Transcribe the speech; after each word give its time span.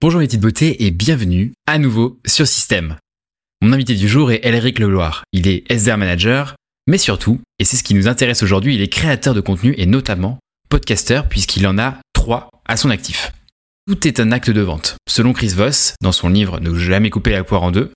Bonjour 0.00 0.20
mes 0.20 0.26
petites 0.28 0.40
beautés 0.40 0.86
et 0.86 0.92
bienvenue 0.92 1.54
à 1.66 1.76
nouveau 1.76 2.20
sur 2.24 2.46
Système. 2.46 2.98
Mon 3.60 3.72
invité 3.72 3.96
du 3.96 4.06
jour 4.06 4.30
est 4.30 4.44
Elric 4.44 4.78
Legloire. 4.78 5.24
Il 5.32 5.48
est 5.48 5.68
SDR 5.72 5.96
manager, 5.96 6.54
mais 6.86 6.98
surtout, 6.98 7.40
et 7.58 7.64
c'est 7.64 7.76
ce 7.76 7.82
qui 7.82 7.94
nous 7.94 8.06
intéresse 8.06 8.44
aujourd'hui, 8.44 8.76
il 8.76 8.80
est 8.80 8.86
créateur 8.86 9.34
de 9.34 9.40
contenu 9.40 9.74
et 9.76 9.86
notamment 9.86 10.38
podcaster 10.68 11.22
puisqu'il 11.28 11.66
en 11.66 11.78
a 11.78 11.96
trois 12.12 12.48
à 12.64 12.76
son 12.76 12.90
actif. 12.90 13.32
Tout 13.88 14.06
est 14.06 14.20
un 14.20 14.30
acte 14.30 14.50
de 14.50 14.60
vente. 14.60 14.94
Selon 15.08 15.32
Chris 15.32 15.52
Voss, 15.56 15.94
dans 16.00 16.12
son 16.12 16.28
livre 16.28 16.60
Ne 16.60 16.78
jamais 16.78 17.10
couper 17.10 17.32
la 17.32 17.42
poire 17.42 17.64
en 17.64 17.72
deux, 17.72 17.90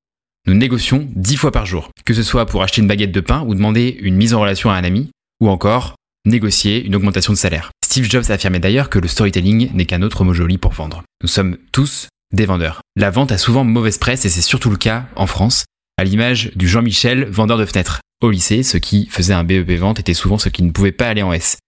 nous 0.48 0.54
négocions 0.54 1.08
dix 1.14 1.36
fois 1.36 1.52
par 1.52 1.66
jour, 1.66 1.90
que 2.04 2.14
ce 2.14 2.24
soit 2.24 2.46
pour 2.46 2.64
acheter 2.64 2.80
une 2.80 2.88
baguette 2.88 3.12
de 3.12 3.20
pain 3.20 3.44
ou 3.46 3.54
demander 3.54 3.96
une 4.00 4.16
mise 4.16 4.34
en 4.34 4.40
relation 4.40 4.72
à 4.72 4.74
un 4.74 4.82
ami, 4.82 5.10
ou 5.40 5.48
encore 5.48 5.94
négocier 6.24 6.84
une 6.84 6.94
augmentation 6.94 7.32
de 7.32 7.38
salaire. 7.38 7.70
Steve 7.84 8.08
Jobs 8.10 8.30
affirmait 8.30 8.60
d'ailleurs 8.60 8.90
que 8.90 8.98
le 8.98 9.08
storytelling 9.08 9.70
n'est 9.74 9.86
qu'un 9.86 10.02
autre 10.02 10.24
mot 10.24 10.32
joli 10.32 10.58
pour 10.58 10.72
vendre. 10.72 11.02
Nous 11.22 11.28
sommes 11.28 11.58
tous 11.72 12.08
des 12.32 12.46
vendeurs. 12.46 12.80
La 12.96 13.10
vente 13.10 13.32
a 13.32 13.38
souvent 13.38 13.64
mauvaise 13.64 13.98
presse 13.98 14.24
et 14.24 14.30
c'est 14.30 14.40
surtout 14.40 14.70
le 14.70 14.76
cas 14.76 15.06
en 15.16 15.26
France, 15.26 15.64
à 15.98 16.04
l'image 16.04 16.52
du 16.56 16.68
Jean-Michel, 16.68 17.24
vendeur 17.26 17.58
de 17.58 17.66
fenêtres. 17.66 18.00
Au 18.22 18.30
lycée, 18.30 18.62
ceux 18.62 18.78
qui 18.78 19.06
faisaient 19.06 19.34
un 19.34 19.44
BEP 19.44 19.70
vente 19.72 20.00
étaient 20.00 20.14
souvent 20.14 20.38
ceux 20.38 20.50
qui 20.50 20.62
ne 20.62 20.70
pouvaient 20.70 20.92
pas 20.92 21.08
aller 21.08 21.22
en 21.22 21.32
S. 21.32 21.58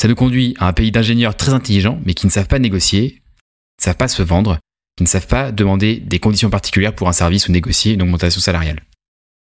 Ça 0.00 0.08
nous 0.08 0.14
conduit 0.14 0.54
à 0.58 0.68
un 0.68 0.72
pays 0.72 0.92
d'ingénieurs 0.92 1.36
très 1.36 1.52
intelligents, 1.52 2.00
mais 2.04 2.14
qui 2.14 2.26
ne 2.26 2.30
savent 2.30 2.48
pas 2.48 2.58
négocier, 2.58 3.22
ne 3.80 3.84
savent 3.84 3.96
pas 3.96 4.08
se 4.08 4.22
vendre, 4.22 4.58
qui 4.96 5.02
ne 5.04 5.08
savent 5.08 5.26
pas 5.26 5.52
demander 5.52 5.96
des 5.96 6.18
conditions 6.18 6.50
particulières 6.50 6.94
pour 6.94 7.08
un 7.08 7.12
service 7.12 7.48
ou 7.48 7.52
négocier 7.52 7.94
une 7.94 8.02
augmentation 8.02 8.40
salariale. 8.40 8.82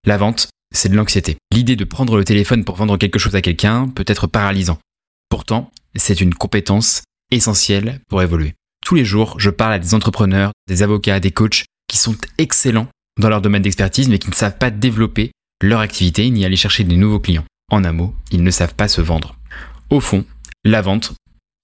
La 0.06 0.17
vente, 0.17 0.48
c'est 0.74 0.90
de 0.90 0.96
l'anxiété. 0.96 1.38
L'idée 1.52 1.76
de 1.76 1.84
prendre 1.84 2.18
le 2.18 2.24
téléphone 2.24 2.64
pour 2.64 2.76
vendre 2.76 2.98
quelque 2.98 3.20
chose 3.20 3.36
à 3.36 3.42
quelqu'un 3.42 3.88
peut 3.88 4.06
être 4.08 4.28
paralysant. 4.28 4.80
Pourtant, 5.30 5.72
c'est 5.96 6.22
une 6.22 6.34
compétence 6.34 7.04
essentielle 7.32 8.00
pour 8.10 8.22
évoluer. 8.22 8.54
Tous 8.86 8.96
les 8.96 9.06
jours, 9.06 9.40
je 9.40 9.50
parle 9.50 9.74
à 9.74 9.80
des 9.80 9.94
entrepreneurs, 9.94 10.52
des 10.68 10.84
avocats, 10.84 11.20
des 11.20 11.32
coachs 11.32 11.66
qui 11.88 11.98
sont 11.98 12.16
excellents 12.38 12.88
dans 13.20 13.30
leur 13.30 13.42
domaine 13.42 13.62
d'expertise 13.62 14.09
mais 14.09 14.20
qui 14.20 14.30
ne 14.30 14.36
savent 14.36 14.58
pas 14.58 14.70
développer 14.70 15.32
leur 15.62 15.80
activité 15.80 16.30
ni 16.30 16.46
aller 16.46 16.56
chercher 16.56 16.84
des 16.84 16.96
nouveaux 16.96 17.20
clients. 17.20 17.46
En 17.72 17.84
un 17.84 17.92
mot, 17.92 18.16
ils 18.31 18.44
ne 18.44 18.52
savent 18.52 18.76
pas 18.76 18.88
se 18.88 19.02
vendre. 19.02 19.36
Au 19.90 20.00
fond, 20.00 20.26
la 20.64 20.81
vente, 20.81 21.14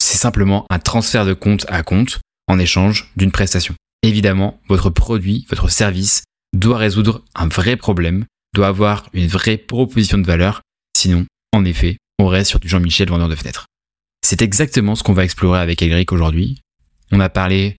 c'est 0.02 0.18
simplement 0.18 0.66
un 0.70 0.80
transfert 0.80 1.26
de 1.26 1.34
compte 1.34 1.66
à 1.70 1.84
compte 1.84 2.20
en 2.48 2.60
échange 2.60 3.12
d'une 3.16 3.32
prestation. 3.32 3.76
Évidemment, 4.02 4.60
votre 4.68 4.90
produit, 4.90 5.46
votre 5.50 5.70
service 5.70 6.24
doit 6.54 6.78
résoudre 6.78 7.24
un 7.36 7.48
vrai 7.48 7.78
problème, 7.78 8.26
doit 8.54 8.68
avoir 8.68 9.10
une 9.14 9.28
vraie 9.28 9.58
proposition 9.58 10.18
de 10.18 10.26
valeur, 10.26 10.62
sinon, 10.96 11.26
en 11.54 11.66
effet, 11.66 11.98
on 12.20 12.28
reste 12.28 12.50
sur 12.50 12.60
du 12.60 12.68
Jean-Michel 12.68 13.10
vendeur 13.10 13.30
de 13.30 13.36
fenêtres. 13.36 13.66
C'est 14.24 14.42
exactement 14.42 14.96
ce 14.96 15.04
qu'on 15.04 15.14
va 15.14 15.24
explorer 15.24 15.60
avec 15.60 15.82
Elric 15.82 16.12
aujourd'hui. 16.12 16.62
On 17.12 17.20
a 17.20 17.30
parlé 17.30 17.76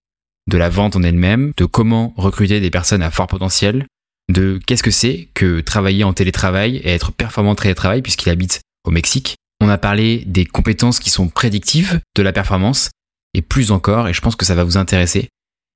de 0.47 0.57
la 0.57 0.69
vente 0.69 0.95
en 0.95 1.03
elle-même, 1.03 1.51
de 1.57 1.65
comment 1.65 2.13
recruter 2.17 2.59
des 2.59 2.69
personnes 2.69 3.01
à 3.01 3.09
fort 3.09 3.27
potentiel, 3.27 3.87
de 4.31 4.59
qu'est-ce 4.65 4.83
que 4.83 4.91
c'est 4.91 5.27
que 5.33 5.61
travailler 5.61 6.03
en 6.03 6.13
télétravail 6.13 6.77
et 6.77 6.89
être 6.89 7.11
performant 7.11 7.51
en 7.51 7.55
télétravail 7.55 8.01
puisqu'il 8.01 8.29
habite 8.29 8.61
au 8.85 8.91
Mexique. 8.91 9.35
On 9.61 9.69
a 9.69 9.77
parlé 9.77 10.23
des 10.25 10.45
compétences 10.45 10.99
qui 10.99 11.09
sont 11.09 11.29
prédictives 11.29 11.99
de 12.15 12.21
la 12.21 12.33
performance 12.33 12.89
et 13.33 13.41
plus 13.41 13.71
encore, 13.71 14.07
et 14.07 14.13
je 14.13 14.21
pense 14.21 14.35
que 14.35 14.45
ça 14.45 14.55
va 14.55 14.63
vous 14.63 14.77
intéresser, 14.77 15.29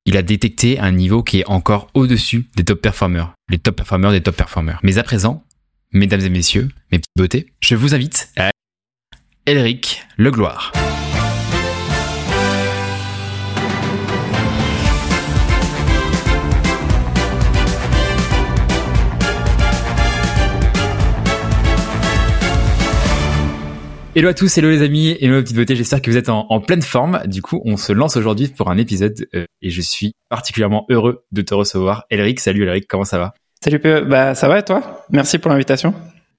il 0.05 0.17
a 0.17 0.21
détecté 0.21 0.79
un 0.79 0.91
niveau 0.91 1.23
qui 1.23 1.39
est 1.39 1.45
encore 1.47 1.89
au-dessus 1.93 2.47
des 2.55 2.63
top 2.63 2.81
performers, 2.81 3.33
les 3.49 3.59
top 3.59 3.75
performers 3.75 4.11
des 4.11 4.21
top 4.21 4.35
performers. 4.35 4.79
Mais 4.83 4.97
à 4.97 5.03
présent, 5.03 5.43
mesdames 5.91 6.21
et 6.21 6.29
messieurs, 6.29 6.69
mes 6.91 6.99
petites 6.99 7.11
beautés, 7.15 7.53
je 7.61 7.75
vous 7.75 7.93
invite 7.93 8.29
à 8.37 8.51
Elric 9.45 10.03
Legloire. 10.17 10.71
Hello 24.15 24.27
à 24.27 24.33
tous, 24.33 24.57
hello 24.57 24.71
les 24.71 24.81
amis, 24.81 25.15
hello 25.21 25.35
mes 25.35 25.43
petites 25.43 25.55
beautés, 25.55 25.75
j'espère 25.75 26.01
que 26.01 26.09
vous 26.09 26.17
êtes 26.17 26.29
en, 26.29 26.59
pleine 26.61 26.81
forme. 26.81 27.21
Du 27.27 27.43
coup, 27.43 27.61
on 27.63 27.77
se 27.77 27.93
lance 27.93 28.17
aujourd'hui 28.17 28.47
pour 28.47 28.71
un 28.71 28.77
épisode 28.77 29.27
euh, 29.35 29.45
et 29.61 29.69
je 29.69 29.81
suis 29.81 30.13
particulièrement 30.29 30.87
heureux 30.89 31.25
de 31.31 31.43
te 31.43 31.53
recevoir. 31.53 32.05
Elric, 32.09 32.39
salut 32.39 32.63
Elric, 32.63 32.87
comment 32.87 33.03
ça 33.03 33.19
va? 33.19 33.35
Salut 33.63 33.79
PE, 33.79 34.05
bah 34.05 34.33
ça 34.33 34.47
va 34.47 34.57
et 34.57 34.63
toi? 34.63 35.05
Merci 35.11 35.37
pour 35.37 35.51
l'invitation. 35.51 35.93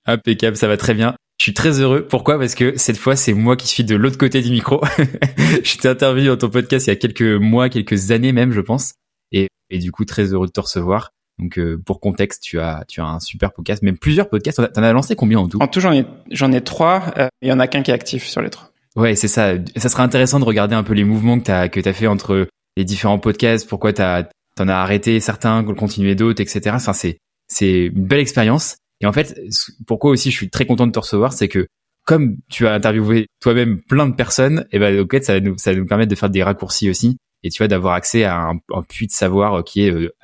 Impeccable, 0.05 0.57
ça 0.57 0.67
va 0.67 0.77
très 0.77 0.95
bien. 0.95 1.15
Je 1.39 1.45
suis 1.45 1.55
très 1.55 1.81
heureux. 1.81 2.05
Pourquoi? 2.09 2.41
Parce 2.41 2.57
que 2.57 2.77
cette 2.77 2.99
fois, 2.99 3.15
c'est 3.15 3.35
moi 3.35 3.57
qui 3.57 3.69
suis 3.69 3.85
de 3.85 3.95
l'autre 3.95 4.19
côté 4.19 4.43
du 4.43 4.51
micro. 4.51 4.83
je 5.63 5.77
t'ai 5.77 5.87
interviewé 5.87 6.27
dans 6.27 6.37
ton 6.37 6.51
podcast 6.51 6.89
il 6.89 6.91
y 6.91 6.93
a 6.93 6.97
quelques 6.97 7.23
mois, 7.23 7.69
quelques 7.69 8.11
années 8.11 8.33
même, 8.33 8.51
je 8.51 8.61
pense. 8.61 8.95
Et, 9.31 9.47
et 9.71 9.79
du 9.79 9.93
coup, 9.93 10.05
très 10.05 10.33
heureux 10.33 10.49
de 10.49 10.53
te 10.53 10.61
recevoir. 10.61 11.13
Donc 11.41 11.59
euh, 11.59 11.81
pour 11.84 12.01
contexte, 12.01 12.43
tu 12.43 12.61
as 12.61 12.84
tu 12.87 13.01
as 13.01 13.06
un 13.06 13.21
super 13.21 13.53
podcast, 13.53 13.83
même 13.83 13.97
plusieurs 13.97 14.28
podcasts. 14.28 14.61
T'en 14.73 14.83
as 14.83 14.93
lancé 14.93 15.17
combien 15.17 15.39
en 15.39 15.49
tout? 15.49 15.59
En 15.61 15.69
tout, 15.69 15.81
j'en 15.81 15.93
ai 15.93 16.05
j'en 16.31 16.53
ai 16.53 16.61
trois. 16.61 17.03
Euh, 17.17 17.28
il 17.43 17.49
y 17.49 17.53
en 17.53 17.59
a 17.59 17.67
qu'un 17.67 17.83
qui 17.83 17.91
est 17.91 17.95
actif 17.95 18.25
sur 18.25 18.43
les 18.43 18.51
trois. 18.51 18.71
Ouais, 18.97 19.15
c'est 19.15 19.28
ça. 19.28 19.55
Ça 19.77 19.89
serait 19.89 20.03
intéressant 20.03 20.41
de 20.41 20.45
regarder 20.45 20.75
un 20.75 20.83
peu 20.83 20.95
les 20.95 21.05
mouvements 21.05 21.39
que 21.39 21.45
t'as 21.45 21.69
que 21.69 21.81
t'as 21.81 21.93
fait 21.93 22.06
entre 22.06 22.49
les 22.77 22.84
différents 22.84 23.19
podcasts. 23.19 23.69
Pourquoi 23.69 23.93
t'as 23.93 24.25
t'en 24.56 24.69
as 24.69 24.75
arrêté 24.75 25.21
certains, 25.21 25.65
continué 25.65 26.15
d'autres, 26.15 26.43
etc. 26.43 26.73
Enfin, 26.75 26.93
c'est 26.93 27.19
c'est 27.49 27.87
une 27.87 28.07
belle 28.07 28.21
expérience. 28.21 28.77
Et 29.01 29.07
en 29.07 29.12
fait, 29.12 29.41
pourquoi 29.87 30.11
aussi 30.11 30.31
je 30.31 30.37
suis 30.37 30.51
très 30.51 30.67
content 30.67 30.87
de 30.87 30.93
te 30.93 30.99
recevoir, 30.99 31.33
c'est 31.33 31.49
que 31.49 31.67
comme 32.05 32.37
tu 32.51 32.67
as 32.67 32.75
interviewé 32.75 33.28
toi-même 33.41 33.81
plein 33.81 34.07
de 34.07 34.15
personnes, 34.15 34.67
et 34.72 34.77
eh 34.77 34.78
ben 34.78 35.01
ok, 35.01 35.17
ça 35.22 35.34
va 35.34 35.41
nous 35.41 35.57
ça 35.57 35.72
va 35.72 35.78
nous 35.78 35.87
permettre 35.87 36.11
de 36.11 36.17
faire 36.17 36.28
des 36.28 36.43
raccourcis 36.43 36.91
aussi 36.91 37.17
et 37.43 37.51
tu 37.51 37.59
vois 37.59 37.69
d'avoir 37.69 37.95
accès 37.95 38.25
à 38.25 38.37
un, 38.37 38.83
puits 38.83 39.06
de 39.06 39.12
savoir 39.12 39.55
euh, 39.55 39.62
qui 39.62 39.83
est 39.83 39.91
euh, 39.91 40.15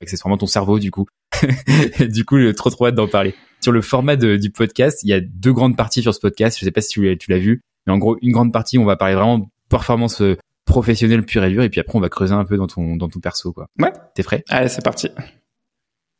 accessoirement 0.00 0.36
ton 0.36 0.46
cerveau 0.46 0.78
du 0.78 0.90
coup. 0.90 1.06
du 2.00 2.24
coup, 2.24 2.52
trop 2.52 2.70
trop 2.70 2.86
hâte 2.86 2.94
d'en 2.94 3.08
parler. 3.08 3.34
Sur 3.60 3.72
le 3.72 3.82
format 3.82 4.16
du 4.16 4.50
podcast, 4.50 5.02
il 5.02 5.08
y 5.08 5.12
a 5.12 5.20
deux 5.20 5.52
grandes 5.52 5.76
parties 5.76 6.02
sur 6.02 6.14
ce 6.14 6.20
podcast. 6.20 6.58
Je 6.58 6.64
sais 6.64 6.70
pas 6.70 6.80
si 6.80 7.00
tu 7.18 7.30
l'as 7.30 7.38
vu, 7.38 7.62
mais 7.86 7.92
en 7.92 7.98
gros, 7.98 8.16
une 8.22 8.32
grande 8.32 8.52
partie, 8.52 8.78
on 8.78 8.84
va 8.84 8.96
parler 8.96 9.14
vraiment 9.14 9.50
performance 9.68 10.20
euh, 10.22 10.36
professionnelle 10.64 11.24
pure 11.24 11.44
et 11.44 11.50
dure, 11.50 11.62
et 11.62 11.68
puis 11.68 11.80
après, 11.80 11.96
on 11.96 12.00
va 12.00 12.08
creuser 12.08 12.34
un 12.34 12.44
peu 12.44 12.56
dans 12.56 12.66
ton 12.66 12.96
dans 12.96 13.08
ton 13.08 13.20
perso, 13.20 13.52
quoi. 13.52 13.68
Ouais. 13.78 13.92
T'es 14.14 14.22
prêt? 14.22 14.44
Allez, 14.48 14.68
c'est 14.68 14.84
parti. 14.84 15.08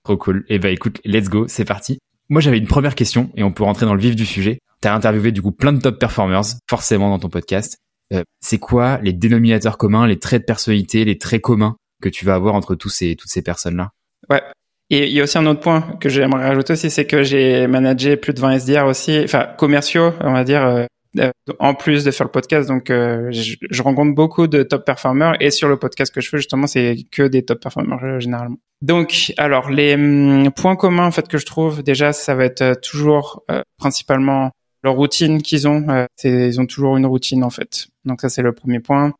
Trop 0.04 0.16
cool. 0.16 0.44
Et 0.48 0.56
eh 0.56 0.58
ben 0.58 0.72
écoute, 0.72 1.00
let's 1.04 1.28
go, 1.28 1.46
c'est 1.48 1.64
parti. 1.64 1.98
Moi, 2.28 2.40
j'avais 2.40 2.58
une 2.58 2.66
première 2.66 2.94
question, 2.94 3.30
et 3.36 3.42
on 3.42 3.52
peut 3.52 3.64
rentrer 3.64 3.86
dans 3.86 3.94
le 3.94 4.00
vif 4.00 4.16
du 4.16 4.26
sujet. 4.26 4.58
T'as 4.80 4.94
interviewé 4.94 5.32
du 5.32 5.42
coup 5.42 5.52
plein 5.52 5.72
de 5.72 5.80
top 5.80 5.98
performers, 5.98 6.42
forcément 6.68 7.10
dans 7.10 7.18
ton 7.18 7.28
podcast. 7.28 7.78
Euh, 8.12 8.22
c'est 8.40 8.58
quoi 8.58 8.98
les 9.02 9.12
dénominateurs 9.12 9.78
communs, 9.78 10.06
les 10.06 10.18
traits 10.18 10.42
de 10.42 10.46
personnalité, 10.46 11.04
les 11.04 11.18
traits 11.18 11.42
communs 11.42 11.76
que 12.02 12.08
tu 12.08 12.24
vas 12.24 12.34
avoir 12.34 12.54
entre 12.54 12.74
tous 12.74 12.88
ces, 12.88 13.16
toutes 13.16 13.30
ces 13.30 13.42
personnes-là? 13.42 13.90
Ouais. 14.30 14.42
Et 14.90 15.06
il 15.06 15.12
y 15.12 15.20
a 15.20 15.24
aussi 15.24 15.38
un 15.38 15.46
autre 15.46 15.60
point 15.60 15.80
que 16.00 16.08
j'aimerais 16.08 16.46
rajouter 16.46 16.74
aussi, 16.74 16.90
c'est 16.90 17.06
que 17.06 17.24
j'ai 17.24 17.66
managé 17.66 18.16
plus 18.16 18.32
de 18.32 18.40
20 18.40 18.58
SDR 18.60 18.86
aussi, 18.86 19.20
enfin 19.24 19.48
commerciaux, 19.58 20.12
on 20.20 20.32
va 20.32 20.44
dire, 20.44 20.64
euh, 20.64 20.84
euh, 21.18 21.30
en 21.58 21.74
plus 21.74 22.04
de 22.04 22.12
faire 22.12 22.26
le 22.26 22.30
podcast. 22.30 22.68
Donc, 22.68 22.84
je, 22.88 23.56
je, 23.68 23.82
rencontre 23.82 24.14
beaucoup 24.14 24.46
de 24.46 24.62
top 24.62 24.84
performers 24.84 25.34
et 25.40 25.50
sur 25.50 25.68
le 25.68 25.76
podcast 25.76 26.14
que 26.14 26.20
je 26.20 26.28
fais 26.28 26.36
justement, 26.36 26.68
c'est 26.68 26.94
que 27.10 27.24
des 27.24 27.44
top 27.44 27.60
performers 27.60 28.20
généralement. 28.20 28.58
Donc, 28.80 29.32
alors 29.38 29.70
les 29.70 29.94
hum, 29.94 30.52
points 30.52 30.76
communs 30.76 31.06
en 31.06 31.10
fait 31.10 31.26
que 31.26 31.38
je 31.38 31.46
trouve 31.46 31.82
déjà, 31.82 32.12
ça 32.12 32.36
va 32.36 32.44
être 32.44 32.80
toujours 32.80 33.44
principalement 33.78 34.52
leur 34.86 34.94
routine 34.94 35.42
qu'ils 35.42 35.68
ont. 35.68 35.88
Euh, 35.88 36.06
ils 36.24 36.60
ont 36.60 36.66
toujours 36.66 36.96
une 36.96 37.06
routine 37.06 37.44
en 37.44 37.50
fait. 37.50 37.88
Donc 38.06 38.20
ça 38.20 38.28
c'est 38.28 38.42
le 38.42 38.52
premier 38.52 38.80
point. 38.80 39.14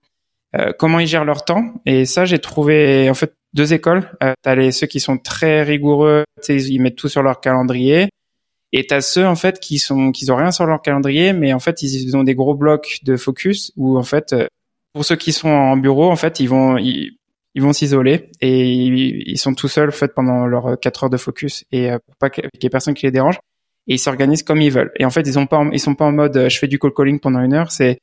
Euh, 0.56 0.72
comment 0.78 1.00
ils 1.00 1.06
gèrent 1.06 1.24
leur 1.24 1.44
temps 1.44 1.74
Et 1.84 2.04
ça 2.06 2.24
j'ai 2.24 2.38
trouvé 2.38 3.10
en 3.10 3.14
fait 3.14 3.34
deux 3.52 3.72
écoles. 3.72 4.10
Euh, 4.22 4.32
t'as 4.42 4.54
les 4.54 4.72
ceux 4.72 4.86
qui 4.86 5.00
sont 5.00 5.18
très 5.18 5.62
rigoureux, 5.62 6.24
ils 6.48 6.80
mettent 6.80 6.96
tout 6.96 7.08
sur 7.08 7.22
leur 7.22 7.40
calendrier. 7.40 8.08
Et 8.72 8.86
t'as 8.86 9.00
ceux 9.00 9.26
en 9.26 9.36
fait 9.36 9.60
qui 9.60 9.78
sont 9.78 10.12
qui 10.12 10.30
ont 10.30 10.36
rien 10.36 10.50
sur 10.50 10.66
leur 10.66 10.82
calendrier, 10.82 11.32
mais 11.32 11.52
en 11.52 11.60
fait 11.60 11.82
ils, 11.82 12.16
ont 12.16 12.24
des 12.24 12.34
gros 12.34 12.54
blocs 12.54 12.98
de 13.04 13.16
focus 13.16 13.72
où 13.76 13.98
en 13.98 14.02
fait 14.02 14.34
pour 14.92 15.04
ceux 15.04 15.16
qui 15.16 15.32
sont 15.32 15.48
en 15.48 15.76
bureau 15.76 16.10
en 16.10 16.16
fait 16.16 16.40
ils 16.40 16.48
vont 16.48 16.76
ils, 16.78 17.16
vont 17.56 17.72
s'isoler 17.72 18.30
et 18.40 18.66
ils, 18.66 19.38
sont 19.38 19.54
tout 19.54 19.68
seuls 19.68 19.88
en 19.88 19.92
fait 19.92 20.14
pendant 20.14 20.46
leurs 20.46 20.78
quatre 20.78 21.04
heures 21.04 21.10
de 21.10 21.16
focus 21.16 21.64
et 21.72 21.90
pour 21.90 22.16
pas 22.16 22.28
qu'il 22.28 22.44
y 22.44 22.66
ait 22.66 22.70
personne 22.70 22.92
qui 22.94 23.06
les 23.06 23.12
dérange 23.12 23.38
et 23.86 23.94
ils 23.94 23.98
s'organisent 23.98 24.42
comme 24.42 24.60
ils 24.60 24.72
veulent. 24.72 24.92
Et 24.98 25.04
en 25.04 25.10
fait, 25.10 25.22
ils 25.22 25.38
ont 25.38 25.46
pas, 25.46 25.64
ils 25.72 25.80
sont 25.80 25.94
pas 25.94 26.04
en 26.04 26.12
mode 26.12 26.36
euh, 26.36 26.48
je 26.48 26.58
fais 26.58 26.68
du 26.68 26.78
call 26.78 26.92
calling 26.92 27.20
pendant 27.20 27.40
une 27.40 27.54
heure. 27.54 27.70
C'est 27.70 27.90
euh, 27.90 27.94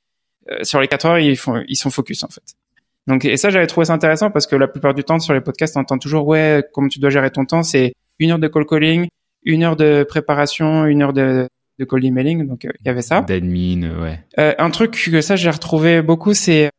sur 0.61 0.81
les 0.81 0.87
quatre 0.87 1.05
heures, 1.05 1.19
ils 1.19 1.37
font, 1.37 1.63
ils 1.67 1.75
sont 1.75 1.89
focus 1.89 2.23
en 2.23 2.27
fait. 2.27 2.43
Donc 3.07 3.25
et 3.25 3.37
ça, 3.37 3.49
j'avais 3.49 3.67
trouvé 3.67 3.85
ça 3.85 3.93
intéressant 3.93 4.31
parce 4.31 4.47
que 4.47 4.55
la 4.55 4.67
plupart 4.67 4.93
du 4.93 5.03
temps 5.03 5.19
sur 5.19 5.33
les 5.33 5.41
podcasts, 5.41 5.75
on 5.77 5.81
entend 5.81 5.97
toujours 5.97 6.27
ouais, 6.27 6.63
comment 6.73 6.87
tu 6.87 6.99
dois 6.99 7.09
gérer 7.09 7.31
ton 7.31 7.45
temps, 7.45 7.63
c'est 7.63 7.93
une 8.19 8.31
heure 8.31 8.39
de 8.39 8.47
call 8.47 8.65
calling, 8.65 9.07
une 9.43 9.63
heure 9.63 9.75
de 9.75 10.03
préparation, 10.07 10.85
une 10.85 11.01
heure 11.01 11.13
de 11.13 11.47
de 11.79 11.85
call 11.85 12.05
emailing. 12.05 12.47
Donc 12.47 12.65
euh, 12.65 12.71
il 12.79 12.87
y 12.87 12.89
avait 12.89 13.01
ça. 13.01 13.21
D'admin, 13.21 14.01
ouais. 14.01 14.19
Euh, 14.39 14.53
un 14.57 14.69
truc 14.69 15.09
que 15.11 15.21
ça 15.21 15.35
j'ai 15.35 15.49
retrouvé 15.49 16.01
beaucoup, 16.01 16.33
c'est 16.33 16.69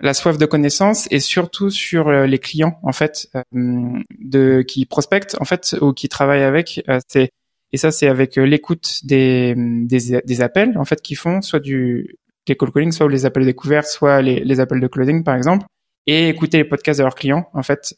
la 0.00 0.14
soif 0.14 0.38
de 0.38 0.46
connaissance 0.46 1.08
et 1.10 1.18
surtout 1.18 1.70
sur 1.70 2.10
les 2.10 2.38
clients 2.38 2.78
en 2.84 2.92
fait 2.92 3.28
de 3.52 4.62
qui 4.62 4.86
prospectent 4.86 5.36
en 5.40 5.44
fait 5.44 5.74
ou 5.80 5.92
qui 5.92 6.08
travaillent 6.08 6.44
avec. 6.44 6.82
c'est 7.08 7.30
et 7.72 7.76
ça, 7.76 7.90
c'est 7.90 8.08
avec 8.08 8.38
euh, 8.38 8.44
l'écoute 8.44 9.00
des, 9.04 9.54
des, 9.56 10.20
des, 10.24 10.40
appels 10.40 10.78
en 10.78 10.84
fait 10.84 11.02
qu'ils 11.02 11.18
font, 11.18 11.42
soit 11.42 11.60
du 11.60 12.16
des 12.48 12.56
call 12.56 12.72
calling, 12.72 12.92
soit 12.92 13.08
les 13.08 13.26
appels 13.26 13.44
découverts, 13.44 13.86
soit 13.86 14.22
les, 14.22 14.40
les 14.40 14.60
appels 14.60 14.80
de 14.80 14.86
closing 14.86 15.24
par 15.24 15.36
exemple. 15.36 15.66
et 16.06 16.28
écouter 16.28 16.58
les 16.58 16.64
podcasts 16.64 16.98
de 16.98 17.04
leurs 17.04 17.14
clients 17.14 17.48
en 17.54 17.62
fait. 17.62 17.94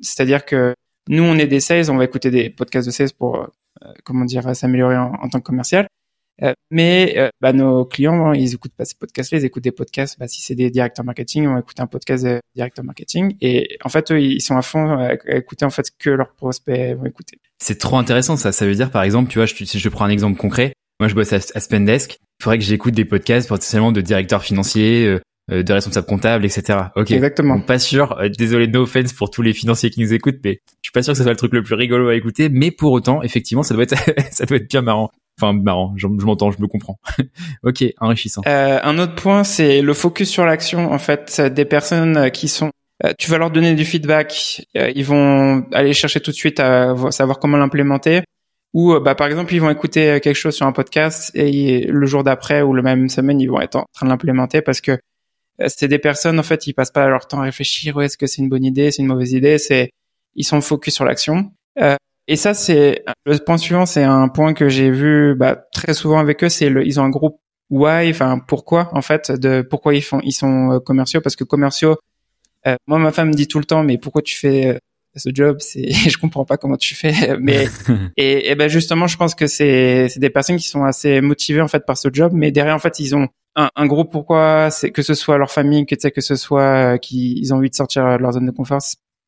C'est-à-dire 0.00 0.44
que 0.44 0.74
nous, 1.08 1.22
on 1.22 1.36
est 1.36 1.46
des 1.46 1.60
sales, 1.60 1.90
on 1.90 1.96
va 1.96 2.04
écouter 2.04 2.30
des 2.30 2.50
podcasts 2.50 2.86
de 2.86 2.92
sales 2.92 3.12
pour 3.18 3.48
comment 4.04 4.24
dire 4.24 4.54
s'améliorer 4.54 4.96
en, 4.96 5.28
tant 5.28 5.40
que 5.40 5.44
commercial. 5.44 5.86
Euh, 6.42 6.52
mais 6.70 7.14
euh, 7.16 7.28
bah, 7.40 7.52
nos 7.52 7.84
clients, 7.84 8.26
hein, 8.26 8.34
ils 8.34 8.54
écoutent 8.54 8.74
pas 8.74 8.84
ces 8.84 8.96
podcasts-là, 8.96 9.38
ils 9.38 9.44
écoutent 9.44 9.62
des 9.62 9.72
podcasts. 9.72 10.18
Bah, 10.18 10.26
si 10.26 10.42
c'est 10.42 10.56
des 10.56 10.70
directeurs 10.70 11.04
marketing, 11.04 11.46
on 11.46 11.54
va 11.54 11.60
écouter 11.60 11.80
un 11.80 11.86
podcast 11.86 12.24
de 12.24 12.40
directeur 12.56 12.84
marketing. 12.84 13.36
Et 13.40 13.78
en 13.84 13.88
fait, 13.88 14.10
eux, 14.10 14.20
ils 14.20 14.40
sont 14.40 14.56
à 14.56 14.62
fond 14.62 14.98
à 14.98 15.14
écouter 15.36 15.64
en 15.64 15.70
fait 15.70 15.86
que 15.96 16.10
leurs 16.10 16.32
prospects 16.32 16.96
vont 16.96 17.06
écouter. 17.06 17.38
C'est 17.58 17.78
trop 17.78 17.98
intéressant 17.98 18.36
ça. 18.36 18.50
Ça 18.50 18.66
veut 18.66 18.74
dire, 18.74 18.90
par 18.90 19.04
exemple, 19.04 19.30
tu 19.30 19.38
vois, 19.38 19.46
je, 19.46 19.54
si 19.64 19.78
je 19.78 19.88
prends 19.88 20.04
un 20.04 20.10
exemple 20.10 20.36
concret, 20.36 20.72
moi 20.98 21.08
je 21.08 21.14
bosse 21.14 21.32
à, 21.32 21.36
à 21.36 21.60
Spendesk, 21.60 22.18
il 22.40 22.42
faudrait 22.42 22.58
que 22.58 22.64
j'écoute 22.64 22.94
des 22.94 23.04
podcasts 23.04 23.48
potentiellement 23.48 23.92
de 23.92 24.00
directeurs 24.00 24.42
financiers, 24.42 25.06
euh, 25.06 25.20
euh, 25.50 25.62
de 25.62 25.72
responsables 25.72 26.06
comptables, 26.06 26.44
etc. 26.44 26.78
Ok. 26.96 27.10
Exactement. 27.10 27.60
pas 27.60 27.78
sûr. 27.78 28.18
désolé, 28.38 28.66
no 28.66 28.82
offense 28.82 29.12
pour 29.12 29.30
tous 29.30 29.42
les 29.42 29.52
financiers 29.52 29.90
qui 29.90 30.00
nous 30.00 30.12
écoutent, 30.12 30.38
mais 30.44 30.60
je 30.82 30.88
suis 30.88 30.92
pas 30.92 31.02
sûr 31.02 31.12
que 31.12 31.18
ce 31.18 31.22
soit 31.22 31.32
le 31.32 31.36
truc 31.36 31.52
le 31.52 31.62
plus 31.62 31.74
rigolo 31.74 32.08
à 32.08 32.14
écouter. 32.14 32.48
Mais 32.48 32.70
pour 32.70 32.92
autant, 32.92 33.22
effectivement, 33.22 33.62
ça 33.62 33.74
doit 33.74 33.84
être 33.84 33.94
ça 34.30 34.46
doit 34.46 34.56
être 34.56 34.68
bien 34.68 34.82
marrant. 34.82 35.10
Enfin, 35.40 35.52
marrant, 35.52 35.94
je, 35.96 36.06
m'entends, 36.06 36.52
je 36.52 36.60
me 36.60 36.68
comprends. 36.68 36.98
ok, 37.64 37.84
enrichissant. 38.00 38.42
Euh, 38.46 38.78
un 38.82 38.98
autre 38.98 39.16
point, 39.16 39.42
c'est 39.42 39.82
le 39.82 39.92
focus 39.92 40.30
sur 40.30 40.46
l'action. 40.46 40.92
En 40.92 40.98
fait, 40.98 41.40
des 41.40 41.64
personnes 41.64 42.30
qui 42.30 42.46
sont, 42.46 42.70
euh, 43.04 43.12
tu 43.18 43.30
vas 43.30 43.38
leur 43.38 43.50
donner 43.50 43.74
du 43.74 43.84
feedback, 43.84 44.64
euh, 44.76 44.92
ils 44.94 45.04
vont 45.04 45.66
aller 45.72 45.92
chercher 45.92 46.20
tout 46.20 46.30
de 46.30 46.36
suite 46.36 46.60
à 46.60 46.94
savoir 47.10 47.38
comment 47.38 47.56
l'implémenter. 47.56 48.22
Ou, 48.74 48.92
euh, 48.92 49.00
bah, 49.00 49.14
par 49.14 49.26
exemple, 49.26 49.54
ils 49.54 49.60
vont 49.60 49.70
écouter 49.70 50.20
quelque 50.20 50.34
chose 50.36 50.54
sur 50.54 50.66
un 50.66 50.72
podcast 50.72 51.30
et 51.34 51.86
le 51.86 52.06
jour 52.06 52.24
d'après 52.24 52.62
ou 52.62 52.74
le 52.74 52.82
même 52.82 53.08
semaine, 53.08 53.40
ils 53.40 53.48
vont 53.48 53.60
être 53.60 53.76
en 53.76 53.86
train 53.94 54.06
de 54.06 54.10
l'implémenter 54.10 54.60
parce 54.60 54.80
que 54.80 54.98
c'est 55.68 55.88
des 55.88 55.98
personnes, 55.98 56.38
en 56.38 56.42
fait, 56.42 56.66
ils 56.66 56.74
passent 56.74 56.90
pas 56.90 57.08
leur 57.08 57.26
temps 57.26 57.40
à 57.40 57.44
réfléchir, 57.44 58.00
est-ce 58.02 58.18
que 58.18 58.26
c'est 58.26 58.42
une 58.42 58.48
bonne 58.48 58.64
idée, 58.64 58.90
c'est 58.90 59.02
une 59.02 59.08
mauvaise 59.08 59.32
idée, 59.32 59.58
c'est, 59.58 59.90
ils 60.34 60.44
sont 60.44 60.60
focus 60.60 60.94
sur 60.94 61.04
l'action. 61.04 61.52
Euh, 61.80 61.96
et 62.26 62.36
ça, 62.36 62.54
c'est 62.54 63.04
le 63.26 63.38
point 63.38 63.58
suivant, 63.58 63.86
c'est 63.86 64.02
un 64.02 64.28
point 64.28 64.54
que 64.54 64.68
j'ai 64.68 64.90
vu 64.90 65.34
bah, 65.34 65.66
très 65.72 65.94
souvent 65.94 66.18
avec 66.18 66.42
eux. 66.42 66.48
C'est 66.48 66.70
le, 66.70 66.86
ils 66.86 66.98
ont 66.98 67.04
un 67.04 67.10
groupe 67.10 67.38
why, 67.70 68.10
enfin 68.10 68.38
pourquoi 68.38 68.88
en 68.92 69.02
fait, 69.02 69.30
de 69.30 69.62
pourquoi 69.62 69.94
ils 69.94 70.02
font, 70.02 70.20
ils 70.22 70.32
sont 70.32 70.72
euh, 70.72 70.80
commerciaux 70.80 71.20
parce 71.20 71.36
que 71.36 71.44
commerciaux. 71.44 71.96
Euh, 72.66 72.76
moi, 72.86 72.98
ma 72.98 73.12
femme 73.12 73.28
me 73.28 73.34
dit 73.34 73.46
tout 73.46 73.58
le 73.58 73.66
temps, 73.66 73.82
mais 73.84 73.98
pourquoi 73.98 74.22
tu 74.22 74.36
fais 74.36 74.66
euh, 74.68 74.78
ce 75.16 75.30
job 75.32 75.58
C'est, 75.60 75.90
je 75.90 76.18
comprends 76.18 76.44
pas 76.44 76.56
comment 76.56 76.76
tu 76.76 76.94
fais. 76.94 77.36
Mais 77.38 77.66
et, 78.16 78.50
et 78.50 78.54
ben 78.54 78.68
justement, 78.68 79.06
je 79.06 79.16
pense 79.16 79.34
que 79.34 79.46
c'est 79.46 80.08
c'est 80.08 80.20
des 80.20 80.30
personnes 80.30 80.56
qui 80.56 80.68
sont 80.68 80.84
assez 80.84 81.20
motivées 81.20 81.60
en 81.60 81.68
fait 81.68 81.84
par 81.86 81.96
ce 81.96 82.08
job, 82.12 82.32
mais 82.34 82.50
derrière 82.50 82.74
en 82.74 82.80
fait 82.80 82.98
ils 83.00 83.14
ont 83.14 83.28
un, 83.56 83.70
un 83.76 83.86
gros 83.86 84.04
pourquoi, 84.04 84.70
c'est 84.70 84.90
que 84.90 85.02
ce 85.02 85.14
soit 85.14 85.38
leur 85.38 85.50
famille, 85.50 85.86
que 85.86 85.94
tu 85.94 86.00
sais 86.00 86.10
que 86.10 86.20
ce 86.20 86.36
soit 86.36 86.98
qu'ils 86.98 87.52
ont 87.54 87.58
envie 87.58 87.70
de 87.70 87.74
sortir 87.74 88.04
de 88.04 88.22
leur 88.22 88.32
zone 88.32 88.46
de 88.46 88.50
confort. 88.50 88.80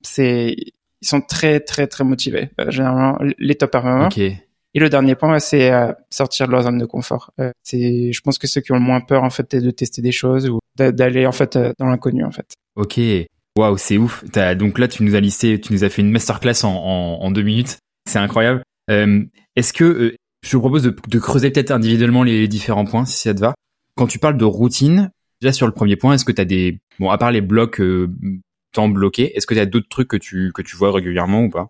C'est 0.02 0.56
ils 1.02 1.08
sont 1.08 1.20
très 1.20 1.60
très 1.60 1.86
très 1.86 2.04
motivés. 2.04 2.50
Euh, 2.60 2.70
généralement, 2.70 3.18
les 3.38 3.54
top 3.54 3.70
performers. 3.70 4.06
Okay. 4.06 4.42
Et 4.74 4.78
le 4.78 4.90
dernier 4.90 5.14
point, 5.14 5.38
c'est 5.38 5.72
euh, 5.72 5.92
sortir 6.10 6.46
de 6.46 6.52
leur 6.52 6.62
zone 6.64 6.78
de 6.78 6.84
confort. 6.84 7.32
Euh, 7.40 7.50
c'est, 7.62 8.12
je 8.12 8.20
pense 8.20 8.38
que 8.38 8.46
ceux 8.46 8.60
qui 8.60 8.72
ont 8.72 8.76
le 8.76 8.82
moins 8.82 9.00
peur 9.00 9.22
en 9.24 9.30
fait, 9.30 9.46
c'est 9.50 9.60
de 9.60 9.70
tester 9.70 10.02
des 10.02 10.12
choses 10.12 10.50
ou 10.50 10.58
d'aller 10.76 11.26
en 11.26 11.32
fait 11.32 11.58
dans 11.78 11.86
l'inconnu 11.86 12.24
en 12.24 12.30
fait. 12.30 12.52
Ok. 12.74 13.00
Waouh, 13.56 13.78
c'est 13.78 13.96
ouf. 13.96 14.24
Donc 14.56 14.78
là, 14.78 14.88
tu 14.88 15.02
nous 15.02 15.14
as 15.14 15.20
listé, 15.20 15.60
tu 15.60 15.72
nous 15.72 15.84
as 15.84 15.88
fait 15.88 16.02
une 16.02 16.10
masterclass 16.10 16.64
en, 16.64 17.30
deux 17.30 17.42
minutes. 17.42 17.78
C'est 18.08 18.18
incroyable. 18.18 18.62
Euh, 18.90 19.24
Est-ce 19.56 19.72
que 19.72 20.14
je 20.42 20.50
te 20.50 20.56
propose 20.56 20.82
de, 20.82 21.18
creuser 21.18 21.50
peut-être 21.50 21.70
individuellement 21.70 22.22
les 22.22 22.46
différents 22.46 22.84
points, 22.84 23.04
si 23.04 23.16
ça 23.16 23.34
te 23.34 23.40
va. 23.40 23.54
Quand 23.96 24.06
tu 24.06 24.18
parles 24.18 24.36
de 24.36 24.44
routine, 24.44 25.10
déjà 25.40 25.52
sur 25.52 25.66
le 25.66 25.72
premier 25.72 25.96
point, 25.96 26.14
est-ce 26.14 26.24
que 26.24 26.32
tu 26.32 26.40
as 26.40 26.44
des 26.44 26.78
bon 27.00 27.10
à 27.10 27.18
part 27.18 27.32
les 27.32 27.40
blocs 27.40 27.80
temps 28.76 28.88
bloqué. 28.88 29.36
Est-ce 29.36 29.46
que 29.46 29.54
tu 29.54 29.60
as 29.60 29.66
d'autres 29.66 29.88
trucs 29.88 30.08
que 30.08 30.16
tu 30.16 30.52
que 30.54 30.62
tu 30.62 30.76
vois 30.76 30.92
régulièrement 30.92 31.42
ou 31.42 31.50
pas? 31.50 31.68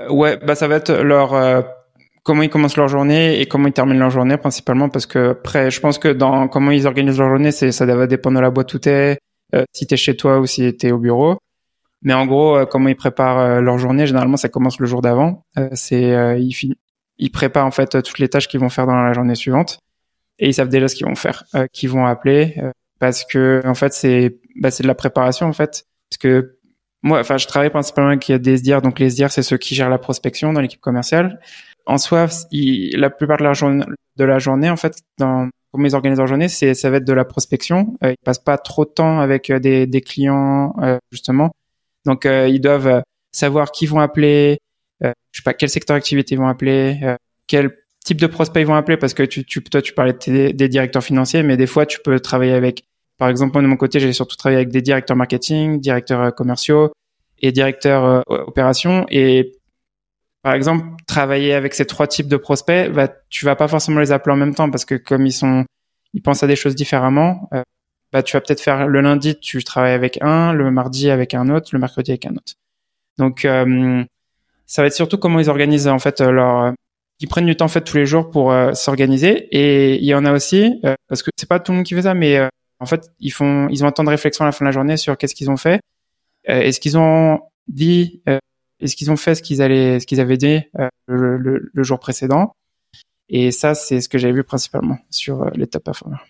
Euh, 0.00 0.10
Ouais, 0.10 0.36
bah 0.36 0.54
ça 0.54 0.68
va 0.68 0.76
être 0.76 0.92
leur 0.92 1.34
euh, 1.34 1.62
comment 2.22 2.42
ils 2.42 2.50
commencent 2.50 2.76
leur 2.76 2.88
journée 2.88 3.40
et 3.40 3.46
comment 3.46 3.68
ils 3.68 3.72
terminent 3.72 3.98
leur 3.98 4.10
journée 4.10 4.36
principalement 4.36 4.88
parce 4.88 5.06
que 5.06 5.30
après 5.30 5.70
je 5.70 5.80
pense 5.80 5.98
que 5.98 6.08
dans 6.08 6.46
comment 6.48 6.70
ils 6.70 6.86
organisent 6.86 7.18
leur 7.18 7.30
journée, 7.30 7.50
ça 7.50 7.86
va 7.86 8.06
dépendre 8.06 8.36
de 8.36 8.42
la 8.42 8.50
boîte 8.50 8.72
où 8.74 8.78
t'es, 8.78 9.18
euh, 9.54 9.64
si 9.72 9.86
t'es 9.86 9.96
chez 9.96 10.16
toi 10.16 10.40
ou 10.40 10.46
si 10.46 10.76
t'es 10.76 10.92
au 10.92 10.98
bureau. 10.98 11.38
Mais 12.02 12.14
en 12.14 12.26
gros, 12.26 12.56
euh, 12.56 12.66
comment 12.66 12.88
ils 12.88 12.96
préparent 12.96 13.60
leur 13.60 13.78
journée, 13.78 14.06
généralement 14.06 14.36
ça 14.36 14.48
commence 14.48 14.78
le 14.78 14.86
jour 14.86 15.02
d'avant. 15.02 15.44
c'est 15.72 16.40
ils 16.40 16.74
ils 17.18 17.30
préparent 17.30 17.66
en 17.66 17.70
fait 17.70 18.02
toutes 18.02 18.18
les 18.18 18.28
tâches 18.28 18.48
qu'ils 18.48 18.60
vont 18.60 18.70
faire 18.70 18.86
dans 18.86 18.94
la 18.94 19.12
journée 19.12 19.34
suivante 19.34 19.78
et 20.38 20.48
ils 20.48 20.54
savent 20.54 20.68
déjà 20.68 20.88
ce 20.88 20.96
qu'ils 20.96 21.06
vont 21.06 21.14
faire, 21.14 21.44
qu'ils 21.72 21.90
vont 21.90 22.06
appeler 22.06 22.56
parce 22.98 23.24
que 23.24 23.62
en 23.64 23.74
fait 23.74 23.92
c'est 23.92 24.38
bah, 24.56 24.70
c'est 24.70 24.82
de 24.82 24.88
la 24.88 24.94
préparation 24.94 25.46
en 25.46 25.52
fait 25.52 25.84
parce 26.10 26.18
que 26.18 26.58
moi, 27.02 27.20
enfin, 27.20 27.36
je 27.36 27.46
travaille 27.46 27.70
principalement 27.70 28.10
avec 28.10 28.30
des 28.30 28.58
SDR. 28.58 28.80
Donc, 28.80 28.98
les 28.98 29.10
SDR, 29.10 29.30
c'est 29.30 29.42
ceux 29.42 29.56
qui 29.58 29.74
gèrent 29.74 29.90
la 29.90 29.98
prospection 29.98 30.52
dans 30.52 30.60
l'équipe 30.60 30.80
commerciale. 30.80 31.40
En 31.84 31.98
soi, 31.98 32.28
la 32.52 33.10
plupart 33.10 33.38
de 33.38 33.44
la, 33.44 33.54
journée, 33.54 33.84
de 34.16 34.24
la 34.24 34.38
journée, 34.38 34.70
en 34.70 34.76
fait, 34.76 34.98
dans 35.18 35.48
comment 35.72 35.86
ils 35.86 35.94
organisent 35.94 36.18
leur 36.18 36.26
journée, 36.26 36.48
c'est 36.48 36.74
ça 36.74 36.90
va 36.90 36.98
être 36.98 37.04
de 37.04 37.12
la 37.12 37.24
prospection. 37.24 37.96
Euh, 38.04 38.12
ils 38.12 38.24
passent 38.24 38.38
pas 38.38 38.58
trop 38.58 38.84
de 38.84 38.90
temps 38.90 39.20
avec 39.20 39.50
euh, 39.50 39.58
des, 39.58 39.86
des 39.86 40.00
clients, 40.00 40.74
euh, 40.82 40.98
justement. 41.10 41.50
Donc, 42.04 42.24
ils 42.24 42.60
doivent 42.60 43.02
savoir 43.30 43.70
qui 43.70 43.86
vont 43.86 44.00
appeler, 44.00 44.58
je 45.00 45.08
sais 45.32 45.42
pas 45.44 45.54
quel 45.54 45.68
secteur 45.68 45.96
d'activité 45.96 46.34
ils 46.34 46.38
vont 46.38 46.48
appeler, 46.48 46.98
quel 47.46 47.70
type 48.04 48.20
de 48.20 48.26
prospect 48.26 48.62
ils 48.62 48.66
vont 48.66 48.74
appeler, 48.74 48.96
parce 48.96 49.14
que 49.14 49.22
tu, 49.22 49.44
tu, 49.44 49.62
toi, 49.62 49.80
tu 49.80 49.92
parlais 49.92 50.12
des, 50.26 50.52
des 50.52 50.68
directeurs 50.68 51.04
financiers, 51.04 51.44
mais 51.44 51.56
des 51.56 51.68
fois, 51.68 51.86
tu 51.86 52.00
peux 52.02 52.18
travailler 52.18 52.54
avec 52.54 52.82
par 53.18 53.28
exemple, 53.28 53.52
moi, 53.52 53.62
de 53.62 53.68
mon 53.68 53.76
côté, 53.76 54.00
j'ai 54.00 54.12
surtout 54.12 54.34
travaillé 54.34 54.56
avec 54.56 54.70
des 54.70 54.82
directeurs 54.82 55.16
marketing, 55.16 55.78
directeurs 55.78 56.34
commerciaux 56.34 56.92
et 57.40 57.52
directeurs 57.52 58.24
opérations. 58.26 59.06
Et 59.10 59.52
par 60.42 60.54
exemple, 60.54 60.84
travailler 61.06 61.54
avec 61.54 61.74
ces 61.74 61.86
trois 61.86 62.06
types 62.06 62.28
de 62.28 62.36
prospects, 62.36 62.90
bah, 62.92 63.08
tu 63.30 63.44
vas 63.44 63.56
pas 63.56 63.68
forcément 63.68 64.00
les 64.00 64.12
appeler 64.12 64.34
en 64.34 64.36
même 64.36 64.54
temps 64.54 64.70
parce 64.70 64.84
que 64.84 64.94
comme 64.94 65.26
ils 65.26 65.32
sont, 65.32 65.64
ils 66.14 66.22
pensent 66.22 66.42
à 66.42 66.46
des 66.46 66.56
choses 66.56 66.74
différemment. 66.74 67.48
Euh, 67.54 67.62
bah, 68.12 68.22
tu 68.22 68.36
vas 68.36 68.40
peut-être 68.40 68.60
faire 68.60 68.86
le 68.86 69.00
lundi, 69.00 69.38
tu 69.38 69.62
travailles 69.64 69.94
avec 69.94 70.18
un, 70.20 70.52
le 70.52 70.70
mardi 70.70 71.10
avec 71.10 71.34
un 71.34 71.48
autre, 71.48 71.70
le 71.72 71.78
mercredi 71.78 72.10
avec 72.10 72.26
un 72.26 72.32
autre. 72.32 72.54
Donc, 73.18 73.44
euh, 73.44 74.04
ça 74.66 74.82
va 74.82 74.88
être 74.88 74.94
surtout 74.94 75.18
comment 75.18 75.40
ils 75.40 75.48
organisent 75.48 75.88
en 75.88 75.98
fait 75.98 76.20
leur, 76.20 76.72
ils 77.20 77.28
prennent 77.28 77.46
du 77.46 77.56
temps 77.56 77.66
en 77.66 77.68
fait 77.68 77.82
tous 77.82 77.96
les 77.96 78.06
jours 78.06 78.30
pour 78.30 78.54
s'organiser. 78.74 79.48
Et 79.50 79.96
il 79.96 80.04
y 80.04 80.14
en 80.14 80.24
a 80.24 80.32
aussi, 80.32 80.80
parce 81.08 81.22
que 81.22 81.30
c'est 81.36 81.48
pas 81.48 81.60
tout 81.60 81.72
le 81.72 81.76
monde 81.76 81.86
qui 81.86 81.94
fait 81.94 82.02
ça, 82.02 82.14
mais 82.14 82.38
en 82.82 82.86
fait, 82.86 83.10
ils 83.20 83.30
font, 83.30 83.68
ils 83.70 83.84
ont 83.84 83.86
un 83.86 83.92
temps 83.92 84.02
de 84.02 84.10
réflexion 84.10 84.44
à 84.44 84.48
la 84.48 84.52
fin 84.52 84.64
de 84.64 84.68
la 84.68 84.72
journée 84.72 84.96
sur 84.96 85.16
qu'est-ce 85.16 85.36
qu'ils 85.36 85.50
ont 85.50 85.56
fait, 85.56 85.80
euh, 86.48 86.60
est-ce 86.60 86.80
qu'ils 86.80 86.98
ont 86.98 87.40
dit, 87.68 88.22
euh, 88.28 88.38
est-ce 88.82 88.96
qu'ils 88.96 89.10
ont 89.10 89.16
fait 89.16 89.34
ce 89.34 89.42
qu'ils 89.42 89.62
allaient, 89.62 90.00
ce 90.00 90.06
qu'ils 90.06 90.20
avaient 90.20 90.36
dit 90.36 90.60
euh, 90.78 90.88
le, 91.06 91.82
jour 91.82 91.98
précédent. 91.98 92.54
Et 93.28 93.50
ça, 93.50 93.74
c'est 93.74 94.00
ce 94.00 94.08
que 94.08 94.18
j'avais 94.18 94.34
vu 94.34 94.44
principalement 94.44 94.98
sur 95.10 95.50
les 95.54 95.66
top 95.66 95.84
performers. 95.84 96.24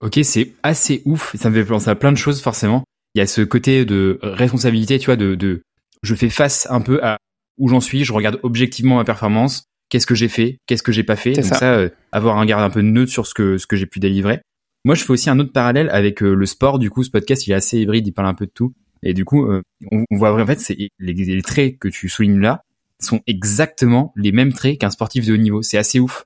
Ok, 0.00 0.18
c'est 0.22 0.52
assez 0.62 1.02
ouf. 1.04 1.34
Ça 1.36 1.50
me 1.50 1.54
fait 1.54 1.64
penser 1.64 1.88
à 1.88 1.94
plein 1.94 2.12
de 2.12 2.16
choses 2.16 2.42
forcément. 2.42 2.84
Il 3.14 3.18
y 3.18 3.22
a 3.22 3.26
ce 3.26 3.42
côté 3.42 3.84
de 3.84 4.18
responsabilité, 4.22 4.98
tu 4.98 5.06
vois, 5.06 5.16
de, 5.16 5.34
de 5.34 5.62
je 6.02 6.14
fais 6.14 6.30
face 6.30 6.66
un 6.70 6.80
peu 6.80 7.02
à 7.02 7.18
où 7.58 7.68
j'en 7.68 7.80
suis, 7.80 8.04
je 8.04 8.12
regarde 8.12 8.40
objectivement 8.42 8.96
ma 8.96 9.04
performance, 9.04 9.64
qu'est-ce 9.90 10.06
que 10.06 10.14
j'ai 10.14 10.28
fait, 10.28 10.58
qu'est-ce 10.66 10.82
que 10.82 10.92
j'ai 10.92 11.04
pas 11.04 11.16
fait? 11.16 11.32
Donc 11.32 11.44
ça, 11.44 11.88
avoir 12.12 12.38
un 12.38 12.40
regard 12.40 12.60
un 12.60 12.70
peu 12.70 12.80
neutre 12.80 13.12
sur 13.12 13.26
ce 13.26 13.34
que 13.34 13.58
ce 13.58 13.66
que 13.66 13.76
j'ai 13.76 13.86
pu 13.86 14.00
délivrer. 14.00 14.40
Moi, 14.84 14.94
je 14.94 15.04
fais 15.04 15.10
aussi 15.10 15.28
un 15.28 15.38
autre 15.38 15.52
parallèle 15.52 15.90
avec 15.90 16.22
euh, 16.22 16.34
le 16.34 16.46
sport. 16.46 16.78
Du 16.78 16.88
coup, 16.88 17.04
ce 17.04 17.10
podcast, 17.10 17.46
il 17.46 17.50
est 17.50 17.54
assez 17.54 17.78
hybride, 17.78 18.06
il 18.06 18.12
parle 18.12 18.28
un 18.28 18.34
peu 18.34 18.46
de 18.46 18.50
tout. 18.50 18.72
Et 19.02 19.14
du 19.14 19.24
coup, 19.24 19.46
euh, 19.46 19.62
on, 19.90 20.04
voit 20.10 20.32
en 20.40 20.46
fait, 20.46 20.60
c'est 20.60 20.76
les, 20.98 21.12
les, 21.12 21.42
traits 21.42 21.78
que 21.78 21.88
tu 21.88 22.08
soulignes 22.08 22.40
là 22.40 22.62
sont 22.98 23.20
exactement 23.26 24.12
les 24.16 24.32
mêmes 24.32 24.52
traits 24.52 24.78
qu'un 24.78 24.90
sportif 24.90 25.26
de 25.26 25.32
haut 25.32 25.38
niveau. 25.38 25.62
C'est 25.62 25.78
assez 25.78 26.00
ouf. 26.00 26.24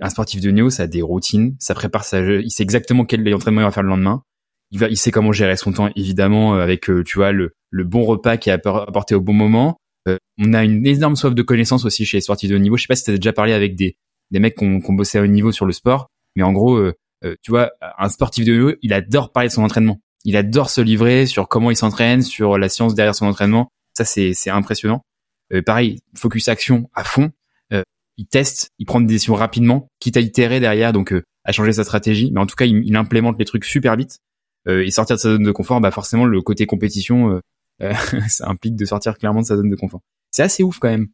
Un 0.00 0.10
sportif 0.10 0.40
de 0.40 0.48
haut 0.48 0.52
niveau, 0.52 0.70
ça 0.70 0.84
a 0.84 0.86
des 0.86 1.00
routines, 1.00 1.56
ça 1.58 1.74
prépare 1.74 2.04
sa, 2.04 2.20
il 2.20 2.50
sait 2.50 2.62
exactement 2.62 3.04
quel 3.04 3.34
entraînement 3.34 3.60
il 3.62 3.64
va 3.64 3.70
faire 3.70 3.82
le 3.82 3.88
lendemain. 3.88 4.22
Il 4.70 4.78
va, 4.78 4.88
il 4.88 4.96
sait 4.96 5.10
comment 5.10 5.32
gérer 5.32 5.56
son 5.56 5.72
temps, 5.72 5.90
évidemment, 5.96 6.54
euh, 6.54 6.60
avec 6.60 6.90
tu 7.04 7.18
vois 7.18 7.32
le, 7.32 7.52
le 7.70 7.84
bon 7.84 8.02
repas 8.02 8.36
qui 8.36 8.50
est 8.50 8.52
apporté 8.52 9.14
au 9.14 9.20
bon 9.20 9.34
moment. 9.34 9.78
on 10.06 10.52
a 10.52 10.64
une 10.64 10.86
énorme 10.86 11.16
soif 11.16 11.34
de 11.34 11.42
connaissances 11.42 11.84
aussi 11.84 12.04
chez 12.04 12.18
les 12.18 12.22
sportifs 12.22 12.50
de 12.50 12.56
haut 12.56 12.58
niveau. 12.58 12.76
Je 12.76 12.82
sais 12.82 12.88
pas 12.88 12.96
si 12.96 13.04
tu 13.04 13.10
as 13.10 13.16
déjà 13.16 13.32
parlé 13.32 13.52
avec 13.52 13.76
des, 13.76 13.96
des 14.30 14.38
mecs 14.38 14.56
qui 14.56 14.64
ont, 14.64 14.80
bossé 14.94 15.18
à 15.18 15.22
haut 15.22 15.26
niveau 15.26 15.52
sur 15.52 15.66
le 15.66 15.72
sport, 15.72 16.08
mais 16.36 16.42
en 16.42 16.52
gros, 16.52 16.76
euh, 16.76 17.36
tu 17.42 17.50
vois, 17.50 17.70
un 17.98 18.08
sportif 18.08 18.44
de 18.44 18.60
haut, 18.60 18.74
il 18.82 18.92
adore 18.92 19.30
parler 19.30 19.48
de 19.48 19.52
son 19.52 19.62
entraînement. 19.62 20.00
Il 20.24 20.36
adore 20.36 20.70
se 20.70 20.80
livrer 20.80 21.26
sur 21.26 21.48
comment 21.48 21.70
il 21.70 21.76
s'entraîne, 21.76 22.22
sur 22.22 22.58
la 22.58 22.68
science 22.68 22.94
derrière 22.94 23.14
son 23.14 23.26
entraînement. 23.26 23.68
Ça, 23.94 24.04
c'est 24.04 24.50
impressionnant. 24.50 25.02
Euh, 25.52 25.62
pareil, 25.62 26.00
focus 26.16 26.48
action 26.48 26.88
à 26.94 27.04
fond. 27.04 27.30
Euh, 27.72 27.82
il 28.16 28.26
teste, 28.26 28.70
il 28.78 28.86
prend 28.86 29.00
des 29.00 29.06
décisions 29.06 29.34
rapidement, 29.34 29.88
quitte 30.00 30.16
à 30.16 30.20
itérer 30.20 30.60
derrière, 30.60 30.92
donc 30.92 31.14
à 31.44 31.52
changer 31.52 31.72
sa 31.72 31.84
stratégie. 31.84 32.30
Mais 32.32 32.40
en 32.40 32.46
tout 32.46 32.56
cas, 32.56 32.64
il, 32.64 32.96
implémente 32.96 33.38
les 33.38 33.44
trucs 33.44 33.64
super 33.64 33.96
vite. 33.96 34.18
et 34.68 34.90
sortir 34.90 35.16
de 35.16 35.20
sa 35.20 35.30
zone 35.30 35.42
de 35.42 35.52
confort, 35.52 35.80
bah 35.80 35.90
forcément, 35.90 36.24
le 36.24 36.40
côté 36.40 36.66
compétition, 36.66 37.40
ça 38.28 38.48
implique 38.48 38.76
de 38.76 38.84
sortir 38.84 39.18
clairement 39.18 39.40
de 39.40 39.46
sa 39.46 39.56
zone 39.56 39.68
de 39.68 39.76
confort. 39.76 40.00
C'est 40.30 40.42
assez 40.42 40.62
ouf 40.62 40.78
quand 40.78 40.88
même. 40.88 41.08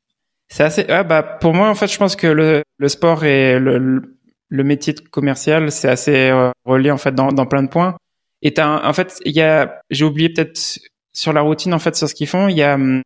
C'est 0.49 0.65
assez. 0.65 0.87
Ah 0.89 1.03
bah 1.03 1.23
pour 1.23 1.55
moi, 1.55 1.69
en 1.69 1.75
fait, 1.75 1.89
je 1.89 1.99
pense 1.99 2.15
que 2.15 2.27
le, 2.27 2.63
le 2.79 2.89
sport 2.89 3.25
et 3.25 3.59
le 3.59 4.19
le 4.49 4.65
métier 4.65 4.95
commercial, 4.95 5.71
c'est 5.71 5.89
assez 5.89 6.31
euh, 6.31 6.51
relié 6.65 6.91
en 6.91 6.97
fait 6.97 7.15
dans, 7.15 7.29
dans, 7.29 7.47
plein 7.47 7.63
de 7.63 7.69
points. 7.69 7.97
Et 8.43 8.55
en 8.61 8.93
fait, 8.93 9.21
il 9.25 9.35
y 9.35 9.41
a, 9.41 9.83
j'ai 9.91 10.05
oublié 10.05 10.29
peut-être 10.29 10.81
sur 11.13 11.33
la 11.33 11.41
routine, 11.41 11.75
en 11.75 11.79
fait, 11.79 11.97
sur 11.97 12.09
ce 12.09 12.15
qu'ils 12.15 12.29
font, 12.29 12.49
il 12.49 12.57
y 12.57 12.63
a 12.63 12.75
hum, 12.75 13.03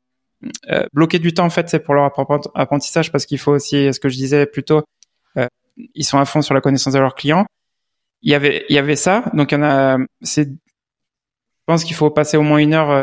euh, 0.70 0.86
bloquer 0.92 1.18
du 1.18 1.32
temps, 1.32 1.44
en 1.46 1.50
fait, 1.50 1.68
c'est 1.68 1.80
pour 1.80 1.94
leur 1.94 2.10
apprentissage 2.54 3.12
parce 3.12 3.26
qu'il 3.26 3.38
faut 3.38 3.52
aussi, 3.52 3.92
ce 3.92 4.00
que 4.00 4.08
je 4.08 4.16
disais 4.16 4.46
plus 4.46 4.62
tôt, 4.64 4.82
euh, 5.38 5.46
ils 5.94 6.04
sont 6.04 6.18
à 6.18 6.24
fond 6.24 6.42
sur 6.42 6.54
la 6.54 6.60
connaissance 6.60 6.92
de 6.92 6.98
leurs 6.98 7.14
clients. 7.14 7.46
Il 8.22 8.30
y 8.30 8.34
avait, 8.34 8.64
il 8.68 8.76
y 8.76 8.78
avait 8.78 8.96
ça. 8.96 9.24
Donc, 9.34 9.52
il 9.52 9.56
y 9.56 9.58
en 9.58 9.62
a, 9.62 9.98
c'est, 10.20 10.48
je 10.48 11.64
pense 11.66 11.84
qu'il 11.84 11.96
faut 11.96 12.10
passer 12.10 12.36
au 12.36 12.42
moins 12.42 12.58
une 12.58 12.74
heure, 12.74 12.90
euh, 12.90 13.02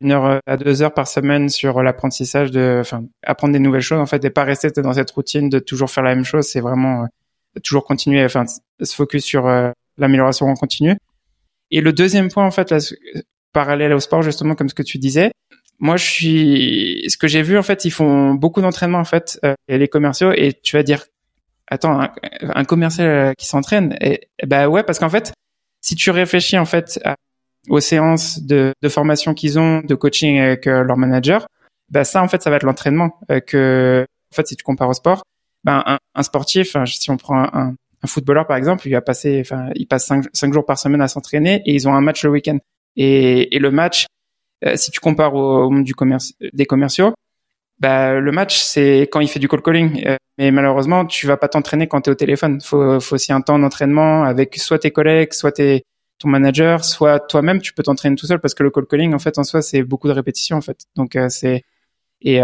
une 0.00 0.12
heure 0.12 0.40
à 0.46 0.56
deux 0.56 0.82
heures 0.82 0.94
par 0.94 1.08
semaine 1.08 1.48
sur 1.48 1.82
l'apprentissage 1.82 2.50
de, 2.50 2.78
enfin, 2.80 3.04
apprendre 3.22 3.52
des 3.52 3.58
nouvelles 3.58 3.82
choses, 3.82 4.00
en 4.00 4.06
fait, 4.06 4.24
et 4.24 4.30
pas 4.30 4.44
rester 4.44 4.70
dans 4.82 4.92
cette 4.94 5.10
routine 5.10 5.48
de 5.48 5.58
toujours 5.58 5.90
faire 5.90 6.04
la 6.04 6.14
même 6.14 6.24
chose. 6.24 6.46
C'est 6.46 6.60
vraiment, 6.60 7.06
toujours 7.62 7.84
continuer, 7.84 8.24
enfin, 8.24 8.44
se 8.46 8.94
focus 8.94 9.24
sur 9.24 9.46
l'amélioration 9.98 10.46
en 10.46 10.54
continu. 10.54 10.96
Et 11.70 11.80
le 11.80 11.92
deuxième 11.92 12.30
point, 12.30 12.44
en 12.44 12.50
fait, 12.50 12.70
là, 12.70 12.78
parallèle 13.52 13.92
au 13.92 14.00
sport, 14.00 14.22
justement, 14.22 14.54
comme 14.54 14.68
ce 14.68 14.74
que 14.74 14.82
tu 14.82 14.98
disais, 14.98 15.32
moi, 15.78 15.96
je 15.96 16.04
suis, 16.04 17.04
ce 17.08 17.16
que 17.16 17.26
j'ai 17.26 17.42
vu, 17.42 17.56
en 17.58 17.62
fait, 17.62 17.84
ils 17.84 17.90
font 17.90 18.34
beaucoup 18.34 18.60
d'entraînement, 18.60 18.98
en 18.98 19.04
fait, 19.04 19.40
euh, 19.44 19.54
les 19.68 19.88
commerciaux, 19.88 20.30
et 20.32 20.52
tu 20.52 20.76
vas 20.76 20.82
dire, 20.82 21.06
attends, 21.68 22.00
un, 22.42 22.64
commercial 22.64 23.08
euh, 23.08 23.32
qui 23.36 23.46
s'entraîne, 23.46 23.96
et, 24.00 24.28
bah 24.46 24.68
ouais, 24.68 24.82
parce 24.82 24.98
qu'en 24.98 25.08
fait, 25.08 25.32
si 25.80 25.94
tu 25.94 26.10
réfléchis, 26.10 26.58
en 26.58 26.66
fait, 26.66 27.00
aux 27.68 27.80
séances 27.80 28.42
de, 28.42 28.74
de 28.82 28.88
formation 28.88 29.32
qu'ils 29.32 29.58
ont, 29.58 29.80
de 29.80 29.94
coaching 29.94 30.38
avec 30.38 30.66
euh, 30.66 30.82
leur 30.82 30.98
manager, 30.98 31.46
bah 31.88 32.04
ça, 32.04 32.22
en 32.22 32.28
fait, 32.28 32.42
ça 32.42 32.50
va 32.50 32.56
être 32.56 32.64
l'entraînement, 32.64 33.18
que, 33.46 34.06
en 34.32 34.34
fait, 34.34 34.46
si 34.46 34.56
tu 34.56 34.62
compares 34.62 34.90
au 34.90 34.94
sport, 34.94 35.22
ben 35.64 35.82
un, 35.86 35.98
un 36.14 36.22
sportif, 36.22 36.76
si 36.84 37.10
on 37.10 37.16
prend 37.16 37.42
un, 37.54 37.74
un 38.02 38.06
footballeur 38.06 38.46
par 38.46 38.56
exemple, 38.56 38.86
il 38.86 38.92
va 38.92 39.00
passer, 39.00 39.40
enfin, 39.40 39.70
il 39.74 39.86
passe 39.86 40.06
cinq, 40.06 40.24
cinq 40.32 40.52
jours 40.52 40.64
par 40.64 40.78
semaine 40.78 41.02
à 41.02 41.08
s'entraîner 41.08 41.62
et 41.66 41.74
ils 41.74 41.88
ont 41.88 41.94
un 41.94 42.00
match 42.00 42.24
le 42.24 42.30
week-end. 42.30 42.58
Et, 42.96 43.54
et, 43.54 43.58
le 43.58 43.70
match, 43.70 44.06
euh, 44.64 44.76
si 44.76 44.90
tu 44.90 45.00
compares 45.00 45.34
au, 45.34 45.70
monde 45.70 45.84
du 45.84 45.94
commerce, 45.94 46.32
des 46.52 46.66
commerciaux, 46.66 47.14
bah, 47.78 48.18
le 48.20 48.32
match 48.32 48.58
c'est 48.58 49.02
quand 49.02 49.20
il 49.20 49.28
fait 49.28 49.38
du 49.38 49.48
call 49.48 49.62
calling. 49.62 50.06
Euh, 50.06 50.16
mais 50.38 50.50
malheureusement, 50.50 51.06
tu 51.06 51.26
vas 51.26 51.36
pas 51.36 51.48
t'entraîner 51.48 51.86
quand 51.86 52.02
tu 52.02 52.10
es 52.10 52.12
au 52.12 52.16
téléphone. 52.16 52.60
Faut, 52.60 53.00
faut 53.00 53.14
aussi 53.14 53.32
un 53.32 53.42
temps 53.42 53.58
d'entraînement 53.58 54.24
avec 54.24 54.56
soit 54.56 54.78
tes 54.78 54.90
collègues, 54.90 55.32
soit 55.34 55.52
tes, 55.52 55.82
ton 56.18 56.28
manager, 56.28 56.84
soit 56.84 57.20
toi-même. 57.20 57.60
Tu 57.60 57.72
peux 57.74 57.82
t'entraîner 57.82 58.16
tout 58.16 58.26
seul 58.26 58.40
parce 58.40 58.54
que 58.54 58.62
le 58.62 58.70
call 58.70 58.86
calling, 58.86 59.14
en 59.14 59.18
fait, 59.18 59.38
en 59.38 59.44
soi, 59.44 59.62
c'est 59.62 59.82
beaucoup 59.82 60.08
de 60.08 60.12
répétitions, 60.12 60.56
en 60.56 60.62
fait. 60.62 60.78
Donc 60.96 61.16
euh, 61.16 61.28
c'est 61.28 61.62
et 62.22 62.40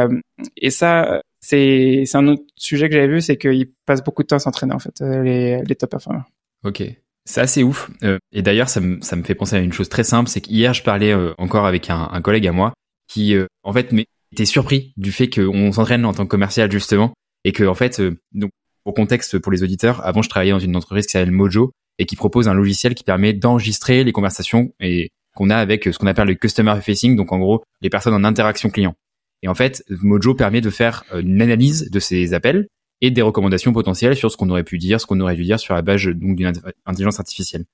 et 0.56 0.70
ça, 0.70 1.22
c'est 1.48 2.04
un 2.14 2.28
autre 2.28 2.42
sujet 2.56 2.88
que 2.88 2.94
j'avais 2.94 3.08
vu, 3.08 3.20
c'est 3.20 3.36
qu'ils 3.36 3.70
passent 3.86 4.04
beaucoup 4.04 4.22
de 4.22 4.28
temps 4.28 4.36
à 4.36 4.40
s'entraîner 4.40 4.74
en 4.74 4.78
fait, 4.78 5.00
les 5.00 5.62
les 5.62 5.74
top 5.76 5.90
performers. 5.90 6.24
Ok. 6.64 6.82
C'est 7.26 7.40
assez 7.40 7.64
ouf. 7.64 7.90
Euh, 8.04 8.18
et 8.32 8.40
d'ailleurs, 8.40 8.68
ça 8.68 8.80
me, 8.80 9.00
fait 9.24 9.34
penser 9.34 9.56
à 9.56 9.58
une 9.58 9.72
chose 9.72 9.88
très 9.88 10.04
simple, 10.04 10.30
c'est 10.30 10.40
qu'hier, 10.40 10.72
je 10.72 10.82
parlais 10.82 11.12
euh, 11.12 11.34
encore 11.38 11.66
avec 11.66 11.90
un, 11.90 12.20
collègue 12.22 12.46
à 12.46 12.52
moi 12.52 12.72
qui, 13.08 13.34
euh, 13.34 13.46
en 13.64 13.72
fait, 13.72 13.92
était 14.32 14.44
surpris 14.44 14.92
du 14.96 15.10
fait 15.10 15.28
qu'on 15.28 15.72
s'entraîne 15.72 16.04
en 16.04 16.14
tant 16.14 16.22
que 16.22 16.28
commercial, 16.28 16.70
justement, 16.70 17.14
et 17.44 17.50
que, 17.50 17.64
en 17.64 17.74
fait, 17.74 18.00
donc, 18.32 18.50
pour 18.84 18.94
contexte 18.94 19.38
pour 19.38 19.50
les 19.50 19.64
auditeurs, 19.64 20.06
avant, 20.06 20.22
je 20.22 20.28
travaillais 20.28 20.52
dans 20.52 20.60
une 20.60 20.76
entreprise 20.76 21.06
qui 21.06 21.12
s'appelle 21.12 21.32
Mojo 21.32 21.72
et 21.98 22.06
qui 22.06 22.14
propose 22.14 22.46
un 22.46 22.54
logiciel 22.54 22.94
qui 22.94 23.02
permet 23.02 23.32
d'enregistrer 23.32 24.04
les 24.04 24.12
conversations 24.12 24.72
et 24.78 25.10
qu'on 25.34 25.50
a 25.50 25.56
avec 25.56 25.84
ce 25.84 25.98
qu'on 25.98 26.06
appelle 26.06 26.28
le 26.28 26.34
customer 26.34 26.80
facing, 26.80 27.16
donc 27.16 27.32
en 27.32 27.38
gros, 27.38 27.64
les 27.80 27.90
personnes 27.90 28.14
en 28.14 28.22
interaction 28.22 28.70
client. 28.70 28.94
Et 29.42 29.48
en 29.48 29.54
fait, 29.54 29.84
Mojo 29.88 30.34
permet 30.34 30.60
de 30.60 30.70
faire 30.70 31.04
une 31.14 31.42
analyse 31.42 31.90
de 31.90 31.98
ces 31.98 32.34
appels 32.34 32.68
et 33.00 33.10
des 33.10 33.22
recommandations 33.22 33.72
potentielles 33.72 34.16
sur 34.16 34.30
ce 34.30 34.36
qu'on 34.36 34.50
aurait 34.50 34.64
pu 34.64 34.78
dire, 34.78 35.00
ce 35.00 35.06
qu'on 35.06 35.20
aurait 35.20 35.36
dû 35.36 35.44
dire 35.44 35.60
sur 35.60 35.74
la 35.74 35.82
base 35.82 36.04
donc 36.06 36.36
d'une 36.36 36.52
intelligence 36.86 37.20
artificielle. 37.20 37.64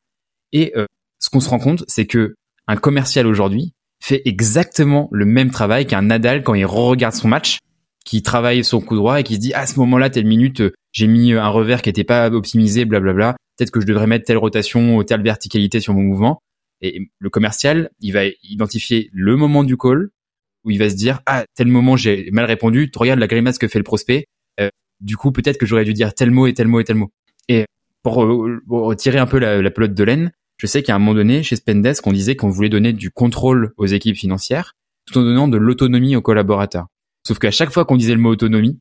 Et 0.52 0.72
euh, 0.76 0.86
ce 1.18 1.30
qu'on 1.30 1.40
se 1.40 1.48
rend 1.48 1.58
compte, 1.58 1.84
c'est 1.86 2.06
que 2.06 2.34
un 2.66 2.76
commercial 2.76 3.26
aujourd'hui 3.26 3.72
fait 4.00 4.22
exactement 4.24 5.08
le 5.12 5.24
même 5.24 5.50
travail 5.50 5.86
qu'un 5.86 6.02
Nadal 6.02 6.42
quand 6.42 6.54
il 6.54 6.66
re-regarde 6.66 7.14
son 7.14 7.28
match, 7.28 7.58
qui 8.04 8.22
travaille 8.22 8.64
son 8.64 8.80
coup 8.80 8.96
droit 8.96 9.20
et 9.20 9.22
qui 9.22 9.36
se 9.36 9.40
dit 9.40 9.52
ah, 9.54 9.60
à 9.60 9.66
ce 9.66 9.78
moment-là 9.78 10.10
telle 10.10 10.26
minute 10.26 10.60
euh, 10.60 10.72
j'ai 10.90 11.06
mis 11.06 11.32
un 11.32 11.48
revers 11.48 11.82
qui 11.82 11.88
n'était 11.88 12.04
pas 12.04 12.30
optimisé, 12.30 12.84
blablabla. 12.84 13.36
Peut-être 13.56 13.70
que 13.70 13.80
je 13.80 13.86
devrais 13.86 14.06
mettre 14.06 14.26
telle 14.26 14.38
rotation 14.38 15.02
telle 15.04 15.22
verticalité 15.22 15.80
sur 15.80 15.94
mon 15.94 16.02
mouvement. 16.02 16.40
Et 16.80 17.10
le 17.18 17.30
commercial, 17.30 17.90
il 18.00 18.12
va 18.12 18.24
identifier 18.42 19.08
le 19.12 19.36
moment 19.36 19.62
du 19.62 19.76
call 19.76 20.10
où 20.64 20.70
il 20.70 20.78
va 20.78 20.90
se 20.90 20.94
dire 20.94 21.20
ah 21.26 21.44
tel 21.54 21.68
moment 21.68 21.96
j'ai 21.96 22.30
mal 22.32 22.44
répondu. 22.44 22.90
Tu 22.90 22.98
regardes 22.98 23.20
la 23.20 23.26
grimace 23.26 23.58
que 23.58 23.68
fait 23.68 23.78
le 23.78 23.84
prospect. 23.84 24.26
Euh, 24.60 24.70
du 25.00 25.16
coup, 25.16 25.32
peut-être 25.32 25.58
que 25.58 25.66
j'aurais 25.66 25.84
dû 25.84 25.92
dire 25.92 26.14
tel 26.14 26.30
mot 26.30 26.46
et 26.46 26.54
tel 26.54 26.68
mot 26.68 26.80
et 26.80 26.84
tel 26.84 26.96
mot. 26.96 27.10
Et 27.48 27.66
pour, 28.02 28.14
retirer 28.68 29.18
un 29.18 29.26
peu 29.26 29.38
la, 29.38 29.62
la 29.62 29.70
pelote 29.70 29.94
de 29.94 30.04
laine, 30.04 30.32
je 30.56 30.66
sais 30.66 30.82
qu'à 30.82 30.94
un 30.94 30.98
moment 30.98 31.14
donné, 31.14 31.42
chez 31.42 31.56
Spendesk, 31.56 32.06
on 32.06 32.12
disait 32.12 32.36
qu'on 32.36 32.50
voulait 32.50 32.68
donner 32.68 32.92
du 32.92 33.10
contrôle 33.10 33.72
aux 33.76 33.86
équipes 33.86 34.16
financières 34.16 34.74
tout 35.06 35.18
en 35.18 35.22
donnant 35.22 35.48
de 35.48 35.56
l'autonomie 35.56 36.16
aux 36.16 36.22
collaborateurs. 36.22 36.86
Sauf 37.26 37.38
qu'à 37.38 37.50
chaque 37.50 37.70
fois 37.70 37.84
qu'on 37.84 37.96
disait 37.96 38.14
le 38.14 38.20
mot 38.20 38.30
autonomie, 38.30 38.78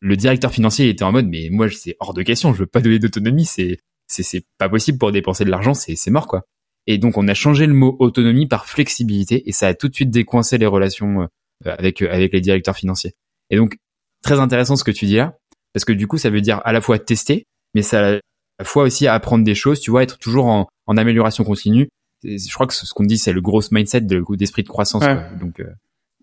le 0.00 0.16
directeur 0.16 0.52
financier 0.52 0.88
était 0.88 1.02
en 1.02 1.12
mode 1.12 1.26
mais 1.26 1.48
moi 1.50 1.68
c'est 1.70 1.96
hors 2.00 2.14
de 2.14 2.22
question, 2.22 2.54
je 2.54 2.60
veux 2.60 2.66
pas 2.66 2.80
donner 2.80 2.98
d'autonomie, 2.98 3.44
c'est 3.44 3.78
c'est 4.06 4.44
pas 4.58 4.68
possible 4.68 4.98
pour 4.98 5.12
dépenser 5.12 5.44
de 5.44 5.50
l'argent, 5.50 5.74
c'est 5.74 6.10
mort 6.10 6.26
quoi. 6.26 6.44
Et 6.86 6.98
donc 6.98 7.18
on 7.18 7.28
a 7.28 7.34
changé 7.34 7.66
le 7.66 7.74
mot 7.74 7.96
autonomie 7.98 8.46
par 8.46 8.66
flexibilité 8.66 9.48
et 9.48 9.52
ça 9.52 9.68
a 9.68 9.74
tout 9.74 9.88
de 9.88 9.94
suite 9.94 10.10
décoincé 10.10 10.58
les 10.58 10.66
relations 10.66 11.22
euh, 11.22 11.26
avec 11.78 12.02
avec 12.02 12.32
les 12.32 12.40
directeurs 12.40 12.76
financiers. 12.76 13.14
Et 13.50 13.56
donc 13.56 13.76
très 14.22 14.40
intéressant 14.40 14.76
ce 14.76 14.84
que 14.84 14.90
tu 14.90 15.06
dis 15.06 15.16
là 15.16 15.36
parce 15.72 15.84
que 15.84 15.92
du 15.92 16.06
coup, 16.06 16.18
ça 16.18 16.30
veut 16.30 16.40
dire 16.40 16.60
à 16.64 16.72
la 16.72 16.80
fois 16.80 16.98
tester, 16.98 17.46
mais 17.74 17.82
ça 17.82 18.08
à 18.08 18.12
la 18.58 18.64
fois 18.64 18.84
aussi 18.84 19.06
apprendre 19.06 19.44
des 19.44 19.54
choses, 19.54 19.80
tu 19.80 19.90
vois, 19.90 20.02
être 20.02 20.18
toujours 20.18 20.46
en, 20.46 20.68
en 20.86 20.96
amélioration 20.96 21.44
continue. 21.44 21.88
je 22.24 22.52
crois 22.52 22.66
que 22.66 22.74
ce 22.74 22.92
qu'on 22.92 23.04
dit, 23.04 23.18
c'est 23.18 23.32
le 23.32 23.40
growth 23.40 23.70
mindset 23.72 24.02
d'esprit 24.02 24.62
de, 24.62 24.68
croissance. 24.68 25.04
Donc, 25.40 25.60
euh, 25.60 25.72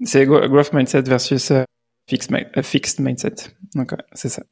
c'est 0.04 0.26
growth 0.26 0.74
mindset 0.74 1.04
versus 1.04 1.52
euh, 1.52 1.64
fixed, 2.08 2.32
euh, 2.32 2.62
fixed 2.62 3.00
mindset. 3.00 3.36
Donc, 3.76 3.94
c'est 4.14 4.30
ça. 4.30 4.44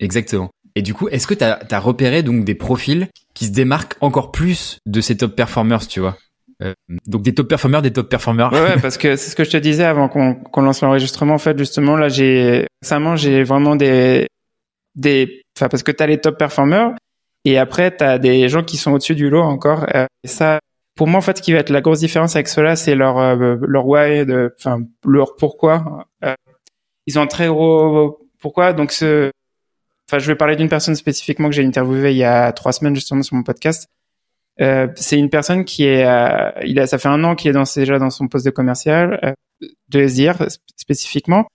Exactement. 0.00 0.50
Et 0.80 0.82
du 0.82 0.94
coup, 0.94 1.08
est-ce 1.10 1.26
que 1.26 1.34
tu 1.34 1.44
as, 1.44 1.78
repéré 1.78 2.22
donc 2.22 2.46
des 2.46 2.54
profils 2.54 3.08
qui 3.34 3.44
se 3.44 3.50
démarquent 3.50 3.96
encore 4.00 4.32
plus 4.32 4.78
de 4.86 5.02
ces 5.02 5.14
top 5.14 5.36
performers, 5.36 5.86
tu 5.86 6.00
vois? 6.00 6.16
Euh, 6.62 6.72
donc 7.06 7.20
des 7.20 7.34
top 7.34 7.48
performers, 7.48 7.82
des 7.82 7.92
top 7.92 8.08
performers. 8.08 8.50
Ouais, 8.50 8.76
parce 8.80 8.96
que 8.96 9.16
c'est 9.16 9.28
ce 9.28 9.36
que 9.36 9.44
je 9.44 9.50
te 9.50 9.58
disais 9.58 9.84
avant 9.84 10.08
qu'on 10.08 10.62
lance 10.62 10.80
l'enregistrement. 10.80 11.34
En 11.34 11.38
fait, 11.38 11.58
justement, 11.58 11.98
là, 11.98 12.08
j'ai 12.08 12.66
récemment, 12.80 13.14
j'ai 13.14 13.42
vraiment 13.42 13.76
des 13.76 14.26
des, 14.94 15.42
enfin, 15.54 15.68
parce 15.68 15.82
que 15.82 15.92
t'as 15.92 16.06
les 16.06 16.16
top 16.16 16.38
performers 16.38 16.92
et 17.44 17.58
après 17.58 17.94
t'as 17.94 18.16
des 18.16 18.48
gens 18.48 18.62
qui 18.62 18.78
sont 18.78 18.92
au-dessus 18.92 19.14
du 19.14 19.28
lot 19.28 19.42
encore. 19.42 19.84
Euh, 19.94 20.06
et 20.24 20.28
ça, 20.28 20.60
pour 20.96 21.08
moi, 21.08 21.18
en 21.18 21.20
fait, 21.20 21.36
ce 21.36 21.42
qui 21.42 21.52
va 21.52 21.58
être 21.58 21.68
la 21.68 21.82
grosse 21.82 22.00
différence 22.00 22.36
avec 22.36 22.48
cela, 22.48 22.74
c'est 22.74 22.94
leur 22.94 23.18
euh, 23.18 23.56
leur 23.68 23.86
why, 23.86 24.24
enfin 24.58 24.80
leur 25.06 25.36
pourquoi. 25.36 26.06
ils 27.06 27.18
ont 27.18 27.22
un 27.22 27.26
très 27.26 27.48
gros 27.48 28.18
pourquoi. 28.40 28.72
Donc 28.72 28.92
ce, 28.92 29.30
enfin, 30.10 30.18
je 30.18 30.26
vais 30.26 30.34
parler 30.34 30.56
d'une 30.56 30.68
personne 30.68 30.96
spécifiquement 30.96 31.48
que 31.48 31.54
j'ai 31.54 31.64
interviewée 31.64 32.10
il 32.10 32.16
y 32.16 32.24
a 32.24 32.52
trois 32.52 32.72
semaines 32.72 32.94
justement 32.94 33.22
sur 33.22 33.36
mon 33.36 33.44
podcast. 33.44 33.88
Euh, 34.60 34.88
c'est 34.96 35.16
une 35.16 35.30
personne 35.30 35.64
qui 35.64 35.84
est, 35.84 36.04
euh, 36.04 36.50
il 36.64 36.78
a, 36.80 36.86
ça 36.86 36.98
fait 36.98 37.08
un 37.08 37.22
an 37.24 37.34
qu'il 37.36 37.50
est 37.50 37.54
dans, 37.54 37.64
déjà 37.74 37.98
dans 37.98 38.10
son 38.10 38.26
poste 38.28 38.44
de 38.44 38.50
commercial 38.50 39.18
euh, 39.62 39.66
de 39.88 40.00
SDR 40.00 40.34
spécifiquement. 40.76 41.46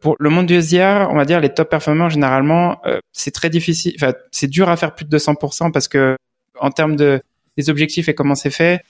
pour 0.00 0.16
le 0.20 0.30
monde 0.30 0.46
du 0.46 0.54
SDR, 0.54 1.08
on 1.10 1.16
va 1.16 1.24
dire 1.24 1.40
les 1.40 1.52
top 1.52 1.68
performers 1.68 2.10
généralement, 2.10 2.80
c'est 3.12 3.32
très 3.32 3.50
difficile. 3.50 3.94
Enfin, 3.96 4.14
c'est 4.30 4.46
dur 4.46 4.68
à 4.68 4.76
faire 4.76 4.94
plus 4.94 5.04
de 5.04 5.18
200% 5.18 5.72
parce 5.72 5.88
que 5.88 6.16
en 6.60 6.70
termes 6.70 6.96
de 6.96 7.20
des 7.56 7.70
objectifs 7.70 8.08
et 8.08 8.14
comment 8.14 8.36
c'est 8.36 8.50
fait, 8.50 8.82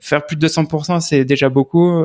faire 0.00 0.26
plus 0.26 0.36
de 0.36 0.46
200%, 0.46 1.00
c'est 1.00 1.24
déjà 1.24 1.48
beaucoup. 1.48 2.04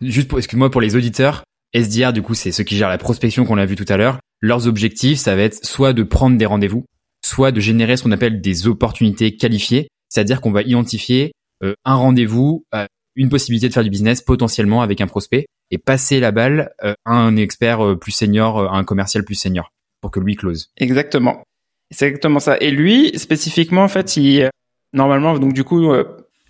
Juste 0.00 0.28
pour, 0.28 0.38
excuse-moi 0.38 0.70
pour 0.70 0.80
les 0.80 0.96
auditeurs, 0.96 1.44
SDR 1.76 2.12
du 2.12 2.22
coup 2.22 2.34
c'est 2.34 2.52
ceux 2.52 2.64
qui 2.64 2.76
gèrent 2.76 2.88
la 2.88 2.98
prospection 2.98 3.44
qu'on 3.44 3.58
a 3.58 3.66
vu 3.66 3.76
tout 3.76 3.86
à 3.88 3.96
l'heure. 3.96 4.18
Leurs 4.40 4.66
objectifs, 4.66 5.18
ça 5.18 5.34
va 5.34 5.42
être 5.42 5.64
soit 5.64 5.92
de 5.92 6.02
prendre 6.02 6.36
des 6.36 6.46
rendez-vous, 6.46 6.84
soit 7.24 7.52
de 7.52 7.60
générer 7.60 7.96
ce 7.96 8.02
qu'on 8.02 8.12
appelle 8.12 8.40
des 8.40 8.66
opportunités 8.66 9.36
qualifiées, 9.36 9.88
c'est-à-dire 10.08 10.40
qu'on 10.40 10.52
va 10.52 10.62
identifier 10.62 11.32
euh, 11.62 11.74
un 11.84 11.94
rendez-vous, 11.94 12.64
euh, 12.74 12.86
une 13.14 13.28
possibilité 13.30 13.68
de 13.68 13.72
faire 13.72 13.84
du 13.84 13.90
business 13.90 14.20
potentiellement 14.20 14.82
avec 14.82 15.00
un 15.00 15.06
prospect 15.06 15.46
et 15.70 15.78
passer 15.78 16.20
la 16.20 16.32
balle 16.32 16.70
euh, 16.84 16.94
à 17.04 17.14
un 17.14 17.36
expert 17.36 17.98
plus 17.98 18.12
senior, 18.12 18.72
à 18.72 18.76
un 18.76 18.84
commercial 18.84 19.24
plus 19.24 19.34
senior 19.34 19.72
pour 20.00 20.10
que 20.10 20.20
lui 20.20 20.36
close. 20.36 20.70
Exactement. 20.76 21.42
C'est 21.90 22.08
exactement 22.08 22.40
ça. 22.40 22.58
Et 22.60 22.70
lui, 22.70 23.18
spécifiquement, 23.18 23.84
en 23.84 23.88
fait, 23.88 24.16
il, 24.16 24.50
normalement, 24.92 25.38
donc 25.38 25.52
du 25.52 25.64
coup, 25.64 25.90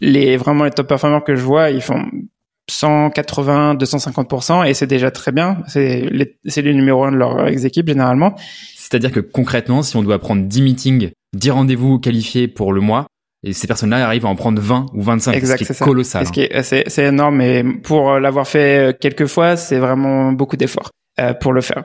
les 0.00 0.37
vraiment 0.37 0.64
les 0.64 0.71
top 0.71 0.88
performers 0.88 1.23
que 1.25 1.37
je 1.37 1.42
vois, 1.42 1.71
ils 1.71 1.83
font 1.83 2.11
180, 2.70 3.75
250%, 3.76 4.66
et 4.66 4.75
c'est 4.75 4.87
déjà 4.87 5.11
très 5.11 5.32
bien. 5.32 5.58
C'est 5.68 6.00
les, 6.11 6.37
c'est 6.46 6.62
les 6.62 6.75
numéros 6.75 7.04
un 7.04 7.12
de 7.12 7.16
leur 7.16 7.46
équipe 7.49 7.88
généralement. 7.88 8.35
C'est-à-dire 8.76 9.12
que 9.12 9.20
concrètement, 9.20 9.82
si 9.82 9.96
on 9.96 10.02
doit 10.02 10.18
prendre 10.18 10.42
10 10.42 10.62
meetings, 10.62 11.11
10 11.35 11.50
rendez-vous 11.50 11.99
qualifiés 11.99 12.49
pour 12.49 12.73
le 12.73 12.80
mois, 12.80 13.06
et 13.44 13.52
ces 13.52 13.66
personnes-là 13.66 14.04
arrivent 14.04 14.26
à 14.26 14.28
en 14.28 14.35
prendre 14.35 14.61
20 14.61 14.87
ou 14.94 15.02
25, 15.02 15.32
exact, 15.32 15.58
ce 15.58 15.64
qui 15.64 15.73
est, 15.73 15.85
colossal. 15.85 16.26
Hein. 16.26 16.62
C'est 16.62 17.04
énorme, 17.04 17.37
mais 17.37 17.62
pour 17.62 18.18
l'avoir 18.18 18.49
fait 18.49 18.88
euh, 18.88 18.92
quelques 18.99 19.26
fois, 19.26 19.56
c'est 19.56 19.78
vraiment 19.78 20.32
beaucoup 20.32 20.56
d'efforts 20.56 20.90
euh, 21.20 21.35
pour 21.35 21.52
le 21.52 21.61
faire. 21.61 21.85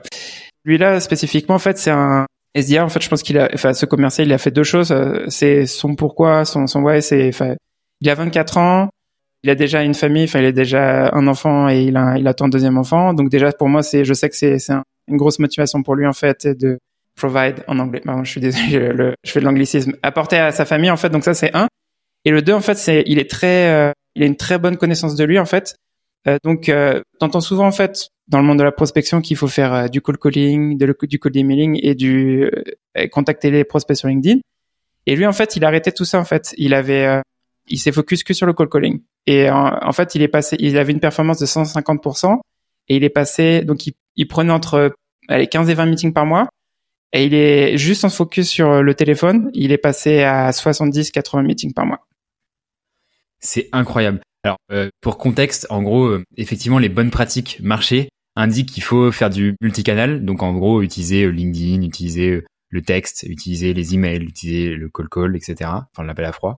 Lui 0.64 0.78
là 0.78 0.98
spécifiquement, 1.00 1.56
en 1.56 1.60
fait, 1.60 1.78
c'est 1.78 1.90
un 1.90 2.26
SDR, 2.54 2.84
en 2.84 2.88
fait, 2.88 3.02
je 3.02 3.08
pense 3.08 3.22
qu'il 3.22 3.38
a, 3.38 3.48
enfin, 3.54 3.72
ce 3.74 3.86
commercial, 3.86 4.26
il 4.26 4.32
a 4.32 4.38
fait 4.38 4.50
deux 4.50 4.64
choses. 4.64 4.94
C'est 5.28 5.66
son 5.66 5.94
pourquoi, 5.94 6.44
son, 6.44 6.66
son 6.66 6.82
why, 6.82 7.00
c'est, 7.02 7.28
enfin, 7.28 7.54
il 8.00 8.10
a 8.10 8.14
24 8.14 8.58
ans, 8.58 8.88
il 9.42 9.50
a 9.50 9.54
déjà 9.54 9.82
une 9.82 9.94
famille, 9.94 10.24
enfin, 10.24 10.38
il 10.38 10.46
a 10.46 10.52
déjà 10.52 11.10
un 11.14 11.26
enfant 11.26 11.68
et 11.68 11.82
il 11.82 11.96
a, 11.96 12.16
il 12.16 12.26
attend 12.28 12.46
un 12.46 12.48
deuxième 12.48 12.78
enfant. 12.78 13.12
Donc 13.12 13.28
déjà, 13.28 13.52
pour 13.52 13.68
moi, 13.68 13.82
c'est, 13.82 14.04
je 14.04 14.14
sais 14.14 14.28
que 14.28 14.36
c'est, 14.36 14.58
c'est 14.58 14.74
une 15.08 15.16
grosse 15.16 15.38
motivation 15.38 15.82
pour 15.82 15.96
lui, 15.96 16.06
en 16.06 16.12
fait, 16.12 16.46
de 16.46 16.78
provide 17.16 17.64
en 17.66 17.78
anglais. 17.78 18.00
Pardon, 18.04 18.24
je 18.24 18.30
suis 18.30 18.40
désolé, 18.40 19.14
fais 19.26 19.40
de 19.40 19.44
l'anglicisme. 19.44 19.94
Apporter 20.02 20.38
à 20.38 20.52
sa 20.52 20.64
famille, 20.64 20.90
en 20.90 20.96
fait. 20.96 21.10
Donc 21.10 21.24
ça, 21.24 21.34
c'est 21.34 21.54
un. 21.54 21.66
Et 22.24 22.30
le 22.30 22.40
deux, 22.40 22.52
en 22.52 22.60
fait, 22.60 22.76
c'est, 22.76 23.02
il 23.06 23.18
est 23.18 23.28
très, 23.28 23.70
euh, 23.72 23.92
il 24.14 24.22
a 24.22 24.26
une 24.26 24.36
très 24.36 24.58
bonne 24.58 24.76
connaissance 24.76 25.16
de 25.16 25.24
lui, 25.24 25.38
en 25.38 25.44
fait. 25.44 25.74
Euh, 26.28 26.36
donc, 26.44 26.68
euh, 26.68 27.00
t'entends 27.18 27.40
souvent, 27.40 27.66
en 27.66 27.72
fait, 27.72 28.08
dans 28.28 28.38
le 28.38 28.44
monde 28.44 28.60
de 28.60 28.62
la 28.62 28.70
prospection, 28.70 29.20
qu'il 29.20 29.36
faut 29.36 29.48
faire 29.48 29.74
euh, 29.74 29.88
du 29.88 30.00
cold 30.00 30.20
calling, 30.20 30.78
du 30.78 31.18
cold 31.18 31.36
emailing 31.36 31.80
et 31.82 31.96
du 31.96 32.44
euh, 32.96 33.08
contacter 33.08 33.50
les 33.50 33.64
prospects 33.64 33.96
sur 33.96 34.06
LinkedIn. 34.08 34.38
Et 35.06 35.16
lui, 35.16 35.26
en 35.26 35.32
fait, 35.32 35.56
il 35.56 35.64
a 35.64 35.68
arrêté 35.68 35.90
tout 35.90 36.04
ça, 36.04 36.20
en 36.20 36.24
fait. 36.24 36.54
Il 36.58 36.74
avait, 36.74 37.20
il 37.68 37.78
s'est 37.78 37.92
focus 37.92 38.24
que 38.24 38.34
sur 38.34 38.46
le 38.46 38.52
cold 38.52 38.70
calling. 38.70 39.00
Et 39.26 39.50
en, 39.50 39.92
fait, 39.92 40.14
il 40.14 40.22
est 40.22 40.28
passé, 40.28 40.56
il 40.58 40.76
avait 40.78 40.92
une 40.92 41.00
performance 41.00 41.38
de 41.38 41.46
150% 41.46 42.40
et 42.88 42.96
il 42.96 43.04
est 43.04 43.10
passé, 43.10 43.62
donc 43.62 43.86
il, 43.86 43.94
il 44.16 44.26
prenait 44.26 44.52
entre 44.52 44.94
allez, 45.28 45.46
15 45.46 45.70
et 45.70 45.74
20 45.74 45.86
meetings 45.86 46.12
par 46.12 46.26
mois. 46.26 46.48
Et 47.12 47.26
il 47.26 47.34
est 47.34 47.76
juste 47.76 48.04
en 48.04 48.08
focus 48.10 48.48
sur 48.48 48.82
le 48.82 48.94
téléphone. 48.94 49.50
Il 49.52 49.70
est 49.70 49.78
passé 49.78 50.22
à 50.22 50.50
70-80 50.50 51.44
meetings 51.44 51.74
par 51.74 51.86
mois. 51.86 52.06
C'est 53.38 53.68
incroyable. 53.72 54.20
Alors, 54.44 54.56
euh, 54.72 54.88
pour 55.00 55.18
contexte, 55.18 55.66
en 55.70 55.82
gros, 55.82 56.06
euh, 56.06 56.24
effectivement, 56.36 56.78
les 56.78 56.88
bonnes 56.88 57.10
pratiques 57.10 57.60
marché 57.60 58.08
indiquent 58.34 58.70
qu'il 58.70 58.82
faut 58.82 59.12
faire 59.12 59.30
du 59.30 59.56
multicanal. 59.60 60.24
Donc, 60.24 60.42
en 60.42 60.52
gros, 60.54 60.82
utiliser 60.82 61.24
euh, 61.24 61.30
LinkedIn, 61.30 61.82
utiliser 61.82 62.44
le 62.70 62.82
texte, 62.82 63.24
utiliser 63.28 63.74
les 63.74 63.94
emails, 63.94 64.22
utiliser 64.22 64.74
le 64.74 64.88
call 64.88 65.08
call, 65.10 65.36
etc. 65.36 65.70
Enfin, 65.92 66.04
l'appel 66.04 66.24
à 66.24 66.32
froid. 66.32 66.56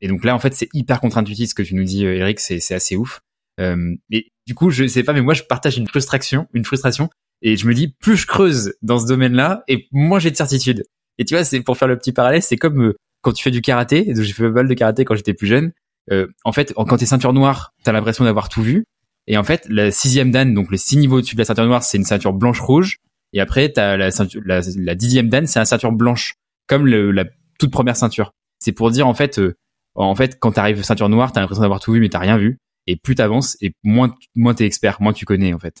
Et 0.00 0.08
donc 0.08 0.24
là, 0.24 0.34
en 0.34 0.38
fait, 0.38 0.54
c'est 0.54 0.68
hyper 0.74 1.00
contre-intuitif 1.00 1.50
ce 1.50 1.54
que 1.54 1.62
tu 1.62 1.74
nous 1.74 1.84
dis, 1.84 2.04
Eric. 2.04 2.40
C'est 2.40 2.74
assez 2.74 2.96
ouf. 2.96 3.20
mais 3.58 4.26
du 4.46 4.54
coup, 4.54 4.70
je 4.70 4.86
sais 4.86 5.02
pas, 5.02 5.12
mais 5.12 5.22
moi, 5.22 5.34
je 5.34 5.42
partage 5.42 5.76
une 5.78 5.88
frustration, 5.88 6.46
une 6.54 6.64
frustration, 6.64 7.10
et 7.42 7.56
je 7.56 7.66
me 7.66 7.74
dis, 7.74 7.88
plus 7.88 8.16
je 8.16 8.26
creuse 8.26 8.74
dans 8.82 8.98
ce 8.98 9.06
domaine-là, 9.06 9.64
et 9.68 9.88
moins 9.92 10.18
j'ai 10.18 10.30
de 10.30 10.36
certitude. 10.36 10.84
Et 11.18 11.24
tu 11.24 11.34
vois, 11.34 11.44
c'est 11.44 11.60
pour 11.60 11.76
faire 11.76 11.88
le 11.88 11.98
petit 11.98 12.12
parallèle, 12.12 12.42
c'est 12.42 12.56
comme 12.56 12.94
quand 13.22 13.32
tu 13.32 13.42
fais 13.42 13.50
du 13.50 13.60
karaté. 13.60 14.12
J'ai 14.14 14.32
fait 14.32 14.44
pas 14.44 14.50
mal 14.50 14.68
de 14.68 14.74
karaté 14.74 15.04
quand 15.04 15.16
j'étais 15.16 15.34
plus 15.34 15.48
jeune 15.48 15.72
euh, 16.10 16.26
en 16.44 16.52
fait, 16.52 16.72
quand 16.74 16.96
t'es 16.96 17.06
ceinture 17.06 17.32
noire, 17.32 17.74
t'as 17.84 17.92
l'impression 17.92 18.24
d'avoir 18.24 18.48
tout 18.48 18.62
vu. 18.62 18.84
Et 19.26 19.36
en 19.36 19.44
fait, 19.44 19.66
la 19.68 19.90
sixième 19.90 20.30
dan, 20.30 20.54
donc 20.54 20.70
les 20.70 20.78
six 20.78 20.96
niveaux 20.96 21.18
au-dessus 21.18 21.34
de 21.34 21.40
la 21.40 21.44
ceinture 21.44 21.66
noire, 21.66 21.82
c'est 21.82 21.98
une 21.98 22.04
ceinture 22.04 22.32
blanche-rouge. 22.32 22.98
Et 23.34 23.40
après, 23.40 23.70
t'as 23.70 23.96
la, 23.96 24.08
la, 24.44 24.60
la 24.76 24.94
dixième 24.94 25.28
dan, 25.28 25.46
c'est 25.46 25.58
une 25.58 25.66
ceinture 25.66 25.92
blanche, 25.92 26.34
comme 26.66 26.86
la 26.86 27.24
toute 27.58 27.70
première 27.70 27.96
ceinture. 27.96 28.32
C'est 28.58 28.72
pour 28.72 28.90
dire 28.90 29.06
en 29.06 29.14
fait, 29.14 29.38
euh, 29.38 29.54
en 30.04 30.14
fait, 30.14 30.38
quand 30.38 30.52
t'arrives 30.52 30.82
ceinture 30.82 31.08
noire, 31.08 31.32
t'as 31.32 31.40
l'impression 31.40 31.62
d'avoir 31.62 31.80
tout 31.80 31.92
vu, 31.92 32.00
mais 32.00 32.08
t'as 32.08 32.18
rien 32.18 32.36
vu. 32.36 32.58
Et 32.86 32.96
plus 32.96 33.14
t'avances, 33.14 33.56
et 33.60 33.72
moins, 33.82 34.14
moins 34.34 34.54
t'es 34.54 34.64
expert, 34.64 35.02
moins 35.02 35.12
tu 35.12 35.24
connais 35.24 35.52
en 35.52 35.58
fait. 35.58 35.76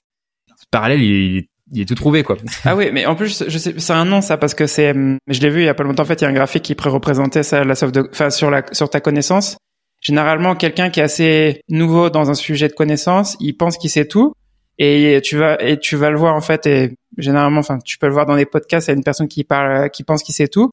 Ce 0.56 0.64
parallèle, 0.70 1.02
il 1.02 1.46
est, 1.74 1.84
tout 1.86 1.94
trouvé 1.94 2.22
quoi. 2.22 2.36
Ah 2.64 2.76
oui, 2.76 2.90
mais 2.92 3.06
en 3.06 3.14
plus, 3.14 3.44
je 3.48 3.58
sais, 3.58 3.74
c'est 3.78 3.92
un 3.92 4.04
nom 4.04 4.20
ça 4.20 4.36
parce 4.36 4.54
que 4.54 4.66
c'est, 4.66 4.92
je 4.92 5.40
l'ai 5.40 5.50
vu 5.50 5.62
il 5.62 5.66
y 5.66 5.68
a 5.68 5.74
pas 5.74 5.84
longtemps. 5.84 6.02
En 6.02 6.06
fait, 6.06 6.20
il 6.20 6.24
y 6.24 6.26
a 6.26 6.30
un 6.30 6.34
graphique 6.34 6.64
qui 6.64 6.74
pré-représentait 6.74 7.42
ça, 7.42 7.64
la 7.64 7.74
soft 7.74 7.94
de, 7.94 8.08
enfin 8.10 8.30
sur 8.30 8.50
la, 8.50 8.62
sur 8.72 8.90
ta 8.90 9.00
connaissance 9.00 9.56
généralement 10.00 10.54
quelqu'un 10.54 10.90
qui 10.90 11.00
est 11.00 11.04
assez 11.04 11.62
nouveau 11.68 12.10
dans 12.10 12.30
un 12.30 12.34
sujet 12.34 12.68
de 12.68 12.72
connaissance, 12.72 13.36
il 13.40 13.56
pense 13.56 13.76
qu'il 13.76 13.90
sait 13.90 14.06
tout 14.06 14.32
et 14.78 15.20
tu 15.24 15.36
vas 15.36 15.60
et 15.60 15.78
tu 15.78 15.96
vas 15.96 16.10
le 16.10 16.18
voir 16.18 16.36
en 16.36 16.40
fait 16.40 16.66
et 16.66 16.94
généralement 17.16 17.60
enfin 17.60 17.78
tu 17.84 17.98
peux 17.98 18.06
le 18.06 18.12
voir 18.12 18.26
dans 18.26 18.36
des 18.36 18.46
podcasts, 18.46 18.88
il 18.88 18.90
y 18.92 18.94
a 18.94 18.96
une 18.96 19.02
personne 19.02 19.28
qui 19.28 19.42
parle 19.42 19.90
qui 19.90 20.04
pense 20.04 20.22
qu'il 20.22 20.34
sait 20.34 20.48
tout 20.48 20.70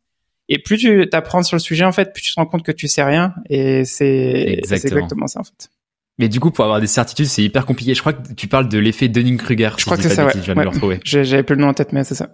et 0.50 0.60
plus 0.60 0.78
tu 0.78 1.08
t'apprends 1.10 1.44
sur 1.44 1.56
le 1.56 1.62
sujet 1.62 1.86
en 1.86 1.92
fait, 1.92 2.14
plus 2.14 2.22
tu 2.22 2.34
te 2.34 2.40
rends 2.40 2.46
compte 2.46 2.64
que 2.64 2.72
tu 2.72 2.88
sais 2.88 3.04
rien 3.04 3.34
et 3.50 3.86
c'est 3.86 4.60
exactement 4.60 5.28
ça 5.28 5.40
en 5.40 5.44
fait. 5.44 5.70
Mais 6.18 6.30
du 6.30 6.40
coup, 6.40 6.50
pour 6.50 6.64
avoir 6.64 6.80
des 6.80 6.88
certitudes, 6.88 7.25
c'est 7.25 7.44
hyper 7.44 7.66
compliqué. 7.66 7.94
Je 7.94 8.00
crois 8.00 8.14
que 8.14 8.34
tu 8.34 8.48
parles 8.48 8.70
de 8.70 8.78
l'effet 8.78 9.10
Dunning-Kruger. 9.10 9.72
Je 9.78 9.86
crois 9.86 9.98
que 9.98 10.04
c'est 10.04 10.10
ça, 10.10 10.25
ouais. 10.25 11.00
J'avais 11.03 11.44
plus 11.44 11.55
le 11.55 11.62
nom 11.62 11.68
en 11.68 11.74
tête, 11.74 11.92
mais 11.92 12.05
c'est 12.05 12.16
ça. 12.16 12.29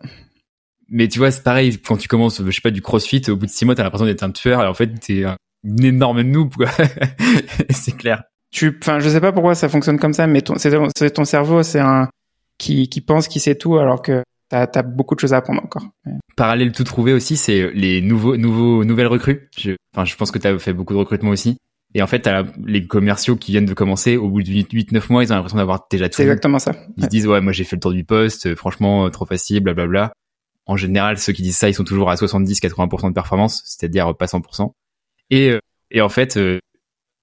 Mais 0.90 1.08
tu 1.08 1.20
vois, 1.20 1.32
c'est 1.32 1.42
pareil, 1.42 1.78
quand 1.80 1.98
tu 1.98 2.08
commences, 2.08 2.44
je 2.46 2.52
sais 2.52 2.62
pas, 2.62 2.70
du 2.70 2.82
crossfit, 2.82 3.24
au 3.30 3.38
bout 3.38 3.46
de 3.46 3.52
six 3.52 3.66
mois, 3.66 3.76
t'as 3.76 3.84
l'impression 3.84 4.06
d'être 4.06 4.24
un 4.24 4.32
tueur, 4.32 4.62
et 4.62 4.68
en 4.68 4.74
fait, 4.74 4.88
t'es 5.00 5.24
une 5.64 5.84
énorme 5.86 6.22
noob, 6.22 6.54
quoi. 6.54 6.68
c'est 7.70 7.96
clair. 7.96 8.24
Tu, 8.52 8.78
enfin, 8.82 9.00
je 9.00 9.08
sais 9.08 9.22
pas 9.22 9.32
pourquoi 9.32 9.56
ça 9.56 9.70
fonctionne 9.70 9.98
comme 9.98 10.14
ça, 10.14 10.28
mais 10.28 10.44
c'est 10.58 11.12
ton 11.12 11.24
cerveau, 11.24 11.64
c'est 11.64 11.80
un 11.80 12.10
qui, 12.58 12.90
qui 12.90 13.00
pense 13.02 13.30
qu'il 13.30 13.42
sait 13.42 13.56
tout, 13.56 13.78
alors 13.78 14.02
que 14.02 14.22
t'as 14.52 14.80
as 14.80 14.84
beaucoup 14.84 15.16
de 15.16 15.20
choses 15.20 15.34
à 15.34 15.38
apprendre 15.38 15.64
encore. 15.64 15.88
Parallèle 16.36 16.72
tout 16.72 16.84
trouvé 16.84 17.14
aussi, 17.14 17.38
c'est 17.38 17.72
les 17.74 18.02
nouveaux, 18.02 18.38
nouveaux, 18.38 18.84
nouvelles 18.84 19.08
recrues. 19.08 19.50
Je, 19.58 19.72
enfin, 19.96 20.06
je 20.06 20.16
pense 20.16 20.32
que 20.32 20.38
t'as 20.38 20.58
fait 20.60 20.74
beaucoup 20.74 20.94
de 20.94 21.00
recrutement 21.00 21.32
aussi. 21.32 21.58
Et 21.94 22.02
en 22.02 22.08
fait, 22.08 22.22
t'as 22.22 22.44
les 22.66 22.88
commerciaux 22.88 23.36
qui 23.36 23.52
viennent 23.52 23.66
de 23.66 23.74
commencer, 23.74 24.16
au 24.16 24.30
bout 24.30 24.44
de 24.44 24.50
8-9 24.50 25.12
mois, 25.12 25.24
ils 25.24 25.32
ont 25.34 25.36
l'impression 25.36 25.58
d'avoir 25.58 25.88
déjà 25.90 26.08
tout. 26.08 26.16
C'est 26.16 26.24
exactement 26.24 26.60
ça. 26.60 26.74
Ils 26.98 27.04
se 27.04 27.10
disent, 27.10 27.28
ouais, 27.28 27.42
moi 27.42 27.52
j'ai 27.52 27.64
fait 27.64 27.76
le 27.76 27.82
tour 27.82 27.92
du 27.92 28.06
poste, 28.06 28.48
euh, 28.48 28.56
franchement, 28.56 29.10
trop 29.10 29.26
facile, 29.26 29.60
blablabla. 29.62 30.14
En 30.68 30.78
général, 30.78 31.18
ceux 31.18 31.34
qui 31.34 31.42
disent 31.42 31.58
ça, 31.58 31.68
ils 31.68 31.74
sont 31.74 31.84
toujours 31.84 32.10
à 32.10 32.16
70-80% 32.16 33.10
de 33.10 33.14
performance, 33.14 33.62
c'est-à-dire 33.66 34.16
pas 34.16 34.26
100%. 34.26 34.72
Et, 35.32 35.50
euh, 35.50 35.60
et 35.90 36.02
en 36.02 36.10
fait, 36.10 36.38
euh, 36.38 36.60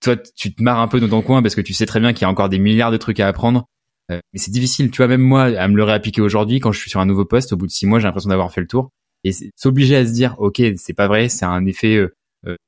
toi, 0.03 0.17
tu 0.17 0.55
te 0.55 0.63
marres 0.63 0.81
un 0.81 0.89
peu 0.89 1.01
dans 1.01 1.09
ton 1.09 1.23
coin 1.23 1.43
parce 1.43 1.55
que 1.55 1.61
tu 1.61 1.73
sais 1.73 1.87
très 1.87 2.01
bien 2.01 2.13
qu'il 2.13 2.23
y 2.23 2.25
a 2.25 2.29
encore 2.29 2.49
des 2.49 2.59
milliards 2.59 2.91
de 2.91 2.97
trucs 2.97 3.21
à 3.21 3.29
apprendre. 3.29 3.67
Euh, 4.11 4.21
mais 4.33 4.39
c'est 4.39 4.51
difficile, 4.51 4.91
tu 4.91 4.99
vois, 4.99 5.09
même 5.09 5.21
moi, 5.21 5.45
à 5.45 5.69
me 5.69 5.77
le 5.77 5.85
réappliquer 5.85 6.21
aujourd'hui, 6.21 6.61
quand 6.61 6.73
je 6.73 6.81
suis 6.81 6.91
sur 6.91 7.01
un 7.01 7.07
nouveau 7.07 7.25
poste, 7.25 7.53
au 7.53 7.57
bout 7.57 7.67
de 7.67 7.73
six 7.73 7.87
mois, 7.87 7.99
j'ai 7.99 8.07
l'impression 8.07 8.31
d'avoir 8.31 8.53
fait 8.53 8.61
le 8.61 8.67
tour. 8.67 8.91
Et 9.25 9.33
s'obliger 9.57 9.97
à 9.97 10.07
se 10.07 10.13
dire, 10.13 10.37
ok, 10.39 10.63
c'est 10.77 10.95
pas 10.95 11.09
vrai, 11.09 11.29
c'est 11.29 11.45
un 11.45 11.67
effet, 11.67 12.01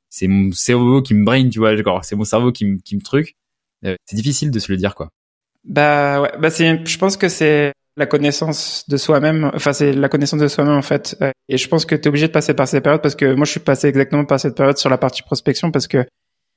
c'est 0.09 0.26
mon 0.26 0.50
cerveau 0.53 1.00
qui 1.00 1.14
me 1.14 1.24
brain, 1.24 1.48
tu 1.48 1.61
vois, 1.61 1.76
c'est 2.03 2.16
mon 2.16 2.24
cerveau 2.24 2.50
qui 2.50 2.64
me, 2.66 2.79
qui 2.79 2.96
me 2.96 3.00
truc. 3.00 3.37
c'est 3.83 4.16
difficile 4.16 4.50
de 4.50 4.59
se 4.59 4.70
le 4.70 4.76
dire, 4.76 4.94
quoi. 4.94 5.11
Bah 5.64 6.20
ouais, 6.22 6.33
bah 6.38 6.50
c'est, 6.50 6.85
je 6.87 6.98
pense 6.98 7.16
que 7.16 7.29
c'est 7.29 7.72
la 7.96 8.07
connaissance 8.07 8.85
de 8.88 8.96
soi-même. 8.96 9.50
Enfin, 9.55 9.72
c'est 9.72 9.92
la 9.92 10.09
connaissance 10.09 10.40
de 10.40 10.48
soi-même 10.48 10.76
en 10.76 10.83
fait. 10.83 11.16
Et 11.48 11.59
je 11.59 11.68
pense 11.68 11.85
que 11.85 11.94
tu 11.94 12.03
es 12.03 12.09
obligé 12.09 12.26
de 12.26 12.33
passer 12.33 12.55
par 12.55 12.66
ces 12.66 12.81
périodes 12.81 13.03
parce 13.03 13.14
que 13.14 13.35
moi, 13.35 13.44
je 13.44 13.53
suis 13.53 13.61
passé 13.61 13.88
exactement 13.88 14.24
par 14.24 14.40
cette 14.40 14.57
période 14.57 14.79
sur 14.79 14.90
la 14.90 14.98
partie 14.98 15.22
prospection 15.22 15.70
parce 15.70 15.87
que 15.87 16.07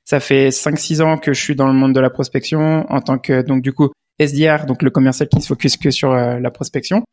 ça 0.04 0.20
fait 0.20 0.48
5-6 0.48 1.02
ans 1.02 1.18
que 1.18 1.32
je 1.32 1.40
suis 1.40 1.56
dans 1.56 1.66
le 1.66 1.72
monde 1.72 1.94
de 1.94 2.00
la 2.00 2.10
prospection 2.10 2.86
en 2.90 3.00
tant 3.00 3.18
que 3.18 3.42
donc 3.42 3.62
du 3.62 3.72
coup 3.72 3.90
SDR, 4.18 4.66
donc 4.66 4.82
le 4.82 4.90
commercial 4.90 5.28
qui 5.28 5.40
se 5.40 5.48
focus 5.48 5.76
que 5.76 5.90
sur 5.90 6.12
euh, 6.12 6.38
la 6.38 6.50
prospection. 6.50 7.04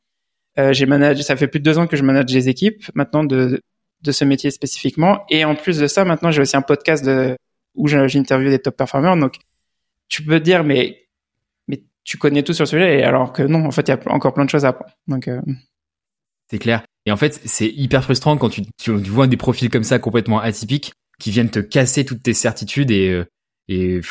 Euh, 0.60 0.74
j'ai 0.74 0.86
managé, 0.86 1.24
ça 1.24 1.36
fait 1.36 1.48
plus 1.48 1.60
de 1.60 1.66
deux 1.66 1.78
ans 1.78 1.88
que 1.88 1.96
je 1.96 2.04
manage 2.04 2.26
des 2.26 2.50
équipes 2.50 2.84
maintenant 2.94 3.24
de 3.24 3.62
de 4.02 4.12
ce 4.12 4.26
métier 4.26 4.50
spécifiquement. 4.50 5.24
Et 5.30 5.46
en 5.46 5.56
plus 5.56 5.78
de 5.78 5.88
ça, 5.88 6.06
maintenant 6.06 6.32
j'ai 6.32 6.42
aussi 6.42 6.58
un 6.58 6.62
podcast 6.62 7.06
de 7.06 7.38
où 7.76 7.88
j'interviewe 7.88 8.50
des 8.50 8.60
top 8.60 8.76
performers. 8.76 9.16
Donc 9.16 9.36
tu 10.10 10.24
peux 10.24 10.40
dire 10.40 10.64
mais 10.64 11.02
tu 12.04 12.18
connais 12.18 12.44
tout 12.44 12.54
sur 12.54 12.64
le 12.64 12.70
sujet, 12.70 13.04
alors 13.04 13.34
que 13.34 13.44
non, 13.44 13.66
en 13.66 13.72
fait, 13.72 13.88
il 13.88 13.90
y 13.90 13.94
a 13.94 14.00
encore 14.14 14.34
plein 14.34 14.46
de 14.46 14.50
choses 14.50 14.66
à 14.66 14.70
apprendre. 14.70 14.92
Donc, 15.08 15.28
euh... 15.28 15.42
c'est 16.50 16.60
clair. 16.60 16.84
Et 17.06 17.12
en 17.12 17.18
fait, 17.18 17.40
c'est 17.46 17.68
hyper 17.68 18.04
frustrant 18.04 18.38
quand 18.38 18.50
tu, 18.50 18.64
tu, 18.78 18.92
vois 18.92 19.28
des 19.28 19.38
profils 19.38 19.70
comme 19.70 19.84
ça 19.84 20.00
complètement 20.00 20.40
atypiques 20.40 20.94
qui 21.22 21.32
viennent 21.32 21.50
te 21.50 21.60
casser 21.60 22.04
toutes 22.04 22.24
tes 22.24 22.34
certitudes 22.34 22.92
et 22.92 23.10
euh, 23.10 23.26
et 23.68 24.02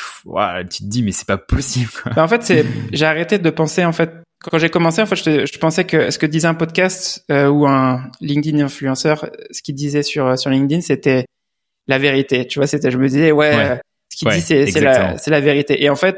tu 0.70 0.84
te 0.84 0.88
dis 0.88 1.02
mais 1.02 1.12
c'est 1.12 1.26
pas 1.26 1.36
possible. 1.36 1.90
Quoi. 2.02 2.12
Bah, 2.14 2.24
en 2.24 2.28
fait, 2.28 2.42
c'est 2.42 2.64
j'ai 2.92 3.04
arrêté 3.04 3.38
de 3.38 3.50
penser 3.50 3.84
en 3.84 3.92
fait 3.92 4.12
quand 4.42 4.56
j'ai 4.58 4.70
commencé 4.70 5.02
en 5.02 5.06
fait 5.06 5.16
je, 5.16 5.44
je 5.44 5.58
pensais 5.58 5.84
que 5.84 6.10
ce 6.10 6.18
que 6.18 6.24
disait 6.24 6.46
un 6.46 6.54
podcast 6.54 7.24
euh, 7.30 7.48
ou 7.48 7.66
un 7.66 8.10
LinkedIn 8.20 8.64
influenceur, 8.64 9.28
ce 9.50 9.60
qu'il 9.60 9.74
disait 9.74 10.02
sur 10.02 10.38
sur 10.38 10.50
LinkedIn, 10.50 10.80
c'était 10.80 11.26
la 11.88 11.98
vérité. 11.98 12.46
Tu 12.46 12.58
vois, 12.58 12.66
c'était 12.66 12.90
je 12.90 12.96
me 12.96 13.08
disais 13.08 13.32
ouais, 13.32 13.80
ce 14.08 14.16
qu'il 14.16 14.28
dit 14.28 14.40
c'est 14.40 14.66
c'est 14.68 14.80
la 14.80 15.18
c'est 15.18 15.30
la 15.30 15.40
vérité. 15.40 15.82
Et 15.82 15.90
en 15.90 15.96
fait, 15.96 16.16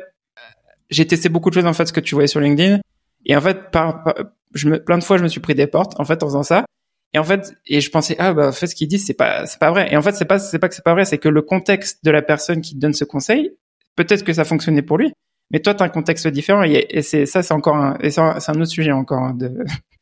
j'ai 0.90 1.06
testé 1.06 1.30
beaucoup 1.30 1.48
de 1.48 1.54
choses 1.54 1.66
en 1.66 1.72
fait 1.72 1.86
ce 1.86 1.92
que 1.92 2.00
tu 2.00 2.14
voyais 2.14 2.28
sur 2.28 2.38
LinkedIn 2.38 2.80
et 3.24 3.34
en 3.34 3.40
fait 3.40 3.70
par, 3.70 4.04
je 4.54 4.68
me 4.68 4.84
plein 4.84 4.98
de 4.98 5.04
fois 5.04 5.16
je 5.16 5.22
me 5.22 5.28
suis 5.28 5.40
pris 5.40 5.54
des 5.54 5.66
portes 5.66 5.98
en 5.98 6.04
fait 6.04 6.22
en 6.22 6.26
faisant 6.26 6.42
ça 6.42 6.64
et 7.14 7.18
en 7.18 7.24
fait 7.24 7.54
et 7.66 7.80
je 7.80 7.90
pensais 7.90 8.16
ah 8.18 8.32
bah 8.32 8.48
en 8.48 8.52
fait 8.52 8.66
ce 8.66 8.74
qu'ils 8.74 8.88
disent 8.88 9.06
c'est 9.06 9.14
pas 9.14 9.46
c'est 9.46 9.58
pas 9.58 9.70
vrai 9.70 9.92
et 9.92 9.96
en 9.96 10.02
fait 10.02 10.12
c'est 10.12 10.24
pas 10.24 10.38
c'est 10.38 10.58
pas 10.58 10.68
que 10.68 10.74
c'est 10.74 10.84
pas 10.84 10.94
vrai 10.94 11.04
c'est 11.04 11.18
que 11.18 11.28
le 11.28 11.42
contexte 11.42 12.04
de 12.04 12.10
la 12.10 12.22
personne 12.22 12.60
qui 12.60 12.74
te 12.74 12.80
donne 12.80 12.94
ce 12.94 13.04
conseil 13.04 13.52
peut-être 13.96 14.24
que 14.24 14.32
ça 14.32 14.44
fonctionnait 14.44 14.82
pour 14.82 14.98
lui 14.98 15.12
mais 15.50 15.60
toi 15.60 15.74
tu 15.74 15.82
as 15.82 15.86
un 15.86 15.90
contexte 15.90 16.26
différent 16.28 16.62
et, 16.62 17.02
c'est 17.02 17.26
ça 17.26 17.42
c'est 17.42 17.54
encore 17.54 17.76
un 17.76 17.98
c'est 18.02 18.20
un, 18.20 18.60
autre 18.60 18.66
sujet 18.66 18.92
encore 18.92 19.22
hein, 19.22 19.34
de 19.34 19.52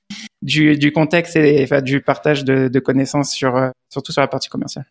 du, 0.42 0.76
du 0.76 0.92
contexte 0.92 1.36
et 1.36 1.62
enfin, 1.64 1.80
du 1.80 2.00
partage 2.00 2.44
de, 2.44 2.78
connaissances 2.78 3.32
sur 3.32 3.56
euh, 3.56 3.70
surtout 3.88 4.12
sur 4.12 4.20
la 4.20 4.28
partie 4.28 4.48
commerciale 4.48 4.86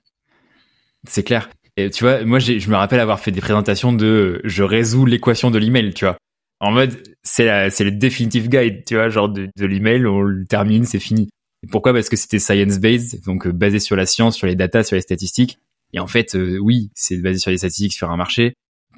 c'est 1.07 1.23
clair 1.23 1.49
et 1.79 1.89
tu 1.89 2.03
vois, 2.03 2.25
moi, 2.25 2.39
je 2.39 2.69
me 2.69 2.75
rappelle 2.75 2.99
avoir 2.99 3.21
fait 3.21 3.31
des 3.31 3.39
présentations 3.39 3.93
de 3.93 4.41
je 4.43 4.63
résous 4.63 5.05
l'équation 5.05 5.49
de 5.49 5.57
l'email, 5.57 5.93
tu 5.93 6.03
vois. 6.03 6.17
En 6.59 6.71
mode, 6.71 7.01
c'est 7.23 7.69
c'est 7.69 7.85
le 7.85 7.91
definitive 7.91 8.49
guide, 8.49 8.83
tu 8.85 8.95
vois, 8.95 9.07
genre 9.07 9.29
de 9.29 9.49
l'email, 9.65 10.05
on 10.05 10.19
le 10.19 10.45
termine, 10.45 10.83
c'est 10.83 10.99
fini. 10.99 11.29
Pourquoi? 11.67 11.93
Parce 11.93 12.09
que 12.09 12.15
c'était 12.15 12.39
science-based, 12.39 13.23
donc 13.25 13.45
euh, 13.45 13.51
basé 13.51 13.79
sur 13.79 13.95
la 13.95 14.05
science, 14.05 14.35
sur 14.35 14.47
les 14.47 14.55
datas, 14.55 14.83
sur 14.83 14.95
les 14.95 15.01
statistiques. 15.01 15.59
Et 15.91 15.99
en 15.99 16.07
fait, 16.07 16.35
euh, 16.35 16.57
oui, 16.57 16.91
c'est 16.95 17.17
basé 17.17 17.39
sur 17.39 17.51
les 17.51 17.57
statistiques, 17.57 17.93
sur 17.93 18.09
un 18.09 18.17
marché 18.17 18.53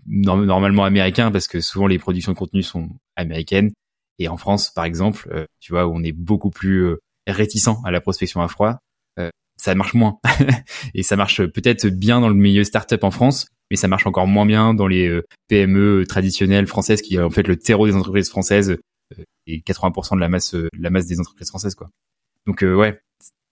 normalement 0.07 0.83
américain, 0.83 1.31
parce 1.31 1.47
que 1.47 1.61
souvent 1.61 1.85
les 1.85 1.99
productions 1.99 2.31
de 2.31 2.37
contenu 2.37 2.63
sont 2.63 2.89
américaines. 3.15 3.71
Et 4.17 4.27
en 4.27 4.37
France, 4.37 4.71
par 4.73 4.83
exemple, 4.85 5.29
euh, 5.31 5.45
tu 5.59 5.73
vois, 5.73 5.85
où 5.85 5.95
on 5.95 6.03
est 6.03 6.11
beaucoup 6.11 6.49
plus 6.49 6.95
réticents 7.27 7.81
à 7.85 7.91
la 7.91 8.01
prospection 8.01 8.41
à 8.41 8.47
froid, 8.47 8.77
ça 9.57 9.75
marche 9.75 9.93
moins. 9.93 10.17
et 10.95 11.03
ça 11.03 11.15
marche 11.15 11.45
peut-être 11.45 11.85
bien 11.85 12.19
dans 12.19 12.29
le 12.29 12.35
milieu 12.35 12.63
startup 12.63 13.03
en 13.03 13.11
France, 13.11 13.47
mais 13.69 13.75
ça 13.77 13.87
marche 13.87 14.07
encore 14.07 14.25
moins 14.25 14.47
bien 14.47 14.73
dans 14.73 14.87
les 14.87 15.21
PME 15.49 16.05
traditionnelles 16.07 16.65
françaises 16.65 17.03
qui 17.03 17.19
en 17.19 17.29
fait 17.29 17.47
le 17.47 17.57
terreau 17.57 17.85
des 17.85 17.95
entreprises 17.95 18.29
françaises 18.29 18.79
et 19.45 19.59
80% 19.59 20.15
de 20.15 20.19
la 20.19 20.29
masse 20.29 20.55
la 20.79 20.89
masse 20.89 21.05
des 21.05 21.19
entreprises 21.19 21.49
françaises 21.49 21.75
quoi. 21.75 21.91
Donc 22.47 22.61
ouais, 22.61 22.99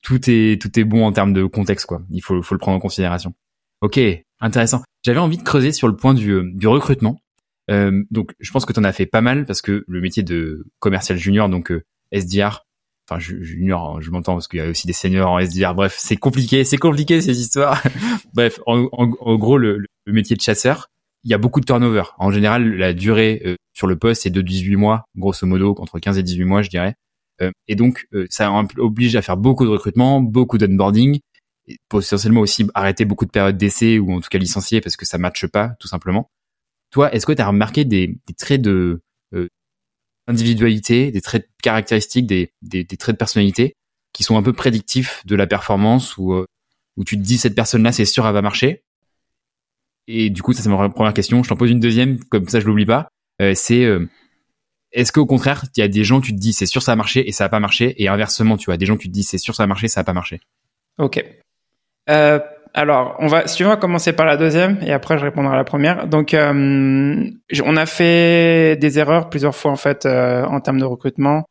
tout 0.01 0.19
est 0.29 0.61
tout 0.61 0.79
est 0.79 0.83
bon 0.83 1.05
en 1.05 1.11
termes 1.11 1.33
de 1.33 1.45
contexte 1.45 1.85
quoi. 1.85 2.01
Il 2.09 2.21
faut 2.21 2.41
faut 2.41 2.55
le 2.55 2.59
prendre 2.59 2.77
en 2.77 2.81
considération. 2.81 3.33
Ok, 3.81 3.99
intéressant. 4.39 4.83
J'avais 5.03 5.19
envie 5.19 5.37
de 5.37 5.43
creuser 5.43 5.71
sur 5.71 5.87
le 5.87 5.95
point 5.95 6.13
du 6.13 6.51
du 6.53 6.67
recrutement. 6.67 7.19
Euh, 7.69 8.03
donc 8.11 8.33
je 8.39 8.51
pense 8.51 8.65
que 8.65 8.73
tu 8.73 8.79
en 8.79 8.83
as 8.83 8.93
fait 8.93 9.05
pas 9.05 9.21
mal 9.21 9.45
parce 9.45 9.61
que 9.61 9.83
le 9.87 10.01
métier 10.01 10.23
de 10.23 10.65
commercial 10.79 11.17
junior, 11.17 11.49
donc 11.49 11.71
euh, 11.71 11.83
SDR, 12.11 12.65
enfin 13.07 13.19
junior, 13.19 13.97
hein, 13.97 13.99
je 14.01 14.09
m'entends 14.09 14.33
parce 14.33 14.47
qu'il 14.47 14.59
y 14.59 14.61
a 14.61 14.69
aussi 14.69 14.87
des 14.87 14.93
seniors 14.93 15.31
en 15.31 15.39
SDR. 15.39 15.75
Bref, 15.75 15.95
c'est 15.97 16.17
compliqué, 16.17 16.63
c'est 16.63 16.77
compliqué 16.77 17.21
ces 17.21 17.39
histoires. 17.39 17.81
bref, 18.33 18.59
en, 18.65 18.87
en, 18.91 19.35
gros 19.37 19.57
le, 19.57 19.85
le, 20.05 20.13
métier 20.13 20.35
de 20.35 20.41
chasseur, 20.41 20.87
il 21.23 21.31
y 21.31 21.33
a 21.33 21.37
beaucoup 21.37 21.59
de 21.59 21.65
turnover. 21.65 22.03
En 22.17 22.31
général, 22.31 22.75
la 22.75 22.93
durée 22.93 23.41
euh, 23.45 23.55
sur 23.73 23.87
le 23.87 23.97
poste 23.97 24.25
est 24.25 24.31
de 24.31 24.41
18 24.41 24.75
mois, 24.75 25.05
grosso 25.15 25.45
modo, 25.45 25.75
entre 25.79 25.99
15 25.99 26.17
et 26.17 26.23
18 26.23 26.43
mois, 26.45 26.61
je 26.61 26.69
dirais. 26.69 26.95
Euh, 27.41 27.51
et 27.67 27.75
donc, 27.75 28.07
euh, 28.13 28.25
ça 28.29 28.51
oblige 28.77 29.15
à 29.15 29.21
faire 29.21 29.37
beaucoup 29.37 29.65
de 29.65 29.69
recrutement, 29.69 30.21
beaucoup 30.21 30.57
d'onboarding, 30.57 31.19
potentiellement 31.87 32.41
aussi 32.41 32.67
arrêter 32.73 33.05
beaucoup 33.05 33.25
de 33.25 33.31
périodes 33.31 33.57
d'essai 33.57 33.99
ou 33.99 34.13
en 34.13 34.21
tout 34.21 34.29
cas 34.29 34.39
licencier 34.39 34.81
parce 34.81 34.97
que 34.97 35.05
ça 35.05 35.17
matche 35.17 35.45
pas, 35.47 35.75
tout 35.79 35.87
simplement. 35.87 36.29
Toi, 36.91 37.13
est-ce 37.13 37.25
que 37.25 37.33
tu 37.33 37.41
as 37.41 37.47
remarqué 37.47 37.85
des, 37.85 38.17
traits 38.37 38.61
de 38.61 39.01
euh, 39.33 39.47
individualité, 40.27 41.11
des 41.11 41.21
traits 41.21 41.49
caractéristiques, 41.61 42.25
des, 42.25 42.51
des, 42.61 42.83
des, 42.83 42.97
traits 42.97 43.15
de 43.15 43.19
personnalité 43.19 43.75
qui 44.13 44.23
sont 44.23 44.37
un 44.37 44.43
peu 44.43 44.53
prédictifs 44.53 45.23
de 45.25 45.35
la 45.35 45.45
performance 45.45 46.17
ou 46.17 46.33
où 46.97 47.03
tu 47.03 47.15
te 47.15 47.21
dis 47.21 47.37
cette 47.37 47.55
personne-là, 47.55 47.91
c'est 47.91 48.05
sûr, 48.05 48.27
elle 48.27 48.33
va 48.33 48.41
marcher? 48.41 48.83
Et 50.07 50.31
du 50.31 50.41
coup, 50.41 50.53
ça 50.53 50.63
c'est 50.63 50.69
ma 50.69 50.89
première 50.89 51.13
question. 51.13 51.43
Je 51.43 51.49
t'en 51.49 51.55
pose 51.55 51.69
une 51.69 51.79
deuxième, 51.79 52.19
comme 52.25 52.49
ça 52.49 52.59
je 52.59 52.65
l'oublie 52.65 52.87
pas. 52.87 53.09
c'est 53.53 53.85
est-ce 54.91 55.11
qu'au 55.11 55.25
contraire, 55.25 55.65
il 55.75 55.79
y 55.79 55.83
a 55.83 55.87
des 55.87 56.03
gens, 56.03 56.21
tu 56.21 56.33
te 56.33 56.39
dis, 56.39 56.53
c'est 56.53 56.65
sûr, 56.65 56.81
ça 56.81 56.93
a 56.93 56.95
marché 56.95 57.27
et 57.27 57.31
ça 57.31 57.45
a 57.45 57.49
pas 57.49 57.59
marché, 57.59 58.01
et 58.01 58.07
inversement, 58.07 58.57
tu 58.57 58.65
vois, 58.65 58.77
des 58.77 58.85
gens, 58.85 58.97
tu 58.97 59.07
te 59.07 59.13
dis, 59.13 59.23
c'est 59.23 59.37
sûr, 59.37 59.55
ça 59.55 59.63
a 59.63 59.67
marché, 59.67 59.87
ça 59.87 60.01
a 60.01 60.03
pas 60.03 60.13
marché. 60.13 60.41
Ok. 60.97 61.23
Euh, 62.09 62.39
alors, 62.73 63.15
on 63.19 63.27
va, 63.27 63.47
si 63.47 63.57
tu 63.57 63.63
veux, 63.63 63.69
on 63.69 63.73
va 63.73 63.77
commencer 63.77 64.13
par 64.13 64.25
la 64.25 64.37
deuxième, 64.37 64.79
et 64.83 64.91
après, 64.91 65.17
je 65.17 65.23
répondrai 65.23 65.53
à 65.53 65.57
la 65.57 65.63
première. 65.63 66.07
Donc, 66.07 66.33
euh, 66.33 67.29
on 67.63 67.75
a 67.77 67.85
fait 67.85 68.77
des 68.77 68.99
erreurs 68.99 69.29
plusieurs 69.29 69.55
fois 69.55 69.71
en 69.71 69.75
fait 69.75 70.05
euh, 70.05 70.43
en 70.45 70.59
termes 70.59 70.79
de 70.79 70.85
recrutement. 70.85 71.45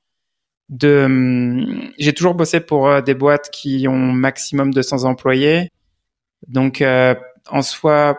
De, 0.68 1.64
j'ai 1.98 2.12
toujours 2.12 2.34
bossé 2.34 2.60
pour 2.60 2.88
euh, 2.88 3.00
des 3.00 3.14
boîtes 3.14 3.50
qui 3.50 3.86
ont 3.88 3.96
maximum 3.96 4.70
de 4.70 4.76
200 4.76 5.04
employés. 5.04 5.70
Donc, 6.46 6.82
euh, 6.82 7.14
en 7.50 7.62
soi, 7.62 8.18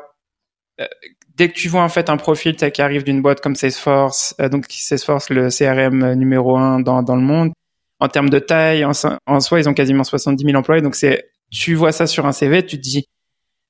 dès 1.39 1.47
que 1.47 1.54
tu 1.54 1.69
vois 1.69 1.82
en 1.82 1.89
fait 1.89 2.10
un 2.10 2.17
profil 2.17 2.56
qui 2.58 2.82
arrive 2.82 3.04
d'une 3.04 3.21
boîte 3.21 3.39
comme 3.39 3.56
Salesforce, 3.56 4.36
euh, 4.41 4.49
donc 4.49 4.65
Salesforce 4.69 5.30
le 5.30 5.47
CRM 5.49 6.13
numéro 6.13 6.58
un 6.58 6.82
dans, 6.82 7.02
le 7.15 7.21
monde, 7.21 7.54
en 7.99 8.10
termes 8.10 8.30
de 8.30 8.39
taille, 8.39 8.84
en, 8.84 8.93
soi 8.93 9.60
ils 9.60 9.69
ont 9.69 9.73
quasiment 9.73 10.04
70 10.04 10.43
000 10.43 10.58
employés, 10.58 10.82
donc 10.82 10.95
c'est 10.95 11.32
tu 11.49 11.75
vois 11.75 11.93
ça 11.93 12.08
sur 12.08 12.25
un 12.25 12.34
CV, 12.34 12.65
tu 12.65 12.75
te 12.78 12.82
dis 12.82 13.06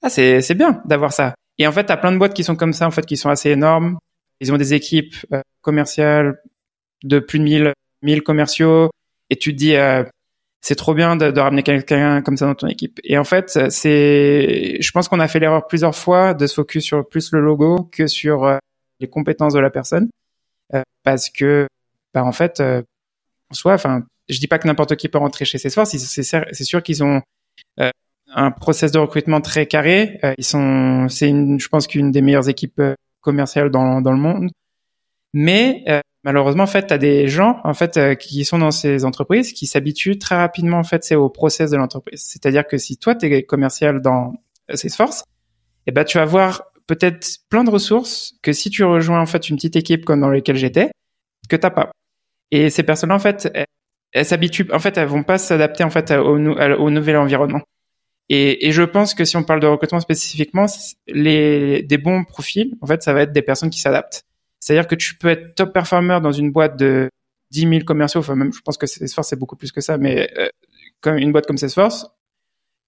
ah 0.01 0.09
c'est 0.09 0.55
bien 0.55 0.81
d'avoir 0.85 1.13
ça. 1.13 1.35
Et 1.59 1.67
en 1.67 1.71
fait 1.71 1.83
t'as 1.83 1.97
plein 1.97 2.11
de 2.11 2.17
boîtes 2.17 2.33
qui 2.33 2.43
sont 2.43 2.55
comme 2.55 2.73
ça 2.73 2.87
en 2.87 2.91
fait 2.91 3.05
qui 3.05 3.17
sont 3.17 3.29
assez 3.29 3.51
énormes. 3.51 3.99
Ils 4.41 4.51
ont 4.51 4.57
des 4.57 4.73
équipes 4.73 5.15
euh, 5.31 5.41
commerciales 5.61 6.41
de 7.03 7.19
plus 7.19 7.37
de 7.37 7.43
1000 7.43 7.73
1000 8.01 8.23
commerciaux 8.23 8.89
et 9.29 9.35
tu 9.35 9.51
te 9.51 9.57
dis 9.57 9.75
euh, 9.75 10.03
c'est 10.61 10.75
trop 10.75 10.93
bien 10.93 11.15
de, 11.15 11.31
de 11.31 11.39
ramener 11.39 11.63
quelqu'un 11.63 12.21
comme 12.21 12.37
ça 12.37 12.45
dans 12.45 12.55
ton 12.55 12.67
équipe. 12.67 12.99
Et 13.03 13.17
en 13.17 13.23
fait, 13.23 13.69
c'est, 13.69 14.77
je 14.81 14.91
pense 14.91 15.07
qu'on 15.07 15.19
a 15.19 15.27
fait 15.27 15.39
l'erreur 15.39 15.67
plusieurs 15.67 15.95
fois 15.95 16.33
de 16.33 16.47
se 16.47 16.55
focus 16.55 16.83
sur 16.83 17.07
plus 17.07 17.31
le 17.31 17.39
logo 17.39 17.89
que 17.91 18.07
sur 18.07 18.43
euh, 18.43 18.57
les 18.99 19.07
compétences 19.07 19.53
de 19.53 19.59
la 19.59 19.69
personne, 19.69 20.09
euh, 20.73 20.81
parce 21.03 21.29
que, 21.29 21.67
bah, 22.13 22.23
en 22.23 22.31
fait, 22.31 22.59
euh, 22.59 22.81
en 23.49 23.53
soi, 23.53 23.73
enfin, 23.73 24.03
je 24.27 24.39
dis 24.39 24.47
pas 24.47 24.59
que 24.59 24.67
n'importe 24.67 24.95
qui 24.95 25.09
peut 25.09 25.17
rentrer 25.17 25.45
chez 25.45 25.57
Salesforce. 25.57 25.95
C'est 25.97 26.63
sûr 26.63 26.83
qu'ils 26.83 27.03
ont 27.03 27.21
euh, 27.79 27.89
un 28.35 28.51
process 28.51 28.91
de 28.91 28.99
recrutement 28.99 29.41
très 29.41 29.65
carré. 29.65 30.19
ils 30.37 30.43
sont, 30.43 31.07
c'est 31.09 31.29
je 31.29 31.67
pense 31.67 31.87
qu'une 31.87 32.11
des 32.11 32.21
meilleures 32.21 32.47
équipes 32.47 32.81
commerciales 33.21 33.71
dans, 33.71 34.01
dans 34.01 34.11
le 34.11 34.19
monde. 34.19 34.51
Mais 35.33 35.83
malheureusement, 36.29 36.63
en 36.63 36.67
fait, 36.67 36.85
tu 36.85 36.93
as 36.93 36.99
des 36.99 37.27
gens 37.27 37.59
en 37.63 37.73
fait 37.73 37.97
euh, 37.97 38.13
qui 38.13 38.45
sont 38.45 38.59
dans 38.59 38.69
ces 38.69 39.03
entreprises 39.03 39.51
qui 39.51 39.65
s'habituent 39.65 40.19
très 40.19 40.35
rapidement 40.35 40.77
en 40.77 40.83
fait, 40.83 41.03
c'est 41.03 41.15
au 41.15 41.27
process 41.27 41.71
de 41.71 41.77
l'entreprise. 41.77 42.21
C'est-à-dire 42.23 42.67
que 42.67 42.77
si 42.77 42.97
toi 42.97 43.15
tu 43.15 43.25
es 43.25 43.43
commercial 43.43 43.99
dans 43.99 44.33
Salesforce, 44.71 45.23
eh 45.87 45.91
ben 45.91 46.03
tu 46.03 46.19
vas 46.19 46.25
voir 46.25 46.65
peut-être 46.85 47.27
plein 47.49 47.63
de 47.63 47.71
ressources 47.71 48.35
que 48.43 48.53
si 48.53 48.69
tu 48.69 48.83
rejoins 48.83 49.19
en 49.19 49.25
fait 49.25 49.49
une 49.49 49.55
petite 49.55 49.75
équipe 49.75 50.05
comme 50.05 50.21
dans 50.21 50.29
laquelle 50.29 50.55
j'étais, 50.55 50.91
que 51.49 51.55
t'as 51.55 51.71
pas. 51.71 51.89
Et 52.51 52.69
ces 52.69 52.83
personnes-là 52.83 53.15
en 53.15 53.19
fait, 53.19 53.51
elles, 54.11 54.25
s'habituent, 54.25 54.71
en 54.71 54.79
fait, 54.79 54.97
elles 54.97 55.07
vont 55.07 55.23
pas 55.23 55.39
s'adapter 55.39 55.83
en 55.83 55.89
fait 55.89 56.11
au, 56.11 56.35
au 56.35 56.89
nouvel 56.91 57.17
environnement. 57.17 57.61
Et, 58.31 58.67
et, 58.67 58.71
je 58.71 58.83
pense 58.83 59.15
que 59.15 59.25
si 59.25 59.37
on 59.37 59.43
parle 59.43 59.59
de 59.59 59.65
recrutement 59.65 59.99
spécifiquement, 59.99 60.67
les 61.07 61.81
des 61.81 61.97
bons 61.97 62.23
profils, 62.23 62.75
en 62.81 62.85
fait, 62.85 63.01
ça 63.01 63.13
va 63.13 63.23
être 63.23 63.33
des 63.33 63.41
personnes 63.41 63.71
qui 63.71 63.79
s'adaptent. 63.79 64.23
C'est-à-dire 64.59 64.87
que 64.87 64.95
tu 64.95 65.15
peux 65.15 65.29
être 65.29 65.55
top 65.55 65.73
performer 65.73 66.19
dans 66.21 66.31
une 66.31 66.51
boîte 66.51 66.77
de 66.77 67.09
10 67.51 67.61
000 67.61 67.73
commerciaux, 67.85 68.19
enfin 68.19 68.35
même 68.35 68.53
je 68.53 68.61
pense 68.61 68.77
que 68.77 68.85
Salesforce 68.85 69.29
c'est 69.29 69.39
beaucoup 69.39 69.55
plus 69.55 69.71
que 69.71 69.81
ça, 69.81 69.97
mais 69.97 70.29
euh, 70.37 71.17
une 71.17 71.31
boîte 71.31 71.45
comme 71.45 71.57
Salesforce. 71.57 72.07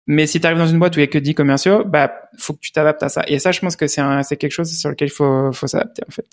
Mais 0.08 0.28
si 0.28 0.42
tu 0.42 0.48
arrives 0.48 0.58
dans 0.58 0.68
une 0.68 0.80
boîte 0.80 0.96
où 0.96 1.00
il 1.00 1.04
y 1.04 1.06
a 1.06 1.08
que 1.08 1.18
10 1.18 1.36
commerciaux, 1.36 1.86
bah 1.86 2.12
faut 2.38 2.54
que 2.54 2.60
tu 2.60 2.72
t'adaptes 2.72 3.04
à 3.04 3.10
ça. 3.10 3.24
Et 3.28 3.40
ça, 3.40 3.52
je 3.52 3.60
pense 3.60 3.76
que 3.76 3.88
c'est 3.88 4.02
quelque 4.38 4.52
chose 4.52 4.72
sur 4.72 4.90
lequel 4.90 5.08
il 5.08 5.12
faut 5.12 5.52
faut 5.54 5.68
s'adapter 5.68 6.04
en 6.08 6.12
fait. 6.12 6.26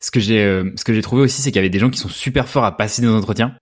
Ce 0.00 0.10
que 0.10 0.20
j'ai 0.20 0.42
euh, 0.42 0.72
ce 0.76 0.84
que 0.84 0.94
j'ai 0.94 1.02
trouvé 1.02 1.22
aussi, 1.22 1.42
c'est 1.42 1.50
qu'il 1.50 1.56
y 1.56 1.60
avait 1.60 1.70
des 1.70 1.78
gens 1.78 1.90
qui 1.90 1.98
sont 1.98 2.08
super 2.08 2.48
forts 2.48 2.64
à 2.64 2.76
passer 2.76 3.02
des 3.02 3.08
entretiens, 3.08 3.56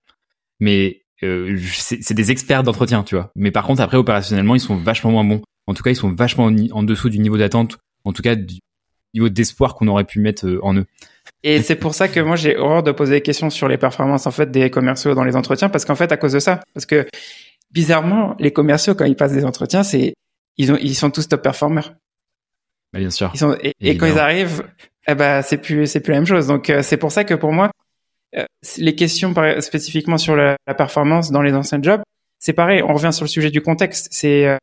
mais 0.60 1.02
euh, 1.22 1.58
c'est 1.72 2.14
des 2.14 2.30
experts 2.30 2.62
d'entretien, 2.62 3.02
tu 3.02 3.14
vois. 3.14 3.30
Mais 3.34 3.50
par 3.50 3.64
contre, 3.64 3.80
après 3.80 3.96
opérationnellement, 3.96 4.54
ils 4.54 4.60
sont 4.60 4.76
vachement 4.76 5.10
moins 5.10 5.24
bons. 5.24 5.42
En 5.66 5.74
tout 5.74 5.82
cas, 5.82 5.90
ils 5.90 5.96
sont 5.96 6.12
vachement 6.12 6.44
en 6.44 6.82
dessous 6.82 7.08
du 7.08 7.18
niveau 7.18 7.36
d'attente, 7.36 7.78
en 8.04 8.12
tout 8.12 8.22
cas 8.22 8.36
niveau 9.16 9.28
d'espoir 9.28 9.74
qu'on 9.74 9.88
aurait 9.88 10.04
pu 10.04 10.20
mettre 10.20 10.46
euh, 10.46 10.60
en 10.62 10.76
eux. 10.76 10.86
Et 11.42 11.62
c'est 11.62 11.76
pour 11.76 11.94
ça 11.94 12.08
que 12.08 12.20
moi 12.20 12.36
j'ai 12.36 12.56
horreur 12.56 12.82
de 12.82 12.92
poser 12.92 13.14
des 13.14 13.20
questions 13.20 13.50
sur 13.50 13.68
les 13.68 13.78
performances 13.78 14.26
en 14.26 14.30
fait 14.30 14.50
des 14.50 14.70
commerciaux 14.70 15.14
dans 15.14 15.24
les 15.24 15.36
entretiens 15.36 15.68
parce 15.68 15.84
qu'en 15.84 15.94
fait 15.94 16.10
à 16.12 16.16
cause 16.16 16.32
de 16.32 16.38
ça 16.38 16.60
parce 16.74 16.86
que 16.86 17.06
bizarrement 17.70 18.34
les 18.38 18.52
commerciaux 18.52 18.94
quand 18.94 19.04
ils 19.04 19.16
passent 19.16 19.32
des 19.32 19.44
entretiens 19.44 19.82
c'est 19.82 20.14
ils 20.56 20.72
ont 20.72 20.78
ils 20.80 20.94
sont 20.94 21.10
tous 21.10 21.28
top 21.28 21.42
performers. 21.42 21.94
Bah, 22.92 23.00
bien 23.00 23.10
sûr. 23.10 23.30
Ils 23.34 23.38
sont, 23.38 23.56
et, 23.60 23.96
quand 23.96 24.06
ils 24.06 24.18
arrivent 24.18 24.64
eh 25.06 25.14
ben 25.14 25.42
c'est 25.42 25.58
plus 25.58 25.86
c'est 25.86 26.00
plus 26.00 26.12
la 26.12 26.18
même 26.18 26.26
chose 26.26 26.46
donc 26.46 26.70
euh, 26.70 26.82
c'est 26.82 26.96
pour 26.96 27.12
ça 27.12 27.24
que 27.24 27.34
pour 27.34 27.52
moi 27.52 27.70
euh, 28.36 28.44
les 28.78 28.94
questions 28.94 29.34
spécifiquement 29.60 30.18
sur 30.18 30.34
la, 30.36 30.56
la, 30.66 30.74
performance 30.74 31.30
dans 31.30 31.42
les 31.42 31.52
anciens 31.52 31.82
jobs 31.82 32.02
c'est 32.38 32.54
pareil 32.54 32.82
on 32.82 32.94
revient 32.94 33.12
sur 33.12 33.24
le 33.24 33.28
sujet 33.28 33.50
du 33.50 33.60
contexte 33.60 34.08
c'est 34.10 34.58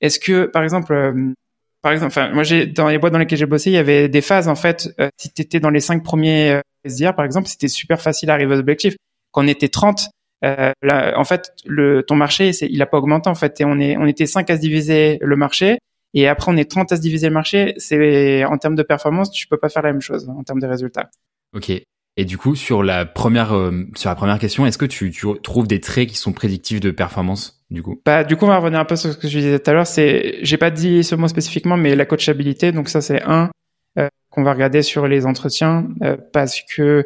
est-ce 0.00 0.20
que 0.20 0.46
par 0.46 0.62
exemple 0.62 1.34
par 1.82 1.92
exemple, 1.92 2.08
enfin, 2.08 2.30
moi, 2.30 2.42
j'ai 2.42 2.66
dans 2.66 2.88
les 2.88 2.98
boîtes 2.98 3.12
dans 3.12 3.18
lesquelles 3.18 3.38
j'ai 3.38 3.46
bossé, 3.46 3.70
il 3.70 3.74
y 3.74 3.78
avait 3.78 4.08
des 4.08 4.20
phases 4.20 4.48
en 4.48 4.54
fait. 4.54 4.90
Euh, 5.00 5.08
si 5.16 5.32
tu 5.32 5.42
étais 5.42 5.60
dans 5.60 5.70
les 5.70 5.80
cinq 5.80 6.02
premiers 6.02 6.52
euh, 6.52 6.60
SDR, 6.84 7.14
par 7.14 7.24
exemple, 7.24 7.48
c'était 7.48 7.68
super 7.68 8.00
facile 8.00 8.30
à 8.30 8.34
arriver 8.34 8.54
aux 8.54 8.58
objectifs. 8.58 8.96
Quand 9.32 9.44
on 9.44 9.46
était 9.46 9.68
30, 9.68 10.08
euh, 10.44 10.72
là, 10.82 11.14
en 11.16 11.24
fait, 11.24 11.52
le 11.64 12.02
ton 12.02 12.16
marché, 12.16 12.52
c'est, 12.52 12.66
il 12.66 12.80
a 12.82 12.86
pas 12.86 12.98
augmenté 12.98 13.30
en 13.30 13.34
fait. 13.34 13.60
Et 13.60 13.64
on 13.64 13.78
est, 13.78 13.96
on 13.96 14.06
était 14.06 14.26
5 14.26 14.48
à 14.50 14.56
se 14.56 14.60
diviser 14.60 15.18
le 15.22 15.36
marché, 15.36 15.78
et 16.14 16.28
après 16.28 16.52
on 16.52 16.56
est 16.56 16.70
30 16.70 16.92
à 16.92 16.96
se 16.96 17.00
diviser 17.00 17.28
le 17.28 17.34
marché. 17.34 17.74
C'est 17.78 18.44
en 18.44 18.58
termes 18.58 18.76
de 18.76 18.82
performance, 18.82 19.30
tu 19.30 19.46
peux 19.46 19.58
pas 19.58 19.68
faire 19.68 19.82
la 19.82 19.92
même 19.92 20.02
chose 20.02 20.28
en 20.28 20.42
termes 20.42 20.60
de 20.60 20.66
résultats. 20.66 21.10
Ok. 21.54 21.72
Et 22.16 22.24
du 22.24 22.36
coup, 22.36 22.54
sur 22.54 22.82
la 22.82 23.06
première, 23.06 23.54
euh, 23.54 23.86
sur 23.94 24.10
la 24.10 24.16
première 24.16 24.38
question, 24.38 24.66
est-ce 24.66 24.78
que 24.78 24.84
tu, 24.84 25.10
tu 25.10 25.26
trouves 25.42 25.66
des 25.66 25.80
traits 25.80 26.08
qui 26.08 26.16
sont 26.16 26.32
prédictifs 26.32 26.80
de 26.80 26.90
performance? 26.90 27.59
Du 27.70 27.82
coup 27.82 28.00
Bah 28.04 28.24
du 28.24 28.36
coup 28.36 28.44
on 28.44 28.48
va 28.48 28.58
revenir 28.58 28.80
un 28.80 28.84
peu 28.84 28.96
sur 28.96 29.12
ce 29.12 29.16
que 29.16 29.28
je 29.28 29.38
disais 29.38 29.58
tout 29.58 29.70
à 29.70 29.74
l'heure. 29.74 29.86
C'est 29.86 30.38
j'ai 30.42 30.56
pas 30.56 30.70
dit 30.70 31.04
ce 31.04 31.14
mot 31.14 31.28
spécifiquement, 31.28 31.76
mais 31.76 31.94
la 31.94 32.06
coachabilité. 32.06 32.72
Donc 32.72 32.88
ça 32.88 33.00
c'est 33.00 33.22
un 33.22 33.50
euh, 33.98 34.08
qu'on 34.30 34.42
va 34.42 34.52
regarder 34.52 34.82
sur 34.82 35.06
les 35.06 35.26
entretiens 35.26 35.88
euh, 36.02 36.16
parce 36.32 36.62
que 36.62 37.04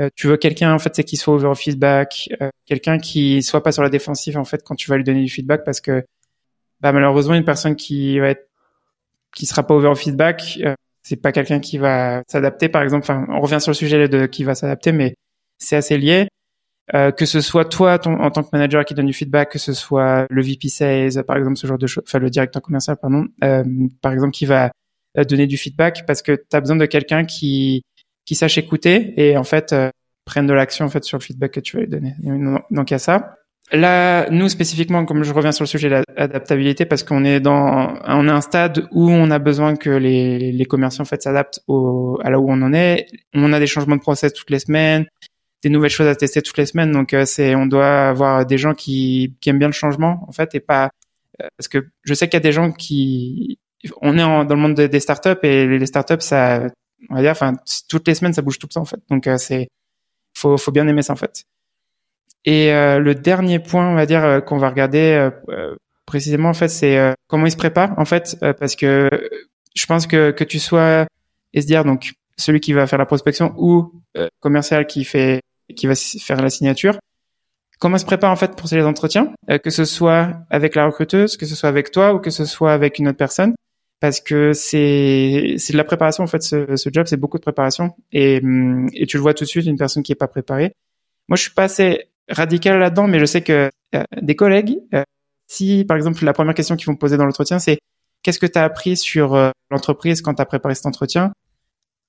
euh, 0.00 0.08
tu 0.14 0.26
veux 0.26 0.36
quelqu'un 0.36 0.72
en 0.74 0.78
fait 0.78 0.94
c'est 0.94 1.04
qui 1.04 1.16
soit 1.16 1.34
ouvert 1.34 1.50
au 1.50 1.54
feedback, 1.54 2.28
quelqu'un 2.66 2.98
qui 2.98 3.42
soit 3.42 3.62
pas 3.62 3.72
sur 3.72 3.82
la 3.82 3.90
défensive 3.90 4.38
en 4.38 4.44
fait 4.44 4.62
quand 4.64 4.74
tu 4.74 4.88
vas 4.88 4.96
lui 4.96 5.04
donner 5.04 5.22
du 5.22 5.30
feedback 5.30 5.64
parce 5.64 5.80
que 5.80 6.04
bah 6.80 6.92
malheureusement 6.92 7.34
une 7.34 7.44
personne 7.44 7.76
qui 7.76 8.18
va 8.18 8.28
être 8.28 8.48
qui 9.34 9.46
sera 9.46 9.66
pas 9.66 9.74
ouvert 9.74 9.90
au 9.90 9.94
feedback, 9.94 10.58
c'est 11.02 11.16
pas 11.16 11.32
quelqu'un 11.32 11.60
qui 11.60 11.78
va 11.78 12.22
s'adapter 12.28 12.68
par 12.68 12.82
exemple. 12.82 13.04
Enfin 13.04 13.26
on 13.28 13.40
revient 13.40 13.60
sur 13.60 13.70
le 13.70 13.74
sujet 13.76 14.08
de 14.08 14.26
qui 14.26 14.44
va 14.44 14.54
s'adapter, 14.54 14.92
mais 14.92 15.14
c'est 15.58 15.76
assez 15.76 15.98
lié. 15.98 16.28
Euh, 16.94 17.12
que 17.12 17.26
ce 17.26 17.40
soit 17.40 17.64
toi 17.64 17.98
en 18.06 18.30
tant 18.30 18.42
que 18.42 18.48
manager 18.52 18.84
qui 18.84 18.94
donne 18.94 19.06
du 19.06 19.12
feedback, 19.12 19.52
que 19.52 19.58
ce 19.58 19.72
soit 19.72 20.26
le 20.28 20.42
VP 20.42 20.68
Sales, 20.68 21.24
par 21.24 21.36
exemple, 21.36 21.56
ce 21.56 21.66
genre 21.66 21.78
de 21.78 21.86
choses, 21.86 22.02
enfin 22.06 22.18
le 22.18 22.28
directeur 22.28 22.60
commercial, 22.60 22.96
pardon, 23.00 23.26
euh, 23.44 23.62
par 24.02 24.12
exemple, 24.12 24.32
qui 24.32 24.46
va 24.46 24.72
euh, 25.16 25.24
donner 25.24 25.46
du 25.46 25.56
feedback 25.56 26.04
parce 26.06 26.22
que 26.22 26.32
tu 26.32 26.56
as 26.56 26.60
besoin 26.60 26.76
de 26.76 26.86
quelqu'un 26.86 27.24
qui 27.24 27.82
qui 28.24 28.34
sache 28.34 28.58
écouter 28.58 29.14
et 29.16 29.36
en 29.36 29.44
fait 29.44 29.74
prenne 30.24 30.46
de 30.46 30.52
l'action 30.52 30.84
en 30.84 30.88
fait 30.88 31.04
sur 31.04 31.18
le 31.18 31.22
feedback 31.22 31.52
que 31.52 31.60
tu 31.60 31.76
vas 31.76 31.82
lui 31.82 31.88
donner. 31.88 32.14
Donc 32.70 32.90
il 32.90 32.94
y 32.94 32.96
a 32.96 32.98
ça. 32.98 33.36
Là, 33.70 34.28
nous 34.30 34.48
spécifiquement, 34.48 35.06
comme 35.06 35.22
je 35.22 35.32
reviens 35.32 35.52
sur 35.52 35.62
le 35.62 35.68
sujet 35.68 35.88
de 35.88 36.02
l'adaptabilité, 36.16 36.84
parce 36.84 37.02
qu'on 37.04 37.24
est 37.24 37.40
dans, 37.40 37.94
on 38.06 38.28
est 38.28 38.30
un 38.30 38.42
stade 38.42 38.86
où 38.90 39.08
on 39.08 39.30
a 39.30 39.38
besoin 39.38 39.76
que 39.76 39.88
les, 39.88 40.52
les 40.52 40.64
commerciaux 40.66 41.02
en 41.02 41.06
fait 41.06 41.22
s'adaptent 41.22 41.60
à 41.68 42.30
là 42.30 42.38
où 42.38 42.50
on 42.50 42.60
en 42.60 42.74
est. 42.74 43.06
On 43.34 43.52
a 43.52 43.58
des 43.58 43.66
changements 43.66 43.96
de 43.96 44.02
process 44.02 44.34
toutes 44.34 44.50
les 44.50 44.58
semaines, 44.58 45.06
des 45.62 45.68
nouvelles 45.68 45.90
choses 45.90 46.08
à 46.08 46.14
tester 46.14 46.42
toutes 46.42 46.58
les 46.58 46.66
semaines. 46.66 46.92
Donc 46.92 47.14
euh, 47.14 47.24
c'est, 47.24 47.54
on 47.54 47.66
doit 47.66 48.08
avoir 48.08 48.46
des 48.46 48.58
gens 48.58 48.74
qui, 48.74 49.34
qui 49.40 49.50
aiment 49.50 49.58
bien 49.58 49.68
le 49.68 49.72
changement 49.72 50.24
en 50.28 50.32
fait 50.32 50.54
et 50.54 50.60
pas 50.60 50.90
euh, 51.40 51.48
parce 51.56 51.68
que 51.68 51.88
je 52.02 52.14
sais 52.14 52.28
qu'il 52.28 52.34
y 52.34 52.36
a 52.36 52.40
des 52.40 52.52
gens 52.52 52.72
qui, 52.72 53.58
on 54.00 54.16
est 54.18 54.22
dans 54.22 54.54
le 54.54 54.56
monde 54.56 54.74
des 54.74 55.00
startups 55.00 55.38
et 55.42 55.66
les 55.66 55.86
startups 55.86 56.20
ça, 56.20 56.68
on 57.10 57.14
va 57.14 57.22
dire, 57.22 57.32
enfin 57.32 57.54
toutes 57.88 58.06
les 58.08 58.14
semaines 58.14 58.32
ça 58.32 58.42
bouge 58.42 58.58
tout 58.58 58.66
le 58.68 58.74
temps 58.74 58.82
en 58.82 58.86
fait. 58.86 59.00
Donc 59.10 59.26
euh, 59.26 59.38
c'est, 59.38 59.68
faut, 60.34 60.56
faut 60.56 60.72
bien 60.72 60.86
aimer 60.88 61.02
ça 61.02 61.12
en 61.14 61.16
fait. 61.16 61.44
Et 62.44 62.72
euh, 62.72 62.98
le 62.98 63.14
dernier 63.14 63.58
point, 63.58 63.88
on 63.88 63.94
va 63.94 64.06
dire, 64.06 64.24
euh, 64.24 64.40
qu'on 64.40 64.58
va 64.58 64.68
regarder 64.68 65.30
euh, 65.48 65.76
précisément, 66.06 66.48
en 66.48 66.54
fait, 66.54 66.68
c'est 66.68 67.14
comment 67.28 67.46
il 67.46 67.52
se 67.52 67.56
prépare, 67.56 67.98
en 67.98 68.04
fait, 68.04 68.36
parce 68.58 68.76
que 68.76 69.08
je 69.74 69.86
pense 69.86 70.06
que 70.06 70.30
que 70.32 70.44
tu 70.44 70.58
sois 70.58 71.06
SDR, 71.54 71.84
donc 71.84 72.12
celui 72.36 72.60
qui 72.60 72.72
va 72.72 72.86
faire 72.86 72.98
la 72.98 73.06
prospection, 73.06 73.54
ou 73.56 74.02
commercial 74.40 74.86
qui 74.86 75.04
fait 75.04 75.40
qui 75.74 75.86
va 75.86 75.94
faire 75.94 76.40
la 76.40 76.50
signature, 76.50 76.98
comment 77.78 77.98
se 77.98 78.04
prépare 78.04 78.30
en 78.30 78.36
fait 78.36 78.54
pour 78.56 78.68
ces 78.68 78.80
entretiens, 78.82 79.32
que 79.62 79.70
ce 79.70 79.84
soit 79.84 80.34
avec 80.50 80.74
la 80.76 80.86
recruteuse, 80.86 81.36
que 81.36 81.46
ce 81.46 81.54
soit 81.54 81.68
avec 81.68 81.90
toi 81.90 82.14
ou 82.14 82.18
que 82.18 82.30
ce 82.30 82.44
soit 82.44 82.72
avec 82.72 82.98
une 82.98 83.08
autre 83.08 83.18
personne, 83.18 83.54
parce 84.02 84.20
que 84.20 84.52
c'est 84.52 85.54
c'est 85.58 85.72
de 85.72 85.78
la 85.78 85.84
préparation 85.84 86.24
en 86.24 86.26
fait. 86.26 86.42
Ce, 86.42 86.88
job, 86.92 87.06
c'est 87.06 87.16
beaucoup 87.16 87.38
de 87.38 87.42
préparation 87.42 87.94
et 88.12 88.40
hum, 88.42 88.88
et 88.94 89.06
tu 89.06 89.16
le 89.16 89.22
vois 89.22 89.32
tout 89.32 89.44
de 89.44 89.48
suite 89.48 89.64
une 89.66 89.76
personne 89.78 90.02
qui 90.02 90.10
est 90.10 90.16
pas 90.16 90.26
préparée. 90.26 90.72
Moi, 91.28 91.36
je 91.36 91.42
suis 91.42 91.52
pas 91.52 91.64
assez 91.64 92.08
radical 92.28 92.80
là-dedans, 92.80 93.06
mais 93.06 93.20
je 93.20 93.24
sais 93.24 93.42
que 93.42 93.70
euh, 93.94 94.02
des 94.20 94.34
collègues, 94.34 94.78
euh, 94.92 95.04
si 95.46 95.84
par 95.84 95.96
exemple 95.96 96.24
la 96.24 96.32
première 96.32 96.54
question 96.54 96.74
qu'ils 96.76 96.86
vont 96.86 96.94
me 96.94 96.98
poser 96.98 97.16
dans 97.16 97.24
l'entretien, 97.24 97.60
c'est 97.60 97.78
qu'est-ce 98.22 98.40
que 98.40 98.46
tu 98.46 98.58
as 98.58 98.64
appris 98.64 98.96
sur 98.96 99.34
euh, 99.34 99.50
l'entreprise 99.70 100.20
quand 100.20 100.34
tu 100.34 100.42
as 100.42 100.46
préparé 100.46 100.74
cet 100.74 100.86
entretien? 100.86 101.32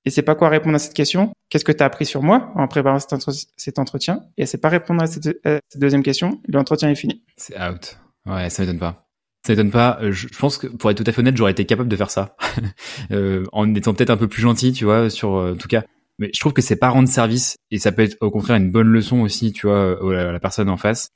Et 0.04 0.10
c'est 0.10 0.22
pas 0.22 0.34
quoi 0.34 0.48
répondre 0.48 0.74
à 0.74 0.78
cette 0.78 0.94
question. 0.94 1.32
Qu'est-ce 1.48 1.64
que 1.64 1.72
tu 1.72 1.82
as 1.82 1.86
appris 1.86 2.06
sur 2.06 2.22
moi 2.22 2.52
en 2.56 2.68
préparant 2.68 2.98
cet, 2.98 3.78
entretien? 3.78 4.20
Et 4.36 4.46
c'est 4.46 4.58
pas 4.58 4.68
répondre 4.68 5.02
à 5.02 5.06
cette, 5.06 5.28
deuxième 5.76 6.02
question. 6.02 6.40
L'entretien 6.48 6.90
est 6.90 6.94
fini. 6.94 7.22
C'est 7.36 7.58
out. 7.60 7.98
Ouais, 8.26 8.50
ça 8.50 8.62
m'étonne 8.62 8.78
pas. 8.78 9.08
Ça 9.46 9.52
m'étonne 9.52 9.70
pas. 9.70 9.98
Je 10.10 10.28
pense 10.38 10.58
que 10.58 10.66
pour 10.66 10.90
être 10.90 11.02
tout 11.02 11.08
à 11.08 11.12
fait 11.12 11.20
honnête, 11.20 11.36
j'aurais 11.36 11.52
été 11.52 11.64
capable 11.64 11.88
de 11.88 11.96
faire 11.96 12.10
ça 12.10 12.36
en 13.52 13.74
étant 13.74 13.94
peut-être 13.94 14.10
un 14.10 14.16
peu 14.16 14.28
plus 14.28 14.42
gentil, 14.42 14.72
tu 14.72 14.84
vois, 14.84 15.10
sur 15.10 15.30
en 15.30 15.56
tout 15.56 15.68
cas 15.68 15.84
mais 16.18 16.30
je 16.32 16.40
trouve 16.40 16.52
que 16.52 16.62
c'est 16.62 16.76
pas 16.76 16.90
rendre 16.90 17.08
service 17.08 17.56
et 17.70 17.78
ça 17.78 17.92
peut 17.92 18.02
être 18.02 18.16
au 18.20 18.30
contraire 18.30 18.56
une 18.56 18.70
bonne 18.70 18.88
leçon 18.88 19.20
aussi, 19.20 19.52
tu 19.52 19.66
vois, 19.66 19.98
à 20.18 20.32
la 20.32 20.40
personne 20.40 20.68
en 20.68 20.76
face. 20.76 21.10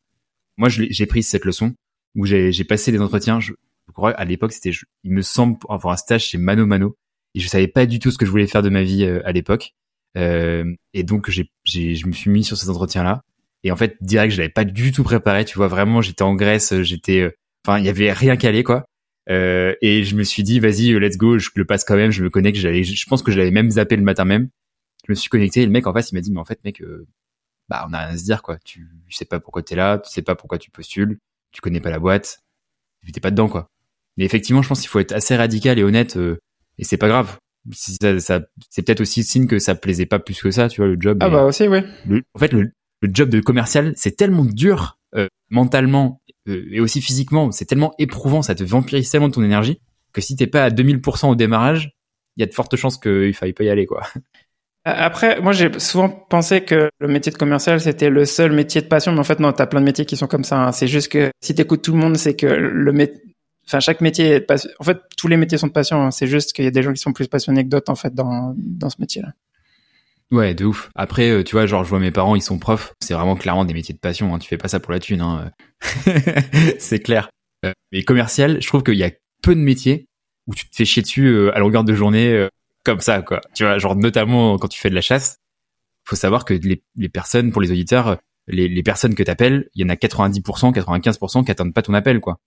Moi, 0.56 0.68
j'ai 0.68 1.06
pris 1.06 1.22
cette 1.22 1.44
leçon 1.44 1.74
où 2.16 2.26
j'ai 2.26 2.64
passé 2.64 2.90
des 2.90 3.00
entretiens. 3.00 3.38
Je, 3.38 3.52
crois 3.92 4.10
à 4.12 4.24
l'époque, 4.24 4.52
c'était, 4.52 4.72
il 5.04 5.12
me 5.12 5.22
semble, 5.22 5.56
avoir 5.68 5.94
un 5.94 5.96
stage 5.96 6.24
chez 6.26 6.38
Mano 6.38 6.66
Mano 6.66 6.96
et 7.34 7.40
je 7.40 7.48
savais 7.48 7.68
pas 7.68 7.86
du 7.86 7.98
tout 7.98 8.10
ce 8.10 8.18
que 8.18 8.26
je 8.26 8.30
voulais 8.30 8.46
faire 8.46 8.62
de 8.62 8.68
ma 8.68 8.82
vie 8.82 9.04
euh, 9.04 9.20
à 9.26 9.32
l'époque. 9.32 9.74
Euh, 10.16 10.74
et 10.94 11.02
donc, 11.02 11.30
j'ai, 11.30 11.50
je 11.64 12.06
me 12.06 12.12
suis 12.12 12.30
mis 12.30 12.44
sur 12.44 12.56
ces 12.56 12.70
entretiens-là. 12.70 13.22
Et 13.64 13.72
en 13.72 13.76
fait, 13.76 13.96
direct, 14.00 14.32
je 14.32 14.38
l'avais 14.38 14.52
pas 14.52 14.64
du 14.64 14.92
tout 14.92 15.04
préparé. 15.04 15.44
Tu 15.44 15.56
vois, 15.56 15.68
vraiment, 15.68 16.00
j'étais 16.00 16.22
en 16.22 16.34
Grèce, 16.34 16.82
j'étais, 16.82 17.20
euh, 17.20 17.30
enfin, 17.66 17.78
il 17.78 17.84
y 17.84 17.88
avait 17.88 18.12
rien 18.12 18.36
calé, 18.36 18.62
quoi. 18.62 18.84
Euh, 19.30 19.74
et 19.82 20.04
je 20.04 20.16
me 20.16 20.22
suis 20.22 20.42
dit, 20.42 20.60
vas-y, 20.60 20.98
let's 20.98 21.16
go, 21.16 21.38
je 21.38 21.50
le 21.54 21.64
passe 21.64 21.84
quand 21.84 21.96
même. 21.96 22.10
Je 22.10 22.24
me 22.24 22.30
connecte. 22.30 22.58
J'allais, 22.58 22.84
je 22.84 23.06
pense 23.06 23.22
que 23.22 23.30
je 23.30 23.38
l'avais 23.38 23.50
même 23.50 23.70
zappé 23.70 23.96
le 23.96 24.02
matin 24.02 24.24
même 24.24 24.48
je 25.06 25.12
me 25.12 25.14
suis 25.14 25.30
connecté 25.30 25.62
et 25.62 25.66
le 25.66 25.72
mec 25.72 25.86
en 25.86 25.92
face 25.94 26.10
il 26.10 26.16
m'a 26.16 26.20
dit 26.20 26.30
mais 26.30 26.40
en 26.40 26.44
fait 26.44 26.62
mec 26.64 26.82
bah 27.68 27.86
on 27.88 27.92
a 27.94 27.98
rien 28.00 28.14
à 28.14 28.18
se 28.18 28.24
dire 28.24 28.42
quoi 28.42 28.58
tu, 28.58 28.86
sais 29.08 29.24
pas 29.24 29.40
pourquoi 29.40 29.62
t'es 29.62 29.74
là 29.74 29.98
tu 29.98 30.10
sais 30.10 30.22
pas 30.22 30.34
pourquoi 30.34 30.58
tu 30.58 30.70
postules 30.70 31.18
tu 31.50 31.62
connais 31.62 31.80
pas 31.80 31.90
la 31.90 31.98
boîte 31.98 32.40
tu 33.06 33.12
t'es 33.12 33.20
pas 33.20 33.30
dedans 33.30 33.48
quoi 33.48 33.70
mais 34.16 34.24
effectivement 34.24 34.60
je 34.60 34.68
pense 34.68 34.80
qu'il 34.80 34.90
faut 34.90 34.98
être 35.00 35.12
assez 35.12 35.34
radical 35.34 35.78
et 35.78 35.82
honnête 35.82 36.18
et 36.78 36.84
c'est 36.84 36.96
pas 36.96 37.08
grave 37.08 37.38
ça, 37.72 38.18
ça 38.20 38.40
c'est 38.70 38.82
peut-être 38.82 39.00
aussi 39.00 39.24
signe 39.24 39.46
que 39.46 39.58
ça 39.58 39.74
plaisait 39.74 40.06
pas 40.06 40.18
plus 40.18 40.40
que 40.40 40.50
ça 40.50 40.68
tu 40.68 40.80
vois 40.80 40.88
le 40.88 40.96
job 40.98 41.18
ah 41.20 41.28
bah 41.28 41.44
aussi 41.44 41.68
oui 41.68 41.80
en 42.34 42.38
fait 42.38 42.52
le, 42.52 42.70
le, 43.02 43.10
job 43.12 43.28
de 43.28 43.40
commercial 43.40 43.92
c'est 43.96 44.16
tellement 44.16 44.44
dur 44.44 44.98
euh, 45.14 45.28
mentalement 45.50 46.20
et 46.46 46.80
aussi 46.80 47.00
physiquement 47.02 47.50
c'est 47.52 47.66
tellement 47.66 47.92
éprouvant 47.98 48.42
ça 48.42 48.54
te 48.54 48.64
vampirise 48.64 49.10
tellement 49.10 49.28
de 49.28 49.34
ton 49.34 49.42
énergie 49.42 49.80
que 50.12 50.20
si 50.20 50.36
t'es 50.36 50.46
pas 50.46 50.64
à 50.64 50.70
2000% 50.70 51.30
au 51.30 51.34
démarrage 51.34 51.92
il 52.36 52.40
y 52.40 52.44
a 52.44 52.46
de 52.46 52.54
fortes 52.54 52.76
chances 52.76 52.96
qu'il 52.96 53.34
faille 53.34 53.52
pas 53.52 53.64
y 53.64 53.70
aller 53.70 53.86
quoi 53.86 54.02
après, 54.84 55.40
moi, 55.40 55.52
j'ai 55.52 55.78
souvent 55.78 56.08
pensé 56.08 56.62
que 56.62 56.88
le 56.98 57.08
métier 57.08 57.30
de 57.30 57.36
commercial, 57.36 57.80
c'était 57.80 58.10
le 58.10 58.24
seul 58.24 58.52
métier 58.52 58.80
de 58.80 58.86
passion, 58.86 59.12
mais 59.12 59.18
en 59.18 59.24
fait, 59.24 59.40
non, 59.40 59.52
t'as 59.52 59.66
plein 59.66 59.80
de 59.80 59.84
métiers 59.84 60.06
qui 60.06 60.16
sont 60.16 60.26
comme 60.26 60.44
ça. 60.44 60.60
Hein. 60.60 60.72
C'est 60.72 60.86
juste 60.86 61.12
que 61.12 61.30
si 61.42 61.54
t'écoutes 61.54 61.82
tout 61.82 61.92
le 61.92 61.98
monde, 61.98 62.16
c'est 62.16 62.34
que 62.34 62.46
le 62.46 62.92
métier, 62.92 63.20
enfin, 63.68 63.80
chaque 63.80 64.00
métier 64.00 64.26
est. 64.36 64.50
En 64.78 64.84
fait, 64.84 64.98
tous 65.16 65.28
les 65.28 65.36
métiers 65.36 65.58
sont 65.58 65.68
passion. 65.68 66.02
Hein. 66.02 66.10
C'est 66.10 66.26
juste 66.26 66.52
qu'il 66.52 66.64
y 66.64 66.68
a 66.68 66.70
des 66.70 66.82
gens 66.82 66.92
qui 66.92 67.00
sont 67.00 67.12
plus 67.12 67.28
passionnés 67.28 67.64
que 67.64 67.68
d'autres, 67.68 67.92
en 67.92 67.94
fait, 67.94 68.14
dans, 68.14 68.54
dans 68.56 68.90
ce 68.90 68.96
métier-là. 68.98 69.32
Ouais, 70.30 70.54
de 70.54 70.64
ouf. 70.64 70.90
Après, 70.94 71.30
euh, 71.30 71.42
tu 71.42 71.52
vois, 71.52 71.66
genre, 71.66 71.84
je 71.84 71.90
vois 71.90 72.00
mes 72.00 72.10
parents, 72.10 72.36
ils 72.36 72.42
sont 72.42 72.58
profs. 72.58 72.94
C'est 73.00 73.14
vraiment 73.14 73.36
clairement 73.36 73.64
des 73.64 73.74
métiers 73.74 73.94
de 73.94 74.00
passion. 74.00 74.34
Hein. 74.34 74.38
Tu 74.38 74.48
fais 74.48 74.58
pas 74.58 74.68
ça 74.68 74.80
pour 74.80 74.92
la 74.92 75.00
thune, 75.00 75.20
hein. 75.20 75.50
c'est 76.78 77.00
clair. 77.00 77.30
Euh, 77.64 77.72
mais 77.92 78.02
commercial, 78.02 78.60
je 78.60 78.66
trouve 78.66 78.82
qu'il 78.82 78.96
y 78.96 79.04
a 79.04 79.10
peu 79.42 79.54
de 79.54 79.60
métiers 79.60 80.06
où 80.46 80.54
tu 80.54 80.68
te 80.68 80.76
fais 80.76 80.84
chier 80.84 81.02
dessus 81.02 81.26
euh, 81.26 81.54
à 81.54 81.60
longueur 81.60 81.84
de 81.84 81.94
journée 81.94 82.48
comme 82.84 83.00
ça, 83.00 83.22
quoi. 83.22 83.40
Tu 83.54 83.64
vois, 83.64 83.78
genre 83.78 83.96
notamment 83.96 84.58
quand 84.58 84.68
tu 84.68 84.80
fais 84.80 84.90
de 84.90 84.94
la 84.94 85.00
chasse, 85.00 85.38
faut 86.04 86.16
savoir 86.16 86.44
que 86.44 86.54
les, 86.54 86.82
les 86.96 87.08
personnes, 87.08 87.52
pour 87.52 87.60
les 87.60 87.70
auditeurs, 87.70 88.18
les, 88.46 88.68
les 88.68 88.82
personnes 88.82 89.14
que 89.14 89.22
t'appelles, 89.22 89.68
il 89.74 89.82
y 89.82 89.84
en 89.84 89.90
a 89.90 89.94
90%, 89.94 90.72
95% 90.72 91.44
qui 91.44 91.50
attendent 91.50 91.74
pas 91.74 91.82
ton 91.82 91.94
appel, 91.94 92.20
quoi. 92.20 92.38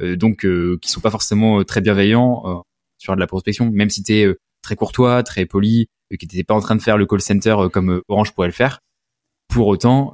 Euh, 0.00 0.16
donc, 0.16 0.44
euh, 0.44 0.78
qui 0.82 0.90
sont 0.90 1.00
pas 1.00 1.10
forcément 1.10 1.60
euh, 1.60 1.64
très 1.64 1.80
bienveillants 1.80 2.42
euh, 2.46 2.62
sur 2.98 3.14
de 3.14 3.20
la 3.20 3.26
prospection, 3.26 3.70
même 3.70 3.90
si 3.90 4.02
t'es 4.02 4.24
euh, 4.24 4.38
très 4.62 4.76
courtois, 4.76 5.22
très 5.22 5.46
poli, 5.46 5.88
que 6.10 6.16
t'étais 6.16 6.44
pas 6.44 6.54
en 6.54 6.60
train 6.60 6.76
de 6.76 6.82
faire 6.82 6.98
le 6.98 7.06
call 7.06 7.20
center 7.20 7.56
comme 7.72 8.02
Orange 8.08 8.32
pourrait 8.32 8.48
le 8.48 8.52
faire. 8.52 8.80
Pour 9.48 9.66
autant, 9.68 10.12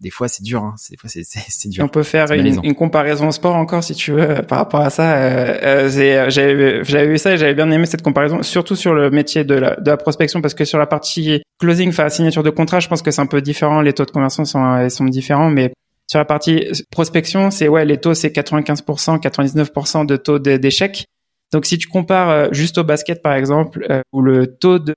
des 0.00 0.10
fois 0.10 0.28
c'est 0.28 0.42
dur 0.42 0.62
hein. 0.62 0.74
des 0.90 0.96
fois 0.96 1.08
c'est 1.08 1.68
dur 1.68 1.84
on 1.84 1.88
peut 1.88 2.02
faire 2.02 2.30
une, 2.32 2.62
une, 2.62 2.74
comparaison 2.74 3.30
sport 3.30 3.56
encore 3.56 3.82
si 3.82 3.94
tu 3.94 4.12
veux 4.12 4.42
par 4.42 4.58
rapport 4.58 4.80
à 4.80 4.90
ça 4.90 5.14
euh, 5.14 5.86
euh, 5.86 6.28
j'avais 6.28 6.84
j'avais 6.84 7.06
vu 7.06 7.18
ça 7.18 7.32
et 7.32 7.38
j'avais 7.38 7.54
bien 7.54 7.70
aimé 7.70 7.86
cette 7.86 8.02
comparaison 8.02 8.42
surtout 8.42 8.76
sur 8.76 8.92
le 8.92 9.10
métier 9.10 9.44
de 9.44 9.54
la 9.54 9.76
de 9.76 9.90
la 9.90 9.96
prospection 9.96 10.42
parce 10.42 10.54
que 10.54 10.66
sur 10.66 10.78
la 10.78 10.86
partie 10.86 11.42
closing 11.58 11.88
enfin 11.88 12.10
signature 12.10 12.42
de 12.42 12.50
contrat 12.50 12.80
je 12.80 12.88
pense 12.88 13.00
que 13.00 13.10
c'est 13.10 13.22
un 13.22 13.26
peu 13.26 13.40
différent 13.40 13.80
les 13.80 13.94
taux 13.94 14.04
de 14.04 14.10
conversion 14.10 14.44
sont 14.44 14.88
sont 14.90 15.04
différents 15.06 15.50
mais 15.50 15.72
sur 16.06 16.18
la 16.18 16.24
partie 16.24 16.68
prospection 16.90 17.50
c'est 17.50 17.68
ouais 17.68 17.84
les 17.84 17.98
taux 17.98 18.14
c'est 18.14 18.28
95% 18.28 19.20
99% 19.20 20.06
de 20.06 20.16
taux 20.16 20.38
d'échec 20.38 21.06
donc 21.52 21.66
si 21.66 21.78
tu 21.78 21.88
compares 21.88 22.30
euh, 22.30 22.48
juste 22.52 22.78
au 22.78 22.84
basket 22.84 23.22
par 23.22 23.34
exemple 23.34 23.86
euh, 23.90 24.02
où 24.12 24.22
le 24.22 24.46
taux 24.46 24.78
de 24.78 24.94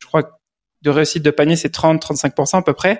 je 0.00 0.06
crois 0.06 0.38
de 0.82 0.90
réussite 0.90 1.22
de 1.22 1.30
panier 1.30 1.56
c'est 1.56 1.70
30 1.70 2.02
35% 2.02 2.58
à 2.58 2.62
peu 2.62 2.72
près 2.72 2.98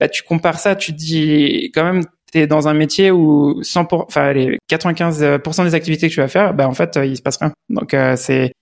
bah, 0.00 0.08
tu 0.08 0.22
compares 0.22 0.58
ça, 0.58 0.74
tu 0.74 0.92
dis 0.92 1.70
quand 1.74 1.84
même, 1.84 2.02
tu 2.32 2.38
es 2.38 2.46
dans 2.46 2.68
un 2.68 2.74
métier 2.74 3.10
où 3.10 3.62
100 3.62 3.92
enfin, 3.92 4.32
les 4.32 4.58
95% 4.70 5.64
des 5.64 5.74
activités 5.74 6.08
que 6.08 6.14
tu 6.14 6.20
vas 6.20 6.28
faire, 6.28 6.54
bah, 6.54 6.68
en 6.68 6.74
fait, 6.74 6.98
il 7.04 7.16
se 7.16 7.22
passe 7.22 7.36
rien. 7.38 7.52
Donc, 7.68 7.94
euh, 7.94 8.16
c'est, 8.16 8.52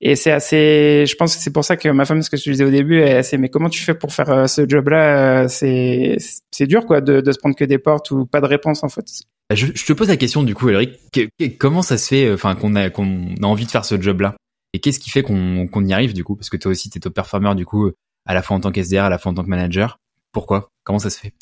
et 0.00 0.14
c'est 0.16 0.30
assez, 0.30 1.04
je 1.06 1.14
pense 1.16 1.36
que 1.36 1.42
c'est 1.42 1.52
pour 1.52 1.64
ça 1.64 1.76
que 1.76 1.88
ma 1.88 2.04
femme, 2.04 2.22
ce 2.22 2.30
que 2.30 2.36
je 2.36 2.50
disais 2.50 2.64
au 2.64 2.70
début, 2.70 3.00
est 3.00 3.16
assez, 3.16 3.36
mais 3.36 3.48
comment 3.48 3.68
tu 3.68 3.82
fais 3.82 3.94
pour 3.94 4.12
faire 4.12 4.30
euh, 4.30 4.46
ce 4.46 4.68
job-là? 4.68 5.42
Euh, 5.42 5.48
c'est, 5.48 6.16
c'est 6.52 6.66
dur, 6.66 6.86
quoi, 6.86 7.00
de, 7.00 7.20
de 7.20 7.32
se 7.32 7.38
prendre 7.38 7.56
que 7.56 7.64
des 7.64 7.78
portes 7.78 8.10
ou 8.10 8.24
pas 8.24 8.40
de 8.40 8.46
réponse, 8.46 8.84
en 8.84 8.88
fait. 8.88 9.04
Bah, 9.50 9.56
je, 9.56 9.66
je 9.74 9.84
te 9.84 9.92
pose 9.92 10.08
la 10.08 10.16
question, 10.16 10.44
du 10.44 10.54
coup, 10.54 10.68
Eric, 10.68 11.00
comment 11.58 11.82
ça 11.82 11.98
se 11.98 12.08
fait, 12.08 12.32
enfin, 12.32 12.54
qu'on 12.54 12.76
a, 12.76 12.90
qu'on 12.90 13.34
a 13.42 13.46
envie 13.46 13.66
de 13.66 13.70
faire 13.70 13.84
ce 13.84 14.00
job-là? 14.00 14.36
Et 14.72 14.80
qu'est-ce 14.80 15.00
qui 15.00 15.10
fait 15.10 15.22
qu'on 15.22 15.66
qu'on 15.66 15.84
y 15.84 15.92
arrive, 15.92 16.12
du 16.12 16.22
coup? 16.22 16.36
Parce 16.36 16.50
que 16.50 16.56
toi 16.58 16.70
aussi, 16.70 16.90
t'es 16.90 17.00
top 17.00 17.14
performer, 17.14 17.54
du 17.54 17.64
coup, 17.64 17.90
à 18.26 18.34
la 18.34 18.42
fois 18.42 18.56
en 18.56 18.60
tant 18.60 18.70
qu'SDR, 18.70 19.04
à 19.04 19.08
la 19.08 19.18
fois 19.18 19.32
en 19.32 19.34
tant 19.34 19.42
que 19.42 19.48
manager. 19.48 19.98
Pourquoi? 20.32 20.68
Comment 20.84 20.98
ça 20.98 21.10
se 21.10 21.18
fait? 21.18 21.32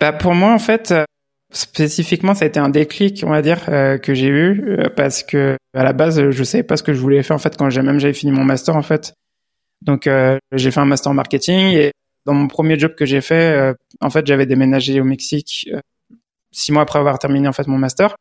Bah 0.00 0.12
Pour 0.12 0.34
moi, 0.34 0.52
en 0.52 0.58
fait, 0.58 0.90
euh, 0.90 1.04
spécifiquement, 1.50 2.34
ça 2.34 2.44
a 2.44 2.48
été 2.48 2.60
un 2.60 2.68
déclic, 2.68 3.22
on 3.26 3.30
va 3.30 3.42
dire, 3.42 3.60
euh, 3.68 3.98
que 3.98 4.14
j'ai 4.14 4.28
eu, 4.28 4.62
euh, 4.68 4.88
parce 4.94 5.22
que 5.22 5.56
à 5.74 5.84
la 5.84 5.92
base, 5.92 6.30
je 6.30 6.44
savais 6.44 6.62
pas 6.62 6.76
ce 6.76 6.82
que 6.82 6.92
je 6.92 7.00
voulais 7.00 7.22
faire, 7.22 7.36
en 7.36 7.38
fait, 7.38 7.56
quand 7.56 7.70
j'ai 7.70 7.82
même 7.82 8.00
j'avais 8.00 8.14
fini 8.14 8.32
mon 8.32 8.44
master, 8.44 8.76
en 8.76 8.82
fait. 8.82 9.14
Donc, 9.82 10.08
j'ai 10.52 10.70
fait 10.72 10.80
un 10.80 10.84
master 10.86 11.12
en 11.12 11.14
marketing, 11.14 11.74
et 11.74 11.92
dans 12.26 12.34
mon 12.34 12.48
premier 12.48 12.76
job 12.78 12.94
que 12.96 13.06
j'ai 13.06 13.20
fait, 13.20 13.74
en 14.00 14.10
fait, 14.10 14.26
j'avais 14.26 14.44
déménagé 14.44 15.00
au 15.00 15.04
Mexique 15.04 15.70
six 16.50 16.72
mois 16.72 16.82
après 16.82 16.98
avoir 16.98 17.18
terminé, 17.20 17.46
en 17.46 17.52
fait, 17.52 17.68
mon 17.68 17.78
master. 17.78 18.16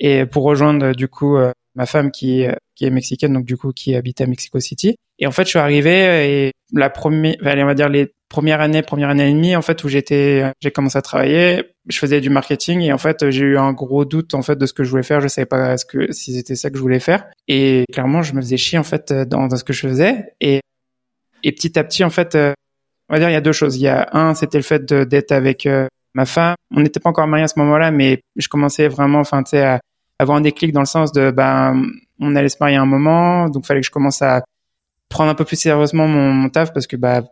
Et 0.00 0.26
pour 0.26 0.42
rejoindre, 0.42 0.92
du 0.92 1.06
coup, 1.06 1.38
ma 1.76 1.86
femme 1.86 2.10
qui, 2.10 2.46
qui 2.74 2.84
est 2.86 2.90
mexicaine, 2.90 3.32
donc 3.32 3.44
du 3.44 3.56
coup, 3.56 3.72
qui 3.72 3.94
habite 3.94 4.20
à 4.20 4.26
Mexico 4.26 4.58
City. 4.58 4.96
Et 5.20 5.26
en 5.28 5.30
fait, 5.30 5.44
je 5.44 5.50
suis 5.50 5.58
arrivé 5.60 6.46
et 6.46 6.52
la 6.72 6.90
première, 6.90 7.36
allez, 7.44 7.62
on 7.62 7.66
va 7.66 7.74
dire 7.74 7.88
les 7.88 8.12
première 8.34 8.60
année, 8.60 8.82
première 8.82 9.10
année 9.10 9.30
et 9.30 9.32
demie, 9.32 9.54
en 9.54 9.62
fait, 9.62 9.84
où 9.84 9.88
j'étais, 9.88 10.42
j'ai 10.60 10.72
commencé 10.72 10.98
à 10.98 11.02
travailler, 11.02 11.70
je 11.86 11.96
faisais 11.96 12.20
du 12.20 12.30
marketing 12.30 12.80
et 12.80 12.92
en 12.92 12.98
fait, 12.98 13.30
j'ai 13.30 13.44
eu 13.44 13.58
un 13.58 13.72
gros 13.72 14.04
doute 14.04 14.34
en 14.34 14.42
fait 14.42 14.56
de 14.56 14.66
ce 14.66 14.72
que 14.72 14.82
je 14.82 14.90
voulais 14.90 15.04
faire. 15.04 15.20
Je 15.20 15.28
savais 15.28 15.46
pas 15.46 15.78
ce 15.78 15.84
que 15.84 16.10
si 16.10 16.34
c'était 16.34 16.56
ça 16.56 16.68
que 16.70 16.76
je 16.76 16.82
voulais 16.82 16.98
faire 16.98 17.26
et 17.46 17.84
clairement, 17.92 18.22
je 18.22 18.34
me 18.34 18.40
faisais 18.40 18.56
chier 18.56 18.76
en 18.76 18.82
fait 18.82 19.12
dans, 19.12 19.48
ce 19.48 19.62
que 19.62 19.72
je 19.72 19.86
faisais 19.86 20.34
et 20.40 20.58
et 21.44 21.52
petit 21.52 21.78
à 21.78 21.84
petit, 21.84 22.02
en 22.02 22.10
fait, 22.10 22.34
euh, 22.34 22.54
on 23.08 23.14
va 23.14 23.20
dire 23.20 23.30
il 23.30 23.34
y 23.34 23.36
a 23.36 23.40
deux 23.40 23.52
choses. 23.52 23.76
Il 23.76 23.82
y 23.82 23.88
a 23.88 24.08
un, 24.12 24.34
c'était 24.34 24.58
le 24.58 24.64
fait 24.64 24.84
d'être 24.84 25.30
avec 25.30 25.66
euh, 25.66 25.86
ma 26.14 26.26
femme. 26.26 26.56
On 26.74 26.80
n'était 26.80 26.98
pas 26.98 27.10
encore 27.10 27.28
mariés 27.28 27.44
à 27.44 27.48
ce 27.48 27.60
moment-là, 27.60 27.92
mais 27.92 28.20
je 28.34 28.48
commençais 28.48 28.88
vraiment, 28.88 29.20
enfin, 29.20 29.44
tu 29.44 29.50
sais, 29.50 29.62
à 29.62 29.78
avoir 30.18 30.38
un 30.38 30.40
déclic 30.40 30.72
dans 30.72 30.80
le 30.80 30.86
sens 30.86 31.12
de, 31.12 31.30
ben, 31.30 31.84
on 32.18 32.34
allait 32.34 32.48
se 32.48 32.56
marier 32.58 32.78
un 32.78 32.86
moment, 32.86 33.48
donc 33.48 33.64
fallait 33.64 33.80
que 33.80 33.86
je 33.86 33.92
commence 33.92 34.22
à 34.22 34.42
prendre 35.08 35.30
un 35.30 35.36
peu 35.36 35.44
plus 35.44 35.60
sérieusement 35.60 36.08
mon, 36.08 36.32
mon 36.32 36.48
taf 36.48 36.72
parce 36.72 36.88
que, 36.88 36.96
bah, 36.96 37.22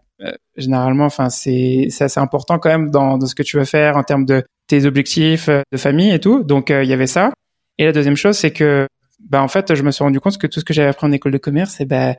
généralement, 0.56 1.06
enfin, 1.06 1.30
c'est 1.30 1.87
c'est 1.90 2.04
assez 2.04 2.20
important 2.20 2.58
quand 2.58 2.70
même 2.70 2.90
dans, 2.90 3.18
dans 3.18 3.26
ce 3.26 3.35
que 3.35 3.42
tu 3.42 3.56
veux 3.58 3.64
faire 3.64 3.96
en 3.96 4.02
termes 4.02 4.24
de 4.24 4.44
tes 4.68 4.85
objectifs 4.87 5.48
euh, 5.48 5.62
de 5.72 5.76
famille 5.76 6.12
et 6.12 6.20
tout. 6.20 6.42
Donc, 6.42 6.70
il 6.70 6.88
y 6.88 6.92
avait 6.92 7.06
ça. 7.06 7.32
Et 7.78 7.85
la 7.85 7.92
deuxième 7.92 8.16
chose, 8.16 8.37
c'est 8.37 8.52
que, 8.52 8.87
bah, 9.20 9.42
en 9.42 9.48
fait, 9.48 9.74
je 9.74 9.82
me 9.82 9.90
suis 9.90 10.04
rendu 10.04 10.20
compte 10.20 10.38
que 10.38 10.46
tout 10.46 10.61
ce 10.61 10.64
que 10.64 10.74
j'avais 10.74 10.88
appris 10.88 11.06
en 11.06 11.12
école 11.12 11.32
de 11.32 11.38
commerce, 11.38 11.74
c'est 11.78 11.85
bah, 11.85 12.14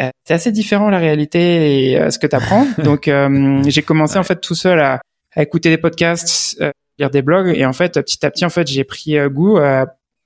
euh, 0.00 0.08
c'est 0.24 0.34
assez 0.34 0.52
différent 0.52 0.90
la 0.90 0.98
réalité 0.98 1.90
et 1.90 2.00
euh, 2.00 2.10
ce 2.10 2.18
que 2.18 2.26
tu 2.26 2.36
apprends. 2.36 2.66
Donc 2.82 3.08
euh, 3.08 3.62
j'ai 3.66 3.82
commencé 3.82 4.18
en 4.18 4.24
fait 4.24 4.40
tout 4.40 4.54
seul 4.54 4.80
à, 4.80 5.00
à 5.34 5.42
écouter 5.42 5.70
des 5.70 5.78
podcasts, 5.78 6.60
lire 6.98 7.10
des 7.10 7.22
blogs 7.22 7.52
et 7.54 7.64
en 7.64 7.72
fait 7.72 7.94
petit 7.94 8.24
à 8.24 8.30
petit 8.30 8.44
en 8.44 8.50
fait 8.50 8.66
j'ai 8.66 8.84
pris 8.84 9.16
goût 9.28 9.58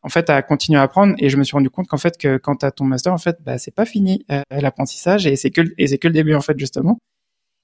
en 0.02 0.08
fait 0.08 0.30
à 0.30 0.42
continuer 0.42 0.78
à 0.78 0.82
apprendre. 0.82 1.14
Et 1.18 1.28
je 1.28 1.36
me 1.36 1.44
suis 1.44 1.54
rendu 1.54 1.70
compte 1.70 1.88
qu'en 1.88 1.98
fait 1.98 2.16
que 2.18 2.36
quand 2.36 2.56
tu 2.56 2.66
as 2.66 2.70
ton 2.70 2.84
master 2.84 3.12
en 3.12 3.18
fait 3.18 3.38
bah 3.44 3.58
c'est 3.58 3.74
pas 3.74 3.84
fini 3.84 4.24
l'apprentissage. 4.50 5.26
Et 5.26 5.36
c'est 5.36 5.50
que 5.50 5.62
et 5.78 5.86
c'est 5.88 5.98
que 5.98 6.08
le 6.08 6.14
début 6.14 6.34
en 6.34 6.40
fait 6.40 6.58
justement. 6.58 6.98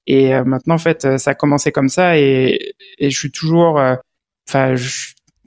Et 0.07 0.33
maintenant 0.43 0.75
en 0.75 0.79
fait 0.79 1.17
ça 1.17 1.31
a 1.31 1.35
commencé 1.35 1.71
comme 1.71 1.89
ça. 1.89 2.17
Et, 2.17 2.73
et 2.99 3.09
je 3.09 3.17
suis 3.17 3.31
toujours 3.31 3.79
enfin 4.47 4.75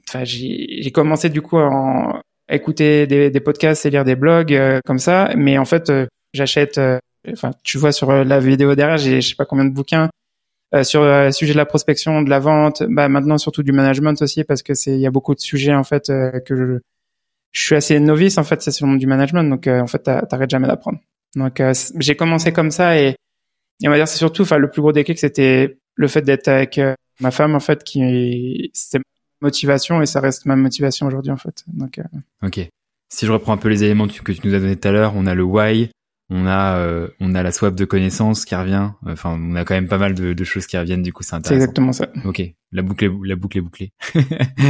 enfin 0.09 0.23
j'ai 0.23 0.91
commencé 0.91 1.29
du 1.29 1.41
coup 1.41 1.57
à, 1.59 2.21
écouter 2.51 3.05
des, 3.05 3.29
des, 3.29 3.39
podcasts 3.39 3.85
et 3.85 3.91
lire 3.91 4.05
des 4.05 4.15
blogs 4.15 4.57
comme 4.85 4.99
ça. 4.99 5.31
Mais 5.35 5.57
en 5.57 5.65
fait 5.65 5.91
j'achète, 6.33 6.77
euh, 6.77 6.99
enfin, 7.31 7.51
tu 7.63 7.77
vois 7.77 7.91
sur 7.91 8.09
euh, 8.09 8.23
la 8.23 8.39
vidéo 8.39 8.75
derrière, 8.75 8.97
j'ai 8.97 9.21
je 9.21 9.29
sais 9.29 9.35
pas 9.35 9.45
combien 9.45 9.65
de 9.65 9.73
bouquins 9.73 10.09
euh, 10.73 10.83
sur 10.83 11.03
le 11.03 11.31
sujet 11.31 11.53
de 11.53 11.57
la 11.57 11.65
prospection, 11.65 12.21
de 12.21 12.29
la 12.29 12.39
vente, 12.39 12.83
bah 12.89 13.09
maintenant 13.09 13.37
surtout 13.37 13.63
du 13.63 13.71
management 13.71 14.21
aussi 14.21 14.43
parce 14.43 14.61
que 14.63 14.73
c'est 14.73 14.93
il 14.93 14.99
y 14.99 15.07
a 15.07 15.11
beaucoup 15.11 15.35
de 15.35 15.39
sujets 15.39 15.73
en 15.73 15.83
fait 15.83 16.07
que 16.07 16.55
je, 16.55 16.79
je 17.51 17.63
suis 17.63 17.75
assez 17.75 17.99
novice 17.99 18.37
en 18.37 18.43
fait 18.43 18.61
c'est 18.61 18.71
sur 18.71 18.87
du 18.87 19.07
management 19.07 19.43
donc 19.43 19.67
en 19.67 19.87
fait 19.87 20.03
t'arrêtes 20.03 20.49
jamais 20.49 20.67
d'apprendre. 20.67 20.99
Donc 21.35 21.61
j'ai 21.99 22.15
commencé 22.15 22.53
comme 22.53 22.71
ça 22.71 22.99
et, 22.99 23.15
et 23.81 23.87
on 23.87 23.91
va 23.91 23.97
dire 23.97 24.07
c'est 24.07 24.17
surtout 24.17 24.43
enfin 24.43 24.57
le 24.57 24.69
plus 24.69 24.81
gros 24.81 24.91
déclic 24.91 25.17
c'était 25.17 25.77
le 25.95 26.07
fait 26.07 26.21
d'être 26.21 26.47
avec 26.47 26.79
ma 27.19 27.31
femme 27.31 27.55
en 27.55 27.59
fait 27.59 27.83
qui 27.83 28.69
c'était 28.73 29.03
motivation 29.41 30.01
et 30.01 30.05
ça 30.05 30.19
reste 30.19 30.45
ma 30.45 30.55
motivation 30.55 31.07
aujourd'hui 31.07 31.31
en 31.31 31.37
fait. 31.37 31.63
Donc 31.67 31.99
OK. 32.43 32.59
Si 33.11 33.25
je 33.25 33.31
reprends 33.31 33.53
un 33.53 33.57
peu 33.57 33.69
les 33.69 33.83
éléments 33.83 34.07
que 34.07 34.31
tu 34.31 34.47
nous 34.47 34.53
as 34.53 34.59
donné 34.59 34.75
tout 34.75 34.87
à 34.87 34.91
l'heure, 34.91 35.13
on 35.15 35.25
a 35.25 35.33
le 35.33 35.43
why, 35.43 35.89
on 36.29 36.45
a 36.45 36.77
euh, 36.77 37.07
on 37.19 37.33
a 37.35 37.43
la 37.43 37.51
swap 37.51 37.75
de 37.75 37.85
connaissances 37.85 38.45
qui 38.45 38.55
revient. 38.55 38.91
Enfin, 39.05 39.37
on 39.39 39.55
a 39.55 39.65
quand 39.65 39.73
même 39.73 39.87
pas 39.87 39.97
mal 39.97 40.13
de, 40.13 40.33
de 40.33 40.43
choses 40.43 40.67
qui 40.67 40.77
reviennent. 40.77 41.01
Du 41.01 41.13
coup, 41.13 41.23
c'est 41.23 41.35
intéressant. 41.35 41.49
C'est 41.49 41.55
exactement 41.55 41.91
ça. 41.91 42.07
Ok, 42.25 42.41
la 42.71 42.81
boucle 42.81 43.05
est, 43.05 43.11
la 43.23 43.35
boucle 43.35 43.57
est 43.57 43.61
bouclée. 43.61 43.91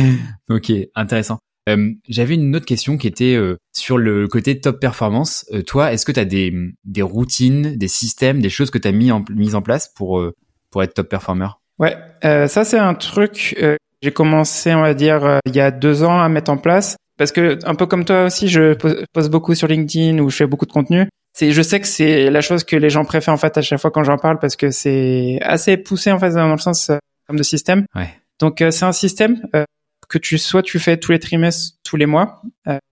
ok, 0.50 0.72
intéressant. 0.96 1.40
Euh, 1.70 1.92
J'avais 2.08 2.36
une 2.36 2.56
autre 2.56 2.66
question 2.66 2.98
qui 2.98 3.08
était 3.08 3.36
euh, 3.36 3.58
sur 3.74 3.98
le 3.98 4.28
côté 4.28 4.60
top 4.60 4.80
performance. 4.80 5.46
Euh, 5.54 5.62
toi, 5.62 5.94
est-ce 5.94 6.06
que 6.06 6.12
tu 6.12 6.20
as 6.20 6.26
des, 6.26 6.54
des 6.86 7.02
routines, 7.02 7.76
des 7.76 7.88
systèmes, 7.88 8.42
des 8.42 8.50
choses 8.50 8.72
que 8.72 8.78
tu 8.78 8.88
as 8.88 8.92
mis 8.92 9.12
en, 9.12 9.24
mis 9.30 9.56
en 9.56 9.62
place 9.62 9.92
pour, 9.96 10.24
pour 10.72 10.84
être 10.84 10.94
top 10.94 11.10
performer? 11.10 11.50
Ouais, 11.78 11.96
ça 12.22 12.66
c'est 12.66 12.78
un 12.78 12.94
truc 12.94 13.56
j'ai 14.02 14.12
commencé, 14.12 14.74
on 14.74 14.82
va 14.82 14.94
dire, 14.94 15.40
il 15.46 15.56
y 15.56 15.60
a 15.60 15.72
deux 15.72 16.04
ans 16.04 16.20
à 16.20 16.30
mettre 16.30 16.52
en 16.52 16.58
place. 16.58 16.96
Parce 17.18 17.34
que 17.34 17.60
un 17.66 17.76
peu 17.76 17.86
comme 17.86 18.06
toi 18.06 18.26
aussi, 18.26 18.48
je 18.48 18.74
poste 19.14 19.30
beaucoup 19.30 19.54
sur 19.56 19.68
LinkedIn 19.68 20.20
ou 20.20 20.30
je 20.30 20.38
fais 20.38 20.48
beaucoup 20.48 20.66
de 20.66 20.72
contenu 20.72 21.06
c'est 21.34 21.52
je 21.52 21.62
sais 21.62 21.80
que 21.80 21.88
c'est 21.88 22.30
la 22.30 22.42
chose 22.42 22.64
que 22.64 22.76
les 22.76 22.90
gens 22.90 23.06
préfèrent 23.06 23.34
en 23.34 23.38
fait 23.38 23.58
à 23.58 23.62
chaque 23.62 23.80
fois 23.80 23.92
quand 23.92 24.04
j'en 24.04 24.18
parle 24.18 24.40
parce 24.40 24.56
que 24.56 24.72
c'est 24.72 25.40
assez 25.42 25.78
poussé 25.78 26.12
en 26.12 26.20
fait 26.20 26.32
dans 26.32 26.52
le 26.52 26.58
sens 26.58 26.90
euh, 26.90 26.98
comme 27.28 27.38
de 27.38 27.44
système. 27.44 27.86
Ouais. 27.96 28.10
Donc 28.40 28.62
euh, 28.62 28.72
c'est 28.72 28.86
un 28.86 28.92
système 28.92 29.42
euh, 29.56 29.64
que 30.08 30.18
tu 30.18 30.38
soit 30.38 30.64
tu 30.64 30.80
fais 30.80 30.98
tous 30.98 31.12
les 31.12 31.20
trimestres, 31.20 31.78
tous 31.84 31.98
les 31.98 32.06
mois. 32.06 32.42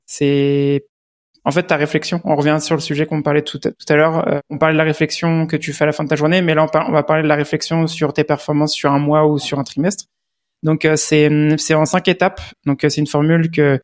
c'est 0.06 0.86
en 1.43 1.52
fait 1.52 1.63
ta 1.63 1.78
réflexion. 1.78 2.21
On 2.26 2.36
revient 2.36 2.58
sur 2.60 2.76
le 2.76 2.82
sujet 2.82 3.06
qu'on 3.06 3.21
parlait 3.21 3.41
tout, 3.41 3.58
tout 3.58 3.71
à 3.88 3.95
l'heure. 3.95 4.41
on 4.50 4.58
parlait 4.58 4.73
de 4.73 4.78
la 4.78 4.84
réflexion 4.84 5.47
que 5.47 5.56
tu 5.56 5.73
fais 5.73 5.84
à 5.84 5.88
la 5.88 5.93
fin 5.93 6.04
de 6.04 6.10
ta 6.10 6.15
journée, 6.15 6.41
mais 6.41 6.54
là 6.54 6.65
on, 6.65 6.78
on 6.78 6.91
va 6.91 7.04
parler 7.04 7.23
de 7.23 7.28
la 7.28 7.36
réflexion 7.36 7.88
sur 7.88 8.13
tes 8.13 8.23
performances 8.23 8.73
sur 8.73 8.91
un 8.91 9.00
mois 9.00 9.26
ou 9.26 9.39
sur 9.39 9.58
un 9.58 9.63
trimestre. 9.63 10.06
Donc 10.62 10.88
c'est 10.95 11.30
c'est 11.58 11.73
en 11.73 11.86
cinq 11.86 12.08
étapes. 12.08 12.41
Donc 12.65 12.80
c'est 12.82 12.97
une 12.97 13.08
formule 13.08 13.50
que 13.50 13.80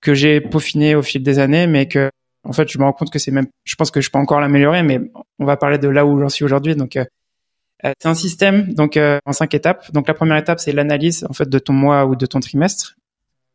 que 0.00 0.14
j'ai 0.14 0.40
peaufinée 0.40 0.94
au 0.94 1.02
fil 1.02 1.22
des 1.22 1.38
années, 1.38 1.66
mais 1.66 1.86
que 1.88 2.10
en 2.48 2.52
fait, 2.52 2.68
je 2.70 2.78
me 2.78 2.84
rends 2.84 2.92
compte 2.92 3.10
que 3.10 3.18
c'est 3.18 3.30
même, 3.30 3.48
je 3.64 3.74
pense 3.74 3.90
que 3.90 4.00
je 4.00 4.10
peux 4.10 4.18
encore 4.18 4.40
l'améliorer, 4.40 4.82
mais 4.82 5.00
on 5.38 5.44
va 5.44 5.56
parler 5.56 5.78
de 5.78 5.88
là 5.88 6.06
où 6.06 6.20
j'en 6.20 6.28
suis 6.28 6.44
aujourd'hui. 6.44 6.76
Donc, 6.76 6.96
euh, 6.96 7.04
euh, 7.84 7.92
c'est 8.00 8.08
un 8.08 8.14
système, 8.14 8.72
donc 8.72 8.96
euh, 8.96 9.18
en 9.26 9.32
cinq 9.32 9.54
étapes. 9.54 9.92
Donc, 9.92 10.08
la 10.08 10.14
première 10.14 10.36
étape, 10.36 10.60
c'est 10.60 10.72
l'analyse 10.72 11.26
en 11.28 11.32
fait 11.32 11.48
de 11.48 11.58
ton 11.58 11.72
mois 11.72 12.06
ou 12.06 12.16
de 12.16 12.26
ton 12.26 12.40
trimestre. 12.40 12.94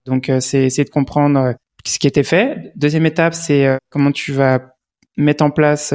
Donc, 0.05 0.31
c'est 0.39 0.63
essayer 0.63 0.83
de 0.83 0.89
comprendre 0.89 1.53
ce 1.85 1.99
qui 1.99 2.07
était 2.07 2.23
fait. 2.23 2.71
Deuxième 2.75 3.05
étape, 3.05 3.33
c'est 3.35 3.77
comment 3.89 4.11
tu 4.11 4.31
vas 4.31 4.75
mettre 5.15 5.43
en 5.43 5.51
place 5.51 5.93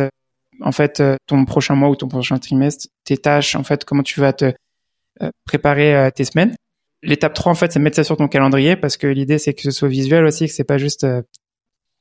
en 0.61 0.71
fait 0.71 1.03
ton 1.27 1.45
prochain 1.45 1.75
mois 1.75 1.89
ou 1.89 1.97
ton 1.97 2.07
prochain 2.07 2.39
trimestre, 2.39 2.87
tes 3.05 3.17
tâches, 3.17 3.57
en 3.57 3.65
fait, 3.65 3.85
comment 3.85 4.05
tu 4.05 4.21
vas 4.21 4.33
te 4.33 4.53
préparer 5.45 6.09
tes 6.15 6.25
semaines. 6.25 6.55
L'étape 7.03 7.35
3, 7.35 7.51
en 7.51 7.57
fait, 7.57 7.73
c'est 7.73 7.81
mettre 7.81 7.97
ça 7.97 8.05
sur 8.05 8.17
ton 8.17 8.29
calendrier 8.29 8.77
parce 8.77 8.97
que 8.97 9.09
l'idée, 9.09 9.39
c'est 9.39 9.55
que 9.55 9.63
ce 9.63 9.73
soit 9.73 9.89
visuel 9.89 10.25
aussi, 10.25 10.47
que 10.47 10.53
c'est 10.53 10.63
pas 10.63 10.79
juste 10.79 11.05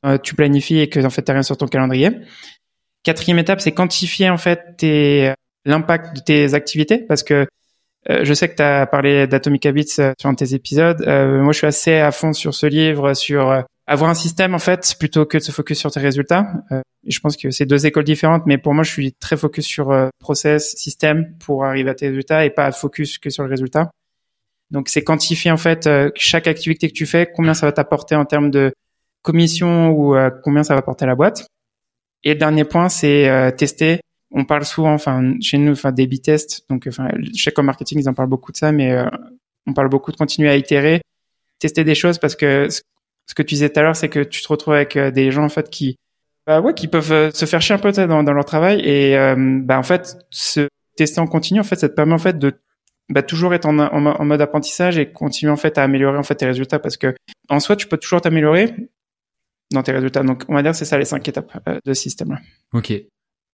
euh, 0.06 0.18
tu 0.18 0.36
planifies 0.36 0.80
et 0.80 0.90
que 0.90 1.04
en 1.04 1.10
fait 1.10 1.24
t'as 1.24 1.34
rien 1.34 1.44
sur 1.44 1.58
ton 1.58 1.68
calendrier. 1.68 2.12
Quatrième 3.04 3.40
étape, 3.40 3.62
c'est 3.62 3.72
quantifier 3.72 4.30
en 4.30 4.38
fait 4.38 4.78
tes 4.78 5.34
l'impact 5.66 6.18
de 6.18 6.22
tes 6.22 6.54
activités 6.54 7.00
parce 7.00 7.24
que 7.24 7.48
euh, 8.10 8.24
je 8.24 8.34
sais 8.36 8.48
que 8.48 8.56
tu 8.56 8.62
as 8.62 8.86
parlé 8.86 9.26
d'Atomic 9.26 9.66
Habits 9.66 9.96
euh, 9.98 10.14
sur 10.20 10.30
un 10.30 10.34
de 10.34 10.38
tes 10.38 10.54
épisodes. 10.54 11.04
moi, 11.08 11.52
je 11.54 11.58
suis 11.58 11.68
assez 11.68 11.96
à 11.96 12.12
fond 12.12 12.34
sur 12.34 12.54
ce 12.54 12.68
livre, 12.68 13.16
sur 13.16 13.64
avoir 13.88 14.10
un 14.10 14.16
système 14.16 14.54
en 14.54 14.60
fait 14.60 14.96
plutôt 15.00 15.26
que 15.26 15.38
de 15.38 15.44
se 15.44 15.52
focus 15.52 15.80
sur 15.80 15.92
tes 15.92 16.00
résultats. 16.00 16.48
je 17.08 17.20
pense 17.20 17.36
que 17.36 17.50
c'est 17.50 17.66
deux 17.66 17.88
écoles 17.88 18.04
différentes, 18.04 18.44
mais 18.46 18.60
pour 18.60 18.74
moi, 18.74 18.84
je 18.84 18.92
suis 18.92 19.14
très 19.14 19.38
focus 19.38 19.66
sur 19.66 20.10
process, 20.20 20.76
système 20.76 21.36
pour 21.40 21.66
arriver 21.66 21.90
à 21.90 21.96
tes 21.96 22.08
résultats 22.10 22.46
et 22.46 22.52
pas 22.52 22.72
focus 22.72 23.18
que 23.18 23.32
sur 23.32 23.44
le 23.44 23.50
résultat. 23.50 23.90
Donc, 24.70 24.90
c'est 24.90 25.04
quantifier 25.04 25.52
en 25.52 25.58
fait 25.58 25.90
chaque 26.16 26.48
activité 26.48 26.88
que 26.90 26.94
tu 26.94 27.08
fais, 27.08 27.32
combien 27.32 27.56
ça 27.56 27.66
va 27.66 27.72
t'apporter 27.72 28.16
en 28.16 28.26
termes 28.26 28.52
de 28.52 28.72
commission 29.26 29.90
ou 29.90 30.16
euh, 30.16 30.30
combien 30.44 30.64
ça 30.64 30.76
va 30.76 30.82
porter 30.82 31.06
la 31.06 31.16
boîte. 31.16 31.48
Et 32.24 32.30
le 32.30 32.40
dernier 32.40 32.64
point, 32.64 32.88
c'est 32.88 33.28
euh, 33.28 33.52
tester. 33.52 34.00
On 34.32 34.46
parle 34.46 34.66
souvent, 34.66 34.94
enfin 34.94 35.34
chez 35.42 35.58
nous, 35.58 35.74
enfin 35.74 35.92
des 35.92 36.08
tests. 36.08 36.66
Donc, 36.70 36.86
enfin 36.88 37.10
chez 37.36 37.52
Com 37.52 37.66
Marketing, 37.66 38.00
ils 38.00 38.08
en 38.08 38.14
parlent 38.14 38.30
beaucoup 38.30 38.52
de 38.52 38.58
ça, 38.58 38.72
mais 38.72 38.92
euh, 38.94 39.10
on 39.68 39.74
parle 39.74 39.90
beaucoup 39.90 40.12
de 40.12 40.18
continuer 40.18 40.50
à 40.50 40.56
itérer, 40.56 41.02
tester 41.60 41.84
des 41.84 41.96
choses 41.96 42.18
parce 42.20 42.36
que 42.36 42.70
ce 42.70 43.34
que 43.34 43.42
tu 43.42 43.56
disais 43.56 43.70
tout 43.70 43.80
à 43.80 43.84
l'heure, 43.84 43.96
c'est 43.96 44.10
que 44.10 44.24
tu 44.24 44.42
te 44.42 44.48
retrouves 44.48 44.76
avec 44.76 44.98
des 44.98 45.32
gens 45.32 45.44
en 45.44 45.50
fait 45.50 45.70
qui, 45.70 45.98
bah 46.46 46.62
ouais, 46.62 46.76
qui 46.76 46.88
peuvent 46.88 47.32
se 47.34 47.46
faire 47.46 47.62
chier 47.62 47.74
un 47.74 47.80
peu 47.80 47.92
dans, 47.92 48.24
dans 48.24 48.34
leur 48.34 48.46
travail 48.46 48.82
et 48.82 49.16
bah 49.64 49.80
en 49.80 49.84
fait 49.84 50.16
se 50.30 50.68
tester 50.96 51.20
en 51.20 51.26
continu, 51.26 51.60
en 51.60 51.64
fait, 51.64 51.78
ça 51.78 51.90
te 51.90 51.96
permet 51.96 52.14
en 52.14 52.20
fait 52.20 52.38
de 52.38 52.54
bah, 53.10 53.24
toujours 53.24 53.54
être 53.54 53.66
en, 53.66 53.78
en, 53.80 54.06
en, 54.06 54.26
mode 54.26 54.42
apprentissage 54.42 54.98
et 54.98 55.12
continuer 55.12 55.52
en 55.52 55.58
fait 55.58 55.78
à 55.78 55.84
améliorer 55.84 56.18
en 56.18 56.24
fait 56.24 56.36
tes 56.36 56.46
résultats 56.46 56.80
parce 56.80 56.98
que 56.98 57.16
en 57.50 57.60
soi 57.60 57.76
tu 57.76 57.88
peux 57.88 57.98
toujours 57.98 58.22
t'améliorer 58.22 58.74
dans 59.76 59.84
tes 59.84 59.92
résultats. 59.92 60.24
Donc, 60.24 60.44
on 60.48 60.56
va 60.56 60.64
dire 60.64 60.74
c'est 60.74 60.86
ça 60.86 60.98
les 60.98 61.06
cinq 61.06 61.28
étapes 61.28 61.52
euh, 61.68 61.80
de 61.86 61.94
ce 61.94 62.02
système-là. 62.02 62.40
Ok, 62.74 62.94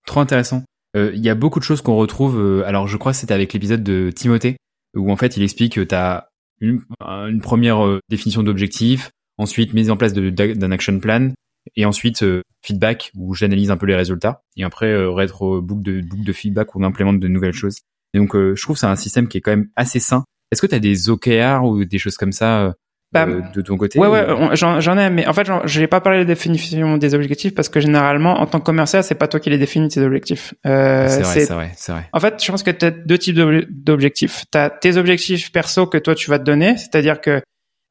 trop 0.05 0.19
intéressant. 0.21 0.63
Euh, 0.95 1.11
il 1.13 1.23
y 1.23 1.29
a 1.29 1.35
beaucoup 1.35 1.59
de 1.59 1.63
choses 1.63 1.81
qu'on 1.81 1.95
retrouve. 1.95 2.39
Euh, 2.39 2.65
alors, 2.65 2.87
je 2.87 2.97
crois 2.97 3.11
que 3.11 3.17
c'était 3.17 3.33
avec 3.33 3.53
l'épisode 3.53 3.83
de 3.83 4.11
Timothée 4.11 4.57
où 4.95 5.09
en 5.09 5.15
fait 5.15 5.37
il 5.37 5.43
explique 5.43 5.75
que 5.75 5.81
tu 5.81 5.95
as 5.95 6.27
une, 6.59 6.81
une, 6.99 7.39
première 7.39 7.99
définition 8.09 8.43
d'objectif, 8.43 9.09
ensuite 9.37 9.73
mise 9.73 9.89
en 9.89 9.95
place 9.95 10.11
d'un 10.13 10.71
action 10.71 10.99
plan, 10.99 11.31
et 11.77 11.85
ensuite 11.85 12.25
feedback 12.61 13.09
où 13.15 13.33
j'analyse 13.33 13.71
un 13.71 13.77
peu 13.77 13.85
les 13.85 13.95
résultats, 13.95 14.41
et 14.57 14.65
après 14.65 14.93
rétro 15.05 15.61
boucle 15.61 15.81
de 15.81 16.01
boucle 16.01 16.25
de 16.25 16.33
feedback 16.33 16.75
où 16.75 16.81
on 16.81 16.83
implémente 16.83 17.21
de 17.21 17.27
nouvelles 17.29 17.53
choses. 17.53 17.77
Et 18.13 18.19
donc, 18.19 18.35
je 18.35 18.61
trouve 18.61 18.75
que 18.75 18.81
c'est 18.81 18.85
un 18.85 18.97
système 18.97 19.29
qui 19.29 19.37
est 19.37 19.41
quand 19.41 19.51
même 19.51 19.69
assez 19.77 20.01
sain. 20.01 20.25
Est-ce 20.51 20.61
que 20.61 20.67
tu 20.67 20.75
as 20.75 20.79
des 20.79 21.09
OKR 21.09 21.63
ou 21.63 21.85
des 21.85 21.97
choses 21.97 22.17
comme 22.17 22.33
ça 22.33 22.75
bah, 23.11 23.25
euh, 23.27 23.41
de 23.53 23.61
ton 23.61 23.75
côté 23.75 23.99
Ouais, 23.99 24.07
ouais, 24.07 24.25
j'en 24.53 24.97
ai, 24.97 25.09
mais 25.09 25.27
en 25.27 25.33
fait, 25.33 25.45
je 25.65 25.79
n'ai 25.79 25.87
pas 25.87 25.99
parlé 25.99 26.19
de 26.19 26.23
définition 26.23 26.97
des 26.97 27.13
objectifs 27.13 27.53
parce 27.53 27.67
que 27.67 27.81
généralement, 27.81 28.39
en 28.39 28.45
tant 28.45 28.59
que 28.59 28.65
commercial, 28.65 29.03
c'est 29.03 29.15
pas 29.15 29.27
toi 29.27 29.39
qui 29.39 29.49
les 29.49 29.57
définis 29.57 29.89
tes 29.89 30.01
objectifs. 30.01 30.53
Euh, 30.65 31.07
c'est 31.09 31.21
vrai, 31.21 31.39
c'est 31.41 31.53
vrai, 31.53 31.71
c'est 31.75 31.91
vrai. 31.91 32.09
En 32.13 32.19
fait, 32.21 32.41
je 32.41 32.49
pense 32.49 32.63
que 32.63 32.71
tu 32.71 32.85
as 32.85 32.91
deux 32.91 33.17
types 33.17 33.35
d'objectifs. 33.35 34.45
Tu 34.49 34.57
as 34.57 34.69
tes 34.69 34.95
objectifs 34.95 35.51
perso 35.51 35.87
que 35.87 35.97
toi 35.97 36.15
tu 36.15 36.29
vas 36.29 36.39
te 36.39 36.43
donner, 36.43 36.77
c'est-à-dire 36.77 37.19
que, 37.19 37.41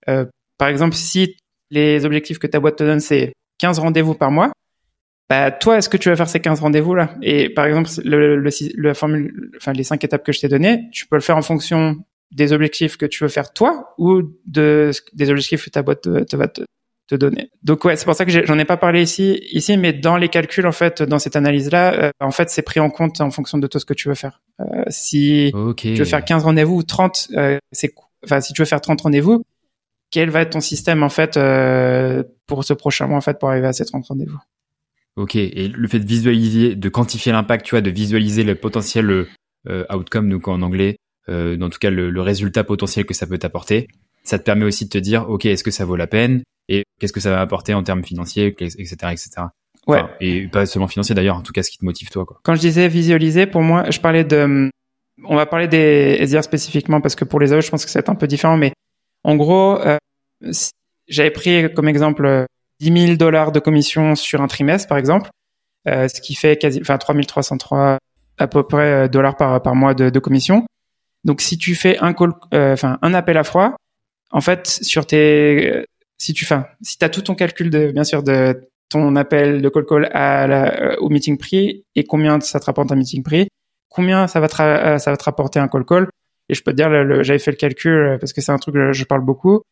euh, 0.09 0.25
par 0.57 0.69
exemple, 0.69 0.95
si 0.95 1.37
les 1.71 2.07
objectifs 2.07 2.39
que 2.39 2.47
ta 2.47 2.59
boîte 2.59 2.77
te 2.77 2.85
donne 2.85 3.01
c'est 3.01 3.35
15 3.59 3.79
rendez-vous 3.79 4.15
par 4.15 4.31
mois, 4.31 4.51
bah 5.29 5.51
toi, 5.51 5.77
est-ce 5.77 5.89
que 5.89 5.99
tu 5.99 6.09
vas 6.09 6.17
faire 6.17 6.29
ces 6.29 6.41
15 6.41 6.61
rendez-vous 6.61 6.95
là 6.95 7.15
Et 7.23 7.51
par 7.51 7.67
exemple, 7.67 7.91
le, 8.05 8.37
le, 8.37 8.51
le, 8.75 8.95
formule, 8.95 9.53
enfin 9.57 9.73
les 9.75 9.85
cinq 9.85 10.03
étapes 10.03 10.25
que 10.25 10.33
je 10.33 10.41
t'ai 10.41 10.49
données, 10.49 10.89
tu 10.93 11.07
peux 11.07 11.17
le 11.17 11.23
faire 11.23 11.37
en 11.37 11.43
fonction 11.43 11.99
des 12.33 12.53
objectifs 12.53 12.97
que 12.97 13.07
tu 13.07 13.25
veux 13.25 13.29
faire 13.29 13.53
toi 13.53 13.95
ou 13.99 14.23
de, 14.47 14.91
des 15.13 15.31
objectifs 15.31 15.65
que 15.65 15.71
ta 15.71 15.83
boîte 15.83 16.03
te, 16.03 16.37
va 16.37 16.49
te, 16.49 16.63
te 17.09 17.15
donner. 17.17 17.51
Donc 17.63 17.85
ouais, 17.85 17.97
c'est 17.97 18.05
pour 18.05 18.15
ça 18.15 18.25
que 18.25 18.47
j'en 18.47 18.59
ai 18.59 18.65
pas 18.65 18.77
parlé 18.77 19.03
ici, 19.03 19.41
ici, 19.53 19.77
mais 19.77 19.93
dans 19.93 20.17
les 20.17 20.29
calculs 20.29 20.67
en 20.67 20.73
fait, 20.73 21.03
dans 21.03 21.19
cette 21.19 21.37
analyse-là, 21.37 21.95
euh, 21.95 22.11
en 22.21 22.31
fait, 22.31 22.51
c'est 22.51 22.63
pris 22.63 22.79
en 22.81 22.91
compte 22.91 23.21
en 23.21 23.31
fonction 23.31 23.59
de 23.59 23.67
tout 23.67 23.79
ce 23.79 23.85
que 23.85 23.95
tu 23.95 24.09
veux 24.09 24.15
faire. 24.15 24.43
Euh, 24.61 24.85
si 24.89 25.53
tu 25.77 25.95
veux 25.95 26.05
faire 26.05 26.25
15 26.25 26.45
rendez-vous 26.45 26.77
ou 26.77 26.83
30, 26.83 27.29
euh, 27.37 27.59
c'est 27.73 27.93
enfin 28.25 28.41
si 28.41 28.53
tu 28.53 28.63
veux 28.63 28.67
faire 28.67 28.81
30 28.81 29.01
rendez-vous, 29.01 29.43
quel 30.11 30.31
va 30.31 30.43
être 30.43 30.51
ton 30.51 30.61
système 30.61 31.03
en 31.03 31.09
fait 31.09 31.39
pour 32.47 32.65
ce 32.65 32.73
prochain 32.75 33.07
mois 33.07 33.19
en 33.19 33.23
fait 33.23 33.39
pour 33.39 33.51
arriver 33.51 33.67
à 33.67 33.73
ces 33.73 33.85
30 33.85 34.07
rendez-vous? 34.07 34.39
Ok, 35.17 35.35
et 35.35 35.69
le 35.69 35.89
fait 35.89 35.99
de 35.99 36.07
visualiser, 36.07 36.77
de 36.77 36.89
quantifier 36.89 37.33
l'impact, 37.33 37.67
tu 37.67 37.73
vois, 37.73 37.81
de 37.81 37.91
visualiser 37.91 38.45
le 38.45 38.55
potentiel 38.55 39.27
outcome, 39.93 40.31
donc 40.31 40.47
en 40.47 40.63
anglais, 40.63 40.97
euh, 41.29 41.57
dans 41.57 41.71
tout 41.71 41.79
cas 41.79 41.91
le, 41.91 42.11
le, 42.11 42.21
résultat 42.21 42.65
potentiel 42.65 43.05
que 43.05 43.15
ça 43.15 43.27
peut 43.27 43.39
t'apporter, 43.39 43.89
ça 44.25 44.39
te 44.39 44.45
permet 44.45 44.65
aussi 44.65 44.85
de 44.85 44.91
te 44.91 44.99
dire, 44.99 45.29
ok, 45.29 45.47
est-ce 45.47 45.65
que 45.65 45.71
ça 45.71 45.85
vaut 45.85 45.97
la 45.97 46.07
peine 46.07 46.43
et 46.69 46.85
qu'est-ce 46.99 47.13
que 47.13 47.21
ça 47.21 47.31
va 47.31 47.41
apporter 47.41 47.75
en 47.75 47.83
termes 47.83 48.05
financiers, 48.05 48.55
etc., 48.59 48.97
etc. 49.13 49.31
Ouais. 49.87 50.05
et 50.21 50.47
pas 50.47 50.67
seulement 50.67 50.87
financier 50.87 51.15
d'ailleurs, 51.15 51.37
en 51.37 51.43
tout 51.43 51.53
cas 51.53 51.63
ce 51.63 51.71
qui 51.71 51.79
te 51.79 51.85
motive 51.85 52.11
toi. 52.11 52.25
Quoi. 52.25 52.39
Quand 52.45 52.55
je 52.55 52.61
disais 52.61 52.87
visualiser, 52.87 53.47
pour 53.47 53.63
moi, 53.63 53.91
je 53.91 53.99
parlais 53.99 54.25
de, 54.25 54.71
on 55.25 55.37
va 55.37 55.47
parler 55.47 55.69
des 55.69 56.19
SDR 56.21 56.45
spécifiquement 56.45 57.01
parce 57.01 57.15
que 57.15 57.25
pour 57.25 57.41
les 57.41 57.53
autres, 57.53 57.63
je 57.63 57.71
pense 57.71 57.85
que 57.85 57.91
c'est 57.91 58.09
un 58.09 58.15
peu 58.15 58.27
différent, 58.27 58.57
mais 58.57 58.73
en 59.25 59.37
gros, 59.37 59.81
euh, 59.81 59.99
j'avais 61.09 61.31
pris 61.31 61.73
comme 61.75 61.89
exemple 61.89 62.47
10 62.81 63.07
000 63.07 63.17
dollars 63.17 63.53
de 63.53 63.61
commission 63.61 64.15
sur 64.15 64.41
un 64.41 64.47
trimestre, 64.47 64.89
par 64.89 64.99
exemple, 64.99 65.31
euh, 65.89 66.09
ce 66.09 66.21
qui 66.21 66.35
fait 66.35 66.57
quasi, 66.57 66.81
enfin 66.81 66.99
3303 66.99 67.99
à 68.39 68.47
peu 68.47 68.63
près 68.63 69.05
euh, 69.05 69.09
dollars 69.09 69.37
par 69.37 69.61
par 69.63 69.75
mois 69.75 69.95
de, 69.95 70.09
de 70.09 70.19
commission. 70.19 70.67
Donc 71.25 71.41
si 71.41 71.59
tu 71.59 71.75
fais 71.75 71.99
un 71.99 72.13
call, 72.13 72.33
euh, 72.55 72.73
enfin 72.73 72.99
un 73.03 73.15
appel 73.15 73.37
à 73.37 73.45
froid, 73.45 73.77
en 74.31 74.41
fait 74.41 74.67
sur 74.67 75.07
tes, 75.07 75.85
si 76.19 76.33
tu 76.33 76.45
fais, 76.45 76.59
si 76.83 76.99
t'as 76.99 77.09
tout 77.09 77.23
ton 77.23 77.35
calcul 77.35 77.71
de 77.71 77.91
bien 77.93 78.05
sûr 78.05 78.23
de 78.23 78.69
ton 78.89 79.15
appel 79.17 79.63
de 79.63 79.69
call 79.69 79.87
call 79.87 80.11
à 80.13 80.47
la, 80.47 81.01
au 81.01 81.09
meeting 81.09 81.39
prix 81.39 81.85
et 81.95 82.05
combien 82.05 82.41
ça 82.41 82.59
te 82.59 82.67
rapporte 82.67 82.91
un 82.93 82.97
meeting 82.97 83.23
prix, 83.23 83.49
combien 83.89 84.27
ça 84.27 84.41
va 84.41 84.49
te, 84.49 84.55
ça 84.57 85.11
va 85.11 85.17
te 85.17 85.25
rapporter 85.25 85.61
un 85.61 85.69
call 85.69 85.85
call. 85.85 86.09
Et 86.49 86.55
je 86.55 86.63
peux 86.65 86.73
te 86.73 86.77
dire, 86.77 86.91
j'avais 87.23 87.39
fait 87.39 87.53
le 87.53 87.57
calcul 87.57 88.17
parce 88.21 88.33
que 88.33 88.41
c'est 88.41 88.51
un 88.51 88.59
truc 88.59 88.75
que 88.75 88.93
je 88.93 89.05
parle 89.05 89.25
beaucoup. 89.25 89.63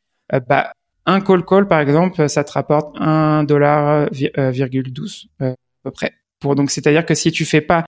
bah 0.46 0.72
un 1.08 1.20
call 1.22 1.44
call, 1.44 1.66
par 1.66 1.80
exemple, 1.80 2.28
ça 2.28 2.44
te 2.44 2.52
rapporte 2.52 2.94
un 3.00 3.42
dollar 3.42 4.08
euh, 4.38 4.50
virgule 4.50 4.92
douze 4.92 5.28
euh, 5.40 5.52
à 5.52 5.54
peu 5.84 5.90
près. 5.90 6.12
Pour 6.38 6.54
donc, 6.54 6.70
c'est-à-dire 6.70 7.06
que 7.06 7.14
si 7.14 7.32
tu 7.32 7.46
fais 7.46 7.62
pas 7.62 7.78
euh, 7.80 7.82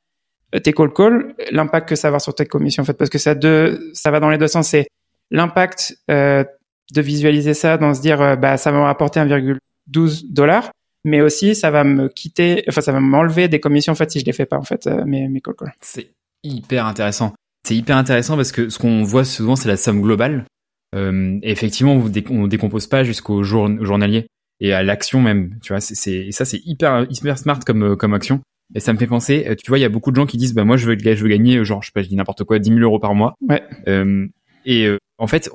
tes 0.58 0.72
call 0.72 0.92
calls, 0.92 1.34
l'impact 1.50 1.88
que 1.88 1.96
ça 1.96 2.08
va 2.08 2.10
avoir 2.10 2.20
sur 2.20 2.34
tes 2.34 2.46
commissions, 2.46 2.82
en 2.82 2.86
fait, 2.86 2.94
parce 2.94 3.10
que 3.10 3.18
ça 3.18 3.34
deux, 3.34 3.90
ça 3.94 4.10
va 4.10 4.20
dans 4.20 4.30
les 4.30 4.38
deux 4.38 4.48
sens. 4.48 4.68
C'est 4.68 4.88
l'impact 5.30 5.96
euh, 6.10 6.44
de 6.92 7.00
visualiser 7.00 7.54
ça, 7.54 7.76
dans 7.76 7.94
se 7.94 8.00
dire, 8.00 8.36
bah, 8.36 8.56
ça 8.56 8.72
va 8.72 8.78
me 8.78 8.84
rapporter 8.84 9.20
1,12 9.20 10.32
dollars, 10.32 10.70
mais 11.04 11.20
aussi 11.20 11.54
ça 11.54 11.70
va 11.70 11.84
me 11.84 12.08
quitter, 12.08 12.64
enfin, 12.68 12.80
ça 12.80 12.92
va 12.92 13.00
m'enlever 13.00 13.48
des 13.48 13.60
commissions, 13.60 13.92
en 13.92 13.96
fait, 13.96 14.10
si 14.10 14.20
je 14.20 14.24
les 14.24 14.32
fais 14.32 14.46
pas, 14.46 14.58
en 14.58 14.64
fait, 14.64 14.86
mes, 15.06 15.28
mes 15.28 15.40
call 15.40 15.54
calls. 15.56 15.72
C'est 15.80 16.10
hyper 16.42 16.86
intéressant. 16.86 17.34
C'est 17.66 17.76
hyper 17.76 17.96
intéressant 17.96 18.36
parce 18.36 18.52
que 18.52 18.68
ce 18.68 18.78
qu'on 18.78 19.02
voit 19.02 19.24
souvent, 19.24 19.56
c'est 19.56 19.68
la 19.68 19.76
somme 19.76 20.00
globale. 20.00 20.46
Euh, 20.94 21.38
effectivement, 21.42 21.92
on, 21.92 22.42
ne 22.42 22.48
décompose 22.48 22.86
pas 22.86 23.04
jusqu'au 23.04 23.42
jour, 23.42 23.68
journalier 23.84 24.26
et 24.60 24.72
à 24.72 24.82
l'action 24.82 25.20
même. 25.20 25.58
Tu 25.62 25.72
vois, 25.72 25.80
c'est 25.80 26.30
ça 26.32 26.44
c'est 26.44 26.60
hyper 26.64 27.06
hyper 27.10 27.38
smart 27.38 27.60
comme 27.60 27.92
euh, 27.92 27.96
comme 27.96 28.14
action. 28.14 28.40
Et 28.74 28.80
ça 28.80 28.92
me 28.92 28.98
fait 28.98 29.06
penser, 29.06 29.46
euh, 29.48 29.54
tu 29.56 29.68
vois, 29.68 29.78
il 29.78 29.82
y 29.82 29.84
a 29.84 29.88
beaucoup 29.88 30.10
de 30.10 30.16
gens 30.16 30.26
qui 30.26 30.36
disent, 30.36 30.54
bah 30.54 30.64
moi 30.64 30.76
je 30.76 30.86
veux 30.86 30.96
je 30.98 31.22
veux 31.22 31.28
gagner 31.28 31.64
genre 31.64 31.82
je 31.82 31.88
sais 31.88 31.92
pas, 31.92 32.02
je 32.02 32.08
dis 32.08 32.16
n'importe 32.16 32.44
quoi, 32.44 32.58
10 32.58 32.68
000 32.68 32.80
euros 32.80 32.98
par 32.98 33.14
mois. 33.14 33.34
Ouais. 33.48 33.62
Euh, 33.88 34.26
et 34.64 34.86
euh, 34.86 34.98
en 35.18 35.26
fait, 35.26 35.50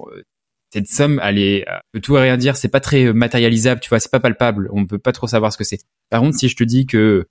cette 0.71 0.87
somme, 0.87 1.21
elle 1.23 1.39
est 1.39 1.65
peut 1.93 2.01
tout 2.01 2.17
et 2.17 2.21
rien 2.21 2.37
dire. 2.37 2.57
C'est 2.57 2.67
pas 2.69 2.79
très 2.79 3.13
matérialisable, 3.13 3.79
tu 3.81 3.89
vois, 3.89 3.99
c'est 3.99 4.11
pas 4.11 4.19
palpable. 4.19 4.69
On 4.73 4.85
peut 4.85 4.99
pas 4.99 5.11
trop 5.11 5.27
savoir 5.27 5.53
ce 5.53 5.57
que 5.57 5.63
c'est. 5.63 5.79
Par 6.09 6.21
contre, 6.21 6.37
si 6.37 6.49
je 6.49 6.55
te 6.55 6.63
dis 6.63 6.85
que 6.85 7.27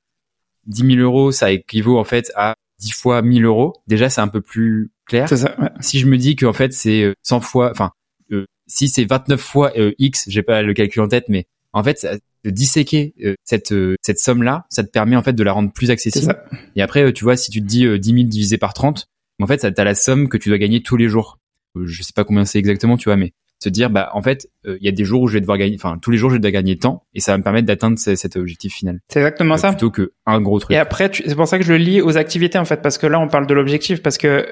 10 0.66 0.96
000 0.96 0.98
euros, 1.00 1.32
ça 1.32 1.52
équivaut 1.52 1.98
en 1.98 2.04
fait 2.04 2.32
à 2.34 2.54
10 2.78 2.92
fois 2.92 3.22
1000 3.22 3.44
euros, 3.44 3.74
déjà 3.86 4.08
c'est 4.08 4.20
un 4.20 4.28
peu 4.28 4.40
plus 4.40 4.90
clair. 5.06 5.28
Ça, 5.28 5.60
ouais. 5.60 5.68
Si 5.80 5.98
je 5.98 6.06
me 6.06 6.16
dis 6.16 6.36
qu'en 6.36 6.52
fait 6.52 6.72
c'est 6.72 7.14
100 7.22 7.40
fois, 7.40 7.70
enfin 7.70 7.92
euh, 8.32 8.46
si 8.66 8.88
c'est 8.88 9.04
29 9.04 9.40
fois 9.40 9.72
euh, 9.76 9.92
x, 9.98 10.24
j'ai 10.28 10.42
pas 10.42 10.62
le 10.62 10.74
calcul 10.74 11.02
en 11.02 11.08
tête, 11.08 11.26
mais 11.28 11.46
en 11.74 11.82
fait 11.82 12.06
de 12.44 12.50
disséquer 12.50 13.14
euh, 13.22 13.34
cette 13.44 13.74
cette 14.00 14.18
somme 14.18 14.42
là, 14.42 14.64
ça 14.70 14.82
te 14.82 14.88
permet 14.88 15.16
en 15.16 15.22
fait 15.22 15.34
de 15.34 15.42
la 15.42 15.52
rendre 15.52 15.72
plus 15.72 15.90
accessible. 15.90 16.34
Et 16.76 16.82
après 16.82 17.12
tu 17.12 17.24
vois 17.24 17.36
si 17.36 17.50
tu 17.50 17.60
te 17.60 17.66
dis 17.66 17.86
10 17.98 18.10
000 18.14 18.28
divisé 18.28 18.56
par 18.56 18.72
30, 18.72 19.08
en 19.42 19.46
fait 19.46 19.60
ça 19.60 19.70
t'as 19.70 19.84
la 19.84 19.94
somme 19.94 20.28
que 20.28 20.38
tu 20.38 20.48
dois 20.48 20.58
gagner 20.58 20.82
tous 20.82 20.96
les 20.96 21.08
jours. 21.08 21.38
Je 21.82 22.02
sais 22.02 22.12
pas 22.14 22.24
combien 22.24 22.44
c'est 22.44 22.60
exactement, 22.60 22.96
tu 22.96 23.08
vois, 23.08 23.16
mais 23.16 23.32
se 23.62 23.68
dire 23.68 23.90
bah 23.90 24.10
en 24.12 24.22
fait 24.22 24.48
il 24.64 24.82
y 24.82 24.88
a 24.88 24.92
des 24.92 25.04
jours 25.04 25.22
où 25.22 25.26
je 25.26 25.34
vais 25.34 25.40
devoir 25.40 25.58
gagner 25.58 25.76
enfin 25.76 25.98
tous 25.98 26.10
les 26.10 26.18
jours 26.18 26.30
je 26.30 26.34
vais 26.34 26.38
devoir 26.38 26.52
gagner 26.52 26.76
temps 26.76 27.04
et 27.14 27.20
ça 27.20 27.32
va 27.32 27.38
me 27.38 27.42
permettre 27.42 27.66
d'atteindre 27.66 27.98
cet 27.98 28.36
objectif 28.36 28.74
final. 28.74 29.00
C'est 29.08 29.20
exactement 29.20 29.56
ça. 29.56 29.70
plutôt 29.70 29.90
que 29.90 30.12
un 30.26 30.40
gros 30.40 30.58
truc. 30.58 30.74
Et 30.74 30.78
après 30.78 31.10
c'est 31.12 31.34
pour 31.34 31.48
ça 31.48 31.58
que 31.58 31.64
je 31.64 31.72
le 31.72 31.78
lis 31.78 32.00
aux 32.00 32.16
activités 32.16 32.58
en 32.58 32.64
fait 32.64 32.82
parce 32.82 32.98
que 32.98 33.06
là 33.06 33.18
on 33.18 33.28
parle 33.28 33.46
de 33.46 33.54
l'objectif 33.54 34.02
parce 34.02 34.18
que 34.18 34.46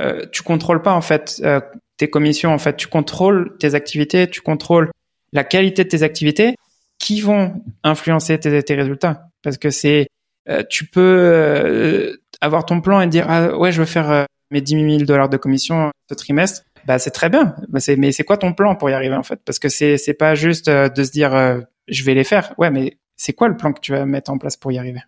euh, 0.00 0.24
tu 0.32 0.42
contrôles 0.42 0.82
pas 0.82 0.94
en 0.94 1.00
fait 1.00 1.40
euh, 1.44 1.60
tes 1.96 2.08
commissions 2.08 2.52
en 2.52 2.58
fait. 2.58 2.76
Tu 2.76 2.88
contrôles 2.88 3.56
tes 3.58 3.74
activités 3.74 4.28
tu 4.28 4.40
contrôles 4.40 4.90
la 5.32 5.44
qualité 5.44 5.84
de 5.84 5.88
tes 5.88 6.02
activités 6.02 6.56
qui 6.98 7.20
vont 7.20 7.62
influencer 7.84 8.38
tes, 8.38 8.74
résultats 8.74 9.28
parce 9.42 9.58
que 9.58 9.70
c'est 9.70 10.08
euh, 10.48 10.62
tu 10.68 10.86
peux 10.86 12.18
avoir 12.40 12.66
ton 12.66 12.80
plan 12.80 13.00
et 13.00 13.06
dire 13.06 13.26
ah 13.28 13.56
ouais 13.56 13.72
je 13.72 13.80
veux 13.80 13.86
faire 13.86 14.26
mes 14.50 14.60
10 14.60 14.96
000 14.98 15.04
dollars 15.04 15.28
de 15.28 15.36
commission 15.36 15.90
ce 16.08 16.14
trimestre 16.14 16.62
bah 16.88 16.98
c'est 16.98 17.10
très 17.10 17.28
bien. 17.28 17.54
Bah, 17.68 17.80
mais 17.98 18.12
c'est 18.12 18.24
quoi 18.24 18.38
ton 18.38 18.54
plan 18.54 18.74
pour 18.74 18.88
y 18.88 18.94
arriver 18.94 19.14
en 19.14 19.22
fait? 19.22 19.40
Parce 19.44 19.58
que 19.58 19.68
c'est 19.68 19.98
c'est 19.98 20.14
pas 20.14 20.34
juste 20.34 20.68
euh, 20.68 20.88
de 20.88 21.04
se 21.04 21.10
dire 21.10 21.34
euh, 21.34 21.60
je 21.86 22.02
vais 22.02 22.14
les 22.14 22.24
faire. 22.24 22.54
Ouais, 22.56 22.70
mais 22.70 22.96
c'est 23.16 23.34
quoi 23.34 23.48
le 23.48 23.56
plan 23.56 23.74
que 23.74 23.80
tu 23.80 23.92
vas 23.92 24.06
mettre 24.06 24.30
en 24.30 24.38
place 24.38 24.56
pour 24.56 24.72
y 24.72 24.78
arriver? 24.78 25.02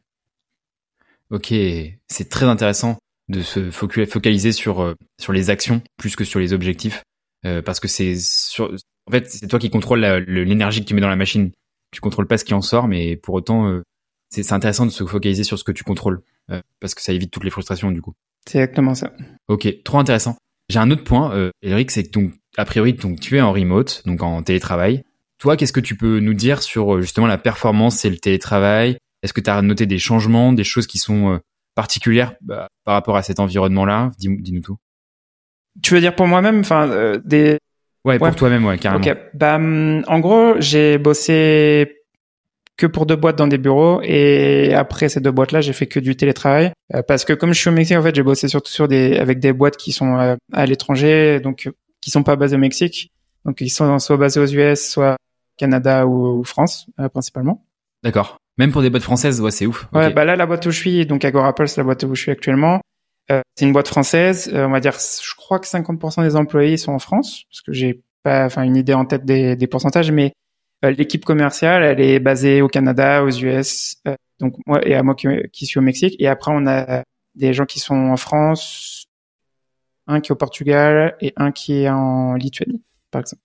Ok, 1.30 1.54
c'est 2.08 2.28
très 2.28 2.46
intéressant 2.46 2.98
de 3.30 3.40
se 3.40 3.70
focaliser 3.70 4.52
sur 4.52 4.82
euh, 4.82 4.94
sur 5.18 5.32
les 5.32 5.48
actions 5.48 5.80
plus 5.96 6.16
que 6.16 6.24
sur 6.24 6.38
les 6.38 6.52
objectifs 6.52 7.02
parce 7.64 7.80
que 7.80 7.88
c'est 7.88 8.16
sur 8.16 8.70
en 9.10 9.18
fait 9.18 9.30
c'est 9.30 9.46
toi 9.48 9.58
qui 9.58 9.70
contrôles 9.70 10.04
l'énergie 10.26 10.80
que 10.80 10.86
tu 10.86 10.94
mets 10.94 11.00
dans 11.00 11.08
la 11.08 11.16
machine. 11.16 11.50
Tu 11.92 12.00
contrôles 12.00 12.26
pas 12.26 12.38
ce 12.38 12.44
qui 12.44 12.54
en 12.54 12.62
sort, 12.62 12.88
mais 12.88 13.16
pour 13.16 13.34
autant 13.34 13.80
c'est, 14.28 14.42
c'est 14.44 14.54
intéressant 14.54 14.86
de 14.86 14.90
se 14.90 15.04
focaliser 15.04 15.44
sur 15.44 15.58
ce 15.58 15.64
que 15.64 15.72
tu 15.72 15.84
contrôles 15.84 16.22
parce 16.80 16.94
que 16.94 17.02
ça 17.02 17.12
évite 17.12 17.30
toutes 17.30 17.44
les 17.44 17.50
frustrations 17.50 17.90
du 17.90 18.00
coup. 18.00 18.14
C'est 18.46 18.58
exactement 18.58 18.94
ça. 18.94 19.12
Ok, 19.48 19.68
trop 19.84 19.98
intéressant. 19.98 20.36
J'ai 20.70 20.78
un 20.78 20.90
autre 20.90 21.04
point, 21.04 21.34
euh, 21.34 21.50
Eric, 21.62 21.90
c'est 21.90 22.04
que 22.04 22.10
donc 22.10 22.32
a 22.56 22.64
priori 22.64 22.92
donc 22.92 23.20
tu 23.20 23.36
es 23.36 23.40
en 23.40 23.52
remote, 23.52 24.02
donc 24.06 24.22
en 24.22 24.42
télétravail. 24.42 25.02
Toi, 25.38 25.56
qu'est-ce 25.56 25.72
que 25.72 25.80
tu 25.80 25.96
peux 25.96 26.20
nous 26.20 26.34
dire 26.34 26.62
sur 26.62 26.96
euh, 26.96 27.00
justement 27.00 27.26
la 27.26 27.38
performance 27.38 28.04
et 28.04 28.10
le 28.10 28.18
télétravail? 28.18 28.98
Est-ce 29.22 29.32
que 29.32 29.40
tu 29.40 29.50
as 29.50 29.60
noté 29.62 29.86
des 29.86 29.98
changements, 29.98 30.52
des 30.52 30.64
choses 30.64 30.86
qui 30.86 30.98
sont 30.98 31.32
euh, 31.32 31.38
particulières 31.74 32.34
bah, 32.40 32.68
par 32.84 32.94
rapport 32.94 33.16
à 33.16 33.22
cet 33.22 33.40
environnement-là? 33.40 34.12
Dis-nous 34.18 34.60
tout. 34.60 34.76
Tu 35.82 35.94
veux 35.94 36.00
dire 36.00 36.14
pour 36.14 36.26
moi-même, 36.26 36.60
enfin 36.60 36.88
euh, 36.88 37.18
des 37.24 37.58
Ouais, 38.04 38.18
pour 38.18 38.34
toi-même, 38.34 38.64
ouais, 38.64 38.78
carrément. 38.78 39.04
Ok. 39.04 39.16
Bah, 39.34 39.56
hum, 39.56 40.02
en 40.06 40.20
gros, 40.20 40.54
j'ai 40.58 40.98
bossé 40.98 42.00
que 42.80 42.86
pour 42.86 43.04
deux 43.04 43.16
boîtes 43.16 43.36
dans 43.36 43.46
des 43.46 43.58
bureaux 43.58 44.00
et 44.02 44.72
après 44.74 45.10
ces 45.10 45.20
deux 45.20 45.30
boîtes 45.30 45.52
là 45.52 45.60
j'ai 45.60 45.74
fait 45.74 45.86
que 45.86 46.00
du 46.00 46.16
télétravail. 46.16 46.72
Euh, 46.94 47.02
parce 47.02 47.26
que 47.26 47.34
comme 47.34 47.52
je 47.52 47.60
suis 47.60 47.68
au 47.68 47.72
Mexique 47.72 47.96
en 47.96 48.02
fait 48.02 48.14
j'ai 48.14 48.22
bossé 48.22 48.48
surtout 48.48 48.72
sur 48.72 48.88
des 48.88 49.18
avec 49.18 49.38
des 49.38 49.52
boîtes 49.52 49.76
qui 49.76 49.92
sont 49.92 50.18
euh, 50.18 50.34
à 50.52 50.64
l'étranger 50.64 51.40
donc 51.40 51.70
qui 52.00 52.10
sont 52.10 52.22
pas 52.22 52.36
basées 52.36 52.56
au 52.56 52.58
Mexique. 52.58 53.12
Donc 53.44 53.60
ils 53.60 53.68
sont 53.68 53.98
soit 53.98 54.16
basés 54.16 54.40
aux 54.40 54.46
US 54.46 54.80
soit 54.80 55.16
Canada 55.58 56.06
ou, 56.06 56.42
France 56.44 56.86
euh, 56.98 57.10
principalement. 57.10 57.66
D'accord. 58.02 58.38
Même 58.56 58.72
pour 58.72 58.80
des 58.80 58.88
boîtes 58.88 59.02
françaises 59.02 59.42
ouais 59.42 59.50
c'est 59.50 59.66
ouf. 59.66 59.86
Ouais 59.92 60.10
bah 60.10 60.24
là 60.24 60.34
la 60.34 60.46
boîte 60.46 60.64
où 60.64 60.70
je 60.70 60.78
suis 60.78 61.04
donc 61.04 61.22
Agorapal 61.26 61.68
c'est 61.68 61.82
la 61.82 61.84
boîte 61.84 62.02
où 62.04 62.14
je 62.14 62.22
suis 62.22 62.30
actuellement 62.30 62.80
c'est 63.54 63.64
une 63.64 63.72
boîte 63.72 63.88
française 63.88 64.50
on 64.52 64.70
va 64.70 64.80
dire 64.80 64.98
je 64.98 65.34
crois 65.36 65.58
que 65.58 65.66
50% 65.66 66.22
des 66.22 66.36
employés 66.36 66.76
sont 66.76 66.92
en 66.92 66.98
France 66.98 67.44
parce 67.50 67.60
que 67.62 67.72
j'ai 67.72 68.02
pas 68.22 68.44
enfin 68.46 68.62
une 68.62 68.76
idée 68.76 68.94
en 68.94 69.04
tête 69.04 69.24
des, 69.24 69.56
des 69.56 69.66
pourcentages 69.66 70.10
mais 70.10 70.32
euh, 70.84 70.90
l'équipe 70.90 71.24
commerciale, 71.24 71.82
elle 71.82 72.00
est 72.00 72.20
basée 72.20 72.62
au 72.62 72.68
Canada, 72.68 73.22
aux 73.22 73.30
US, 73.30 73.96
euh, 74.08 74.14
donc 74.38 74.54
moi 74.66 74.80
et 74.86 74.94
à 74.94 75.02
moi 75.02 75.14
qui, 75.14 75.66
suis 75.66 75.78
au 75.78 75.82
Mexique. 75.82 76.16
Et 76.18 76.26
après, 76.26 76.52
on 76.54 76.66
a 76.66 77.02
des 77.34 77.52
gens 77.52 77.66
qui 77.66 77.80
sont 77.80 77.94
en 77.94 78.16
France, 78.16 79.06
un 80.06 80.20
qui 80.20 80.28
est 80.28 80.32
au 80.32 80.36
Portugal 80.36 81.16
et 81.20 81.32
un 81.36 81.52
qui 81.52 81.82
est 81.82 81.90
en 81.90 82.34
Lituanie, 82.34 82.82
par 83.10 83.20
exemple. 83.20 83.42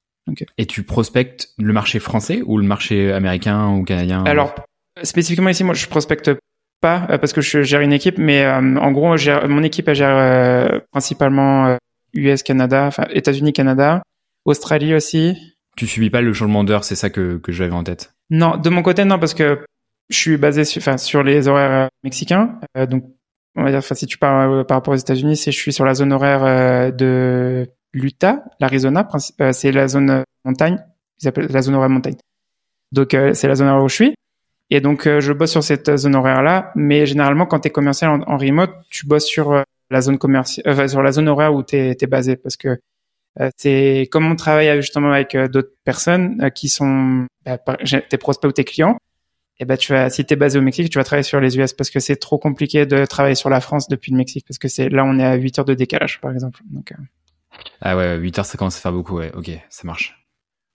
Et 0.57 0.65
tu 0.65 0.83
prospectes 0.83 1.49
le 1.57 1.71
marché 1.71 1.99
français 1.99 2.41
ou 2.45 2.57
le 2.57 2.65
marché 2.65 3.11
américain 3.11 3.69
ou 3.69 3.83
canadien? 3.83 4.23
Alors, 4.23 4.55
spécifiquement 5.03 5.49
ici, 5.49 5.63
moi, 5.63 5.75
je 5.75 5.85
prospecte 5.87 6.31
pas 6.85 7.07
euh, 7.09 7.17
parce 7.17 7.33
que 7.33 7.41
je 7.41 7.63
gère 7.63 7.81
une 7.81 7.93
équipe, 7.93 8.17
mais 8.17 8.47
en 8.47 8.91
gros, 8.91 9.15
mon 9.47 9.63
équipe 9.63 9.87
elle 9.87 9.95
gère 9.95 10.81
principalement 10.91 11.77
US, 12.13 12.43
Canada, 12.43 12.85
enfin 12.85 13.05
États-Unis, 13.11 13.53
Canada, 13.53 14.03
Australie 14.45 14.93
aussi, 14.93 15.35
tu 15.75 15.87
subis 15.87 16.09
pas 16.09 16.21
le 16.21 16.33
changement 16.33 16.63
d'heure, 16.63 16.83
c'est 16.83 16.95
ça 16.95 17.09
que, 17.09 17.37
que 17.37 17.51
j'avais 17.51 17.73
en 17.73 17.83
tête? 17.83 18.13
Non, 18.29 18.57
de 18.57 18.69
mon 18.69 18.81
côté, 18.81 19.03
non, 19.03 19.19
parce 19.19 19.33
que 19.33 19.65
je 20.09 20.17
suis 20.17 20.37
basé 20.37 20.63
sur, 20.63 20.81
enfin, 20.81 20.97
sur 20.97 21.21
les 21.21 21.47
horaires 21.47 21.85
euh, 21.85 21.87
mexicains. 22.03 22.59
Euh, 22.77 22.85
donc, 22.85 23.03
on 23.55 23.63
va 23.63 23.69
dire, 23.69 23.79
enfin, 23.79 23.95
si 23.95 24.05
tu 24.05 24.17
parles 24.17 24.51
euh, 24.51 24.63
par 24.63 24.77
rapport 24.77 24.93
aux 24.93 24.97
États-Unis, 24.97 25.35
c'est 25.35 25.51
je 25.51 25.57
suis 25.57 25.73
sur 25.73 25.85
la 25.85 25.93
zone 25.93 26.13
horaire 26.13 26.93
de 26.93 27.67
l'Utah, 27.93 28.43
l'Arizona, 28.59 29.07
c'est 29.51 29.71
la 29.71 29.87
zone 29.87 30.23
montagne. 30.45 30.77
Ils 31.21 31.27
appellent 31.27 31.47
la 31.49 31.61
zone 31.61 31.75
horaire 31.75 31.89
montagne. 31.89 32.17
Donc 32.91 33.13
euh, 33.13 33.33
c'est 33.33 33.47
la 33.47 33.55
zone 33.55 33.67
horaire 33.67 33.83
où 33.83 33.89
je 33.89 33.95
suis. 33.95 34.15
Et 34.69 34.81
donc 34.81 35.03
je 35.03 35.33
bosse 35.33 35.51
sur 35.51 35.63
cette 35.63 35.95
zone 35.95 36.15
horaire 36.15 36.41
là, 36.41 36.71
mais 36.75 37.05
généralement 37.05 37.45
quand 37.45 37.59
tu 37.59 37.67
es 37.67 37.71
commercial 37.71 38.23
en, 38.25 38.37
remote, 38.37 38.71
tu 38.89 39.05
bosses 39.05 39.25
sur 39.25 39.63
la 39.91 40.01
zone 40.01 40.17
sur 40.87 41.03
la 41.03 41.11
zone 41.11 41.27
horaire 41.27 41.53
où 41.53 41.63
tu 41.63 41.75
es, 41.75 42.07
basé 42.07 42.35
parce 42.35 42.57
que 42.57 42.79
c'est 43.57 44.07
comme 44.11 44.25
on 44.31 44.35
travaille 44.35 44.81
justement 44.81 45.11
avec 45.11 45.37
d'autres 45.51 45.73
personnes 45.83 46.49
qui 46.55 46.69
sont 46.69 47.27
bah, 47.45 47.59
tes 48.09 48.17
prospects 48.17 48.49
ou 48.49 48.53
tes 48.53 48.63
clients 48.63 48.97
et 49.57 49.65
ben 49.65 49.77
tu 49.77 49.93
vas 49.93 50.09
si 50.09 50.25
tu 50.25 50.33
es 50.33 50.37
basé 50.37 50.59
au 50.59 50.61
Mexique, 50.61 50.89
tu 50.89 50.97
vas 50.97 51.03
travailler 51.03 51.23
sur 51.23 51.39
les 51.39 51.57
US 51.57 51.73
parce 51.73 51.89
que 51.89 51.99
c'est 51.99 52.17
trop 52.17 52.37
compliqué 52.37 52.85
de 52.85 53.05
travailler 53.05 53.35
sur 53.35 53.49
la 53.49 53.61
France 53.61 53.87
depuis 53.87 54.11
le 54.11 54.17
Mexique 54.17 54.45
parce 54.47 54.57
que 54.57 54.67
c'est 54.67 54.89
là 54.89 55.05
on 55.05 55.17
est 55.17 55.23
à 55.23 55.35
8 55.35 55.59
heures 55.59 55.65
de 55.65 55.73
décalage 55.73 56.19
par 56.19 56.31
exemple. 56.31 56.61
Euh. 56.91 56.95
Ah 57.81 57.95
ouais, 57.95 58.17
8 58.17 58.39
heures 58.39 58.45
ça 58.45 58.57
commence 58.57 58.77
à 58.77 58.81
faire 58.81 58.91
beaucoup 58.91 59.17
ouais. 59.17 59.31
OK, 59.33 59.49
ça 59.69 59.83
marche. 59.85 60.25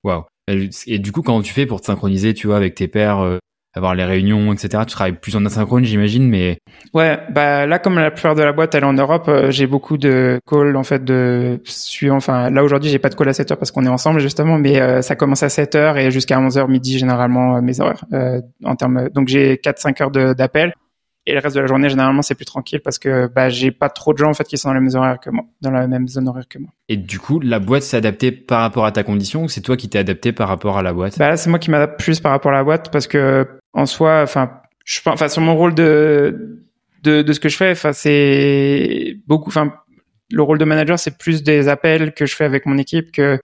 Waouh. 0.03 0.25
Et 0.49 0.99
du 0.99 1.13
coup 1.13 1.21
quand 1.21 1.43
tu 1.43 1.53
fais 1.53 1.67
pour 1.67 1.83
te 1.83 1.87
synchroniser, 1.87 2.33
tu 2.33 2.47
vois 2.47 2.57
avec 2.57 2.75
tes 2.75 2.89
pairs 2.89 3.21
euh, 3.21 3.39
avoir 3.75 3.95
les 3.95 4.05
réunions, 4.05 4.53
etc. 4.53 4.83
Tu 4.87 4.95
travailles 4.95 5.19
plus 5.21 5.37
en 5.37 5.45
asynchrone, 5.47 5.85
j'imagine, 5.85 6.29
mais 6.29 6.59
ouais, 6.93 7.19
bah 7.31 7.67
là 7.67 7.79
comme 7.79 7.99
la 7.99 8.11
plupart 8.11 8.35
de 8.35 8.43
la 8.43 8.53
boîte 8.53 8.75
elle 8.75 8.83
est 8.83 8.87
en 8.87 8.93
Europe, 8.93 9.29
euh, 9.29 9.51
j'ai 9.51 9.67
beaucoup 9.67 9.97
de 9.97 10.41
calls 10.47 10.77
en 10.77 10.83
fait 10.83 11.05
de 11.05 11.61
suivant. 11.65 12.17
Enfin 12.17 12.51
là 12.51 12.65
aujourd'hui 12.65 12.91
j'ai 12.91 12.99
pas 12.99 13.09
de 13.09 13.15
call 13.15 13.29
à 13.29 13.33
7 13.33 13.53
heures 13.53 13.59
parce 13.59 13.71
qu'on 13.71 13.85
est 13.87 13.91
ensemble 13.91 14.21
justement, 14.21 14.59
mais 14.59 14.81
euh, 14.81 15.03
ça 15.03 15.15
commence 15.15 15.43
à 15.43 15.49
7 15.49 15.75
heures 15.77 15.99
et 15.99 16.11
jusqu'à 16.11 16.41
11 16.41 16.59
heures 16.59 16.69
midi 16.69 16.99
généralement 16.99 17.57
euh, 17.57 17.61
mes 17.61 17.81
horaires 17.81 18.05
en 18.65 18.77
termes. 18.77 19.09
Donc 19.11 19.29
j'ai 19.29 19.55
4-5 19.55 20.03
heures 20.03 20.35
d'appel 20.35 20.75
et 21.27 21.35
le 21.35 21.41
reste 21.41 21.55
de 21.55 21.61
la 21.61 21.67
journée 21.67 21.89
généralement 21.89 22.23
c'est 22.23 22.35
plus 22.35 22.45
tranquille 22.45 22.81
parce 22.81 22.99
que 22.99 23.27
bah 23.29 23.49
j'ai 23.49 23.71
pas 23.71 23.89
trop 23.89 24.13
de 24.13 24.19
gens 24.19 24.31
en 24.31 24.35
fait 24.35 24.45
qui 24.45 24.57
sont 24.59 24.73
dans 24.73 24.97
horaires 24.97 25.21
que 25.21 25.31
moi, 25.31 25.45
dans 25.61 25.71
la 25.71 25.87
même 25.87 26.09
zone 26.09 26.29
horaire 26.29 26.49
que 26.49 26.59
moi. 26.59 26.71
Et 26.89 26.97
du 26.97 27.19
coup 27.19 27.41
la 27.41 27.59
boîte 27.59 27.83
s'est 27.83 27.97
adaptée 27.97 28.33
par 28.33 28.61
rapport 28.61 28.87
à 28.87 28.93
ta 28.93 29.03
condition 29.03 29.45
ou 29.45 29.49
c'est 29.49 29.61
toi 29.61 29.77
qui 29.77 29.89
t'es 29.89 29.99
adapté 29.99 30.33
par 30.33 30.49
rapport 30.49 30.79
à 30.79 30.83
la 30.83 30.93
boîte? 30.93 31.19
Bah 31.19 31.29
là 31.29 31.37
c'est 31.37 31.51
moi 31.51 31.59
qui 31.59 31.71
m'adapte 31.71 32.01
plus 32.01 32.21
par 32.21 32.33
rapport 32.33 32.53
à 32.53 32.55
la 32.55 32.65
boîte 32.65 32.91
parce 32.91 33.07
que 33.07 33.47
en 33.73 33.87
soi, 33.87 34.23
enfin, 34.23 34.61
je 34.85 35.01
enfin 35.07 35.29
sur 35.29 35.43
mon 35.43 35.57
rôle 35.57 35.75
de 35.75 36.65
de, 37.03 37.23
de 37.23 37.33
ce 37.33 37.41
que 37.41 37.49
je 37.49 37.57
fais, 37.57 37.71
enfin 37.71 37.93
c'est 37.93 39.17
beaucoup, 39.27 39.49
enfin 39.49 39.73
le 40.31 40.43
rôle 40.43 40.59
de 40.59 40.65
manager 40.65 40.99
c'est 40.99 41.17
plus 41.17 41.43
des 41.43 41.69
appels 41.69 42.13
que 42.13 42.27
je 42.27 42.37
fais 42.37 42.45
avec 42.45 42.67
mon 42.67 42.79
équipe 42.79 43.11
que 43.11 43.39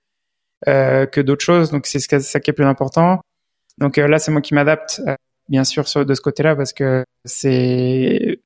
euh, 0.68 1.06
que 1.06 1.20
d'autres 1.20 1.44
choses, 1.44 1.70
donc 1.70 1.86
c'est 1.86 1.98
ça 1.98 2.40
qui 2.40 2.50
est 2.50 2.54
plus 2.54 2.64
important. 2.64 3.20
Donc 3.78 3.98
euh, 3.98 4.08
là 4.08 4.18
c'est 4.18 4.32
moi 4.32 4.40
qui 4.40 4.54
m'adapte, 4.54 5.00
euh, 5.06 5.14
bien 5.48 5.64
sûr 5.64 5.84
de 5.84 6.14
ce 6.14 6.20
côté-là 6.20 6.56
parce 6.56 6.72
que 6.72 7.04
c'est, 7.24 8.40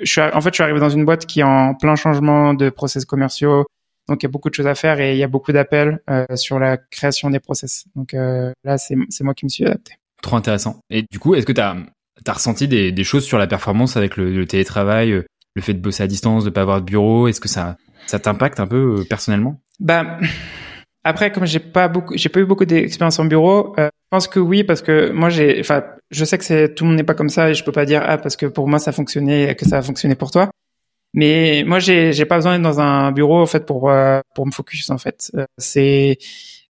je 0.00 0.10
suis, 0.10 0.20
en 0.20 0.40
fait 0.40 0.50
je 0.50 0.54
suis 0.54 0.62
arrivé 0.62 0.80
dans 0.80 0.90
une 0.90 1.04
boîte 1.04 1.26
qui 1.26 1.40
est 1.40 1.44
en 1.44 1.74
plein 1.74 1.96
changement 1.96 2.54
de 2.54 2.70
process 2.70 3.04
commerciaux, 3.04 3.66
donc 4.08 4.22
il 4.22 4.26
y 4.26 4.28
a 4.28 4.30
beaucoup 4.30 4.50
de 4.50 4.54
choses 4.54 4.66
à 4.66 4.74
faire 4.74 5.00
et 5.00 5.12
il 5.12 5.18
y 5.18 5.24
a 5.24 5.28
beaucoup 5.28 5.52
d'appels 5.52 6.00
euh, 6.10 6.24
sur 6.36 6.58
la 6.58 6.76
création 6.76 7.30
des 7.30 7.40
process. 7.40 7.84
Donc 7.94 8.12
là 8.12 8.78
c'est 8.78 8.96
c'est 9.08 9.24
moi 9.24 9.34
qui 9.34 9.44
me 9.44 9.50
suis 9.50 9.64
adapté. 9.64 9.94
Trop 10.24 10.36
intéressant. 10.36 10.80
Et 10.88 11.04
du 11.10 11.18
coup, 11.18 11.34
est-ce 11.34 11.44
que 11.44 11.52
tu 11.52 11.60
as, 11.60 11.76
as, 12.26 12.32
ressenti 12.32 12.66
des, 12.66 12.92
des, 12.92 13.04
choses 13.04 13.26
sur 13.26 13.36
la 13.36 13.46
performance 13.46 13.98
avec 13.98 14.16
le, 14.16 14.30
le, 14.30 14.46
télétravail, 14.46 15.12
euh, 15.12 15.26
le 15.54 15.60
fait 15.60 15.74
de 15.74 15.80
bosser 15.80 16.02
à 16.02 16.06
distance, 16.06 16.44
de 16.44 16.50
pas 16.50 16.62
avoir 16.62 16.80
de 16.80 16.86
bureau? 16.86 17.28
Est-ce 17.28 17.42
que 17.42 17.48
ça, 17.48 17.76
ça 18.06 18.18
t'impacte 18.18 18.58
un 18.58 18.66
peu 18.66 19.00
euh, 19.00 19.04
personnellement? 19.04 19.60
Bah 19.80 20.18
après, 21.04 21.30
comme 21.30 21.44
j'ai 21.44 21.58
pas 21.58 21.88
beaucoup, 21.88 22.16
j'ai 22.16 22.30
pas 22.30 22.40
eu 22.40 22.46
beaucoup 22.46 22.64
d'expérience 22.64 23.18
en 23.18 23.26
bureau, 23.26 23.74
euh, 23.78 23.90
pense 24.14 24.28
que 24.28 24.40
oui 24.40 24.64
parce 24.64 24.82
que 24.82 25.10
moi 25.10 25.28
j'ai, 25.28 25.60
enfin, 25.60 25.84
je 26.10 26.24
sais 26.24 26.38
que 26.38 26.44
c'est 26.44 26.74
tout 26.74 26.84
le 26.84 26.90
monde 26.90 26.96
n'est 26.98 27.04
pas 27.04 27.14
comme 27.14 27.28
ça 27.28 27.50
et 27.50 27.54
je 27.54 27.64
peux 27.64 27.72
pas 27.72 27.86
dire 27.86 28.02
ah 28.04 28.18
parce 28.18 28.36
que 28.36 28.46
pour 28.46 28.68
moi 28.68 28.78
ça 28.78 28.92
fonctionnait 28.92 29.54
que 29.56 29.66
ça 29.66 29.78
a 29.78 29.82
fonctionné 29.82 30.14
pour 30.14 30.30
toi. 30.30 30.50
Mais 31.14 31.64
moi 31.66 31.78
j'ai 31.80 32.12
j'ai 32.12 32.24
pas 32.24 32.36
besoin 32.36 32.54
d'être 32.54 32.62
dans 32.62 32.80
un 32.80 33.12
bureau 33.12 33.40
en 33.40 33.46
fait 33.46 33.66
pour 33.66 33.92
pour 34.34 34.46
me 34.46 34.52
focus 34.52 34.90
en 34.90 34.98
fait. 34.98 35.32
c'est 35.58 36.18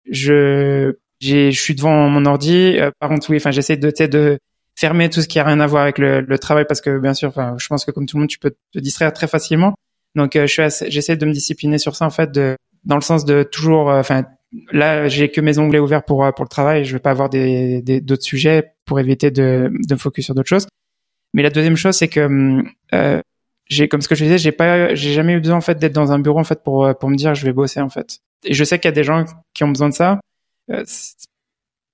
je 0.09 0.93
je 1.23 1.51
suis 1.51 1.75
devant 1.75 2.09
mon 2.09 2.25
ordi. 2.25 2.77
Euh, 2.77 2.91
par 2.99 3.09
contre, 3.09 3.29
oui, 3.29 3.37
enfin, 3.37 3.51
j'essaie 3.51 3.77
de, 3.77 3.91
de 4.07 4.39
fermer 4.75 5.09
tout 5.09 5.21
ce 5.21 5.27
qui 5.27 5.39
a 5.39 5.43
rien 5.43 5.59
à 5.59 5.67
voir 5.67 5.83
avec 5.83 5.97
le, 5.97 6.21
le 6.21 6.39
travail 6.39 6.65
parce 6.67 6.81
que 6.81 6.99
bien 6.99 7.13
sûr, 7.13 7.29
enfin, 7.29 7.55
je 7.57 7.67
pense 7.67 7.85
que 7.85 7.91
comme 7.91 8.05
tout 8.05 8.17
le 8.17 8.21
monde, 8.21 8.29
tu 8.29 8.39
peux 8.39 8.53
te 8.73 8.79
distraire 8.79 9.13
très 9.13 9.27
facilement. 9.27 9.75
Donc, 10.15 10.35
euh, 10.35 10.45
je 10.47 10.69
suis, 10.69 10.91
j'essaie 10.91 11.15
de 11.15 11.25
me 11.25 11.33
discipliner 11.33 11.77
sur 11.77 11.95
ça 11.95 12.05
en 12.05 12.09
fait, 12.09 12.31
de, 12.31 12.55
dans 12.83 12.95
le 12.95 13.01
sens 13.01 13.25
de 13.25 13.43
toujours, 13.43 13.89
euh, 13.89 13.99
enfin, 13.99 14.25
là, 14.71 15.07
j'ai 15.07 15.29
que 15.29 15.41
mes 15.41 15.59
onglets 15.59 15.79
ouverts 15.79 16.03
pour 16.03 16.25
pour 16.35 16.45
le 16.45 16.49
travail. 16.49 16.85
Je 16.85 16.93
vais 16.93 16.99
pas 16.99 17.11
avoir 17.11 17.29
des 17.29 17.81
d'autres 18.01 18.23
sujets 18.23 18.73
pour 18.85 18.99
éviter 18.99 19.31
de 19.31 19.71
de 19.71 19.93
me 19.93 19.99
focus 19.99 20.25
sur 20.25 20.35
d'autres 20.35 20.49
choses. 20.49 20.67
Mais 21.33 21.43
la 21.43 21.49
deuxième 21.49 21.75
chose, 21.77 21.95
c'est 21.95 22.07
que 22.07 22.63
euh, 22.93 23.21
j'ai, 23.69 23.87
comme 23.87 24.01
ce 24.01 24.07
que 24.07 24.15
je 24.15 24.23
disais, 24.23 24.37
j'ai 24.37 24.51
pas, 24.51 24.93
j'ai 24.93 25.13
jamais 25.13 25.33
eu 25.33 25.39
besoin 25.39 25.57
en 25.57 25.61
fait 25.61 25.79
d'être 25.79 25.93
dans 25.93 26.11
un 26.11 26.19
bureau 26.19 26.39
en 26.39 26.43
fait 26.43 26.63
pour 26.63 26.87
pour 26.99 27.09
me 27.09 27.15
dire 27.15 27.33
je 27.35 27.45
vais 27.45 27.53
bosser 27.53 27.81
en 27.81 27.89
fait. 27.89 28.19
Et 28.45 28.53
je 28.53 28.63
sais 28.63 28.79
qu'il 28.79 28.89
y 28.89 28.93
a 28.93 28.95
des 28.95 29.03
gens 29.03 29.25
qui 29.53 29.63
ont 29.63 29.69
besoin 29.69 29.89
de 29.89 29.93
ça. 29.93 30.19
Euh, 30.71 30.83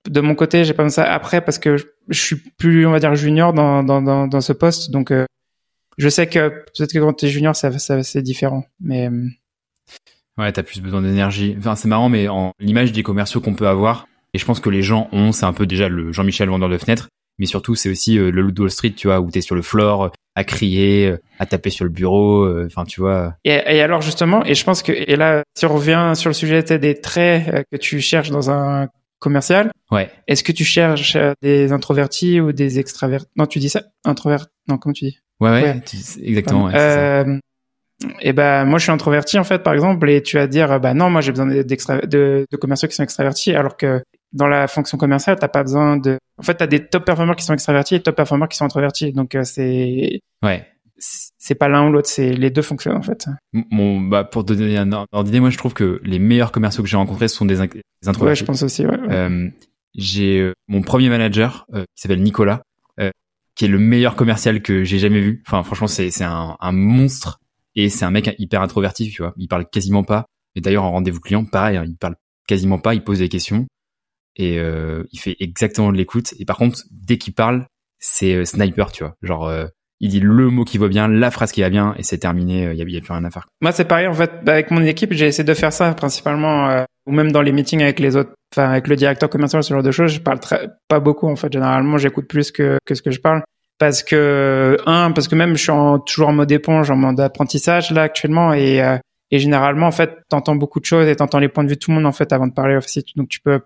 de 0.08 0.20
mon 0.20 0.34
côté, 0.34 0.64
j'ai 0.64 0.74
pas 0.74 0.88
ça 0.88 1.04
après 1.04 1.44
parce 1.44 1.58
que 1.58 1.76
je 2.08 2.20
suis 2.20 2.36
plus, 2.36 2.86
on 2.86 2.92
va 2.92 3.00
dire, 3.00 3.14
junior 3.14 3.52
dans, 3.52 3.82
dans, 3.82 4.26
dans, 4.26 4.40
ce 4.40 4.52
poste. 4.52 4.90
Donc, 4.90 5.10
euh, 5.10 5.26
je 5.98 6.08
sais 6.08 6.26
que 6.26 6.48
peut-être 6.48 6.92
que 6.92 6.98
quand 6.98 7.12
tu 7.12 7.26
es 7.26 7.28
junior, 7.28 7.54
c'est 7.54 8.22
différent. 8.22 8.64
Mais 8.80 9.08
euh, 9.08 9.28
ouais, 10.40 10.52
t'as 10.52 10.62
plus 10.62 10.80
besoin 10.80 11.02
d'énergie. 11.02 11.54
Enfin, 11.58 11.76
c'est 11.76 11.88
marrant, 11.88 12.08
mais 12.08 12.28
en 12.28 12.52
l'image 12.60 12.92
des 12.92 13.02
commerciaux 13.02 13.40
qu'on 13.40 13.54
peut 13.54 13.68
avoir, 13.68 14.06
et 14.34 14.38
je 14.38 14.44
pense 14.44 14.60
que 14.60 14.70
les 14.70 14.82
gens 14.82 15.08
ont, 15.12 15.32
c'est 15.32 15.46
un 15.46 15.52
peu 15.52 15.66
déjà 15.66 15.88
le 15.88 16.12
Jean-Michel 16.12 16.48
vendeur 16.48 16.68
de 16.68 16.78
fenêtres, 16.78 17.08
mais 17.38 17.46
surtout 17.46 17.74
c'est 17.74 17.88
aussi 17.88 18.16
le 18.16 18.30
loup 18.30 18.52
de 18.52 18.60
Wall 18.60 18.70
Street, 18.70 18.92
tu 18.92 19.06
vois, 19.06 19.20
où 19.20 19.30
t'es 19.30 19.40
sur 19.40 19.54
le 19.54 19.62
floor 19.62 20.10
à 20.36 20.44
crier, 20.44 21.14
à 21.38 21.46
taper 21.46 21.70
sur 21.70 21.84
le 21.84 21.90
bureau, 21.90 22.48
enfin 22.64 22.84
tu 22.84 23.00
vois. 23.00 23.34
Et, 23.44 23.50
et, 23.50 23.82
alors 23.82 24.02
justement, 24.02 24.44
et 24.44 24.54
je 24.54 24.64
pense 24.64 24.82
que 24.82 24.92
et 24.92 25.16
là, 25.16 25.42
si 25.56 25.66
on 25.66 25.74
revient 25.74 26.12
sur 26.14 26.30
le 26.30 26.34
sujet 26.34 26.62
des 26.62 27.00
traits 27.00 27.66
que 27.70 27.76
tu 27.76 28.00
cherches 28.00 28.30
dans 28.30 28.50
un 28.50 28.88
commercial. 29.20 29.70
Ouais. 29.92 30.10
Est-ce 30.26 30.42
que 30.42 30.50
tu 30.50 30.64
cherches 30.64 31.14
euh, 31.14 31.32
des 31.42 31.72
introvertis 31.72 32.40
ou 32.40 32.52
des 32.52 32.80
extravertis? 32.80 33.28
Non, 33.36 33.46
tu 33.46 33.60
dis 33.60 33.68
ça? 33.68 33.82
Introvert 34.04 34.46
Non, 34.66 34.78
comment 34.78 34.92
tu 34.92 35.04
dis? 35.04 35.18
Ouais, 35.38 35.50
ouais, 35.50 35.82
exactement. 36.22 36.64
Ouais, 36.64 36.74
euh, 36.74 37.38
et 38.20 38.32
ben 38.32 38.64
moi 38.64 38.78
je 38.78 38.84
suis 38.84 38.92
introverti 38.92 39.38
en 39.38 39.44
fait 39.44 39.62
par 39.62 39.74
exemple 39.74 40.08
et 40.08 40.22
tu 40.22 40.36
vas 40.36 40.46
dire 40.46 40.80
bah 40.80 40.94
non 40.94 41.10
moi 41.10 41.20
j'ai 41.20 41.32
besoin 41.32 41.46
de, 41.46 41.62
de 42.50 42.56
commerciaux 42.56 42.88
qui 42.88 42.94
sont 42.94 43.02
extravertis 43.02 43.54
alors 43.54 43.76
que 43.76 44.02
dans 44.32 44.46
la 44.46 44.68
fonction 44.68 44.96
commerciale 44.96 45.36
t'as 45.38 45.48
pas 45.48 45.62
besoin 45.62 45.96
de 45.96 46.18
en 46.38 46.42
fait 46.42 46.54
t'as 46.54 46.66
des 46.66 46.86
top 46.86 47.04
performers 47.04 47.36
qui 47.36 47.44
sont 47.44 47.52
extravertis 47.54 47.96
et 47.96 48.00
top 48.02 48.16
performers 48.16 48.48
qui 48.48 48.56
sont 48.56 48.64
introvertis 48.64 49.12
donc 49.12 49.34
euh, 49.34 49.44
c'est 49.44 50.20
ouais 50.42 50.66
c'est 51.02 51.54
pas 51.54 51.68
l'un 51.68 51.88
ou 51.88 51.92
l'autre, 51.92 52.08
c'est 52.08 52.34
les 52.34 52.50
deux 52.50 52.62
fonctionnent 52.62 52.96
en 52.96 53.02
fait. 53.02 53.26
Bon, 53.70 54.00
bah 54.00 54.22
pour 54.24 54.44
te 54.44 54.52
donner 54.52 54.76
un 54.76 54.92
ordre 54.92 55.24
d'idée, 55.24 55.40
moi 55.40 55.48
je 55.48 55.56
trouve 55.56 55.72
que 55.72 55.98
les 56.04 56.18
meilleurs 56.18 56.52
commerciaux 56.52 56.82
que 56.82 56.88
j'ai 56.90 56.98
rencontrés 56.98 57.28
sont 57.28 57.46
des, 57.46 57.56
des 57.56 57.80
introvertis. 58.06 58.22
Ouais, 58.22 58.34
je 58.34 58.44
pense 58.44 58.62
aussi. 58.62 58.84
Ouais, 58.84 58.98
Euh, 59.08 59.48
j'ai 59.94 60.40
euh, 60.40 60.52
mon 60.68 60.82
premier 60.82 61.08
manager 61.08 61.64
euh, 61.74 61.84
qui 61.96 62.02
s'appelle 62.02 62.22
Nicolas, 62.22 62.60
euh, 63.00 63.10
qui 63.54 63.64
est 63.64 63.68
le 63.68 63.78
meilleur 63.78 64.14
commercial 64.14 64.60
que 64.60 64.84
j'ai 64.84 64.98
jamais 64.98 65.20
vu. 65.20 65.42
Enfin, 65.46 65.62
franchement, 65.62 65.86
c'est 65.86 66.10
c'est 66.10 66.24
un, 66.24 66.56
un 66.60 66.72
monstre 66.72 67.38
et 67.76 67.88
c'est 67.88 68.04
un 68.04 68.10
mec 68.10 68.34
hyper 68.38 68.62
introverti, 68.62 69.10
tu 69.10 69.22
vois. 69.22 69.34
Il 69.36 69.48
parle 69.48 69.66
quasiment 69.68 70.04
pas. 70.04 70.26
Et 70.54 70.60
d'ailleurs 70.60 70.84
en 70.84 70.90
rendez-vous 70.90 71.20
client, 71.20 71.44
pareil, 71.44 71.76
hein, 71.76 71.84
il 71.86 71.96
parle 71.96 72.16
quasiment 72.46 72.78
pas. 72.78 72.94
Il 72.94 73.04
pose 73.04 73.20
des 73.20 73.28
questions 73.28 73.66
et 74.36 74.56
il 74.56 75.18
fait 75.18 75.36
exactement 75.40 75.92
de 75.92 75.96
l'écoute. 75.96 76.34
Et 76.38 76.44
par 76.44 76.56
contre, 76.56 76.82
dès 76.90 77.18
qu'il 77.18 77.34
parle, 77.34 77.66
c'est 77.98 78.44
sniper, 78.44 78.90
tu 78.90 79.04
vois. 79.04 79.14
Genre 79.22 79.68
il 80.00 80.08
dit 80.08 80.20
le 80.20 80.48
mot 80.48 80.64
qui 80.64 80.78
va 80.78 80.88
bien, 80.88 81.08
la 81.08 81.30
phrase 81.30 81.52
qui 81.52 81.60
va 81.60 81.68
bien, 81.68 81.94
et 81.98 82.02
c'est 82.02 82.18
terminé. 82.18 82.70
Il 82.72 82.76
y, 82.76 82.96
a, 82.96 83.00
plus 83.00 83.12
rien 83.12 83.24
à 83.24 83.30
faire. 83.30 83.46
Moi, 83.60 83.70
c'est 83.70 83.84
pareil. 83.84 84.06
En 84.06 84.14
fait, 84.14 84.30
avec 84.46 84.70
mon 84.70 84.82
équipe, 84.82 85.12
j'ai 85.12 85.26
essayé 85.26 85.44
de 85.44 85.54
faire 85.54 85.74
ça 85.74 85.92
principalement, 85.92 86.70
euh, 86.70 86.84
ou 87.06 87.12
même 87.12 87.30
dans 87.30 87.42
les 87.42 87.52
meetings 87.52 87.82
avec 87.82 88.00
les 88.00 88.16
autres, 88.16 88.32
enfin 88.52 88.70
avec 88.70 88.88
le 88.88 88.96
directeur 88.96 89.28
commercial, 89.28 89.62
ce 89.62 89.74
genre 89.74 89.82
de 89.82 89.90
choses. 89.90 90.12
Je 90.12 90.20
parle 90.20 90.40
très, 90.40 90.68
pas 90.88 91.00
beaucoup 91.00 91.28
en 91.28 91.36
fait. 91.36 91.52
Généralement, 91.52 91.98
j'écoute 91.98 92.26
plus 92.28 92.50
que 92.50 92.78
que 92.86 92.94
ce 92.94 93.02
que 93.02 93.10
je 93.10 93.20
parle, 93.20 93.42
parce 93.80 94.02
que 94.02 94.76
un, 94.84 95.10
parce 95.10 95.26
que 95.26 95.34
même 95.34 95.56
je 95.56 95.62
suis 95.62 95.72
toujours 96.04 96.28
en 96.28 96.32
mode 96.34 96.52
éponge, 96.52 96.90
en 96.90 96.96
mode 96.96 97.18
apprentissage 97.18 97.90
là 97.90 98.02
actuellement, 98.02 98.52
et 98.52 98.82
euh, 98.82 98.98
et 99.30 99.38
généralement 99.38 99.86
en 99.86 99.90
fait, 99.90 100.18
t'entends 100.28 100.54
beaucoup 100.54 100.80
de 100.80 100.84
choses 100.84 101.08
et 101.08 101.16
t'entends 101.16 101.38
les 101.38 101.48
points 101.48 101.64
de 101.64 101.70
vue 101.70 101.76
de 101.76 101.80
tout 101.80 101.90
le 101.90 101.96
monde 101.96 102.06
en 102.06 102.12
fait 102.12 102.32
avant 102.34 102.46
de 102.46 102.52
parler. 102.52 102.78
Donc 103.16 103.30
tu 103.30 103.40
peux 103.40 103.60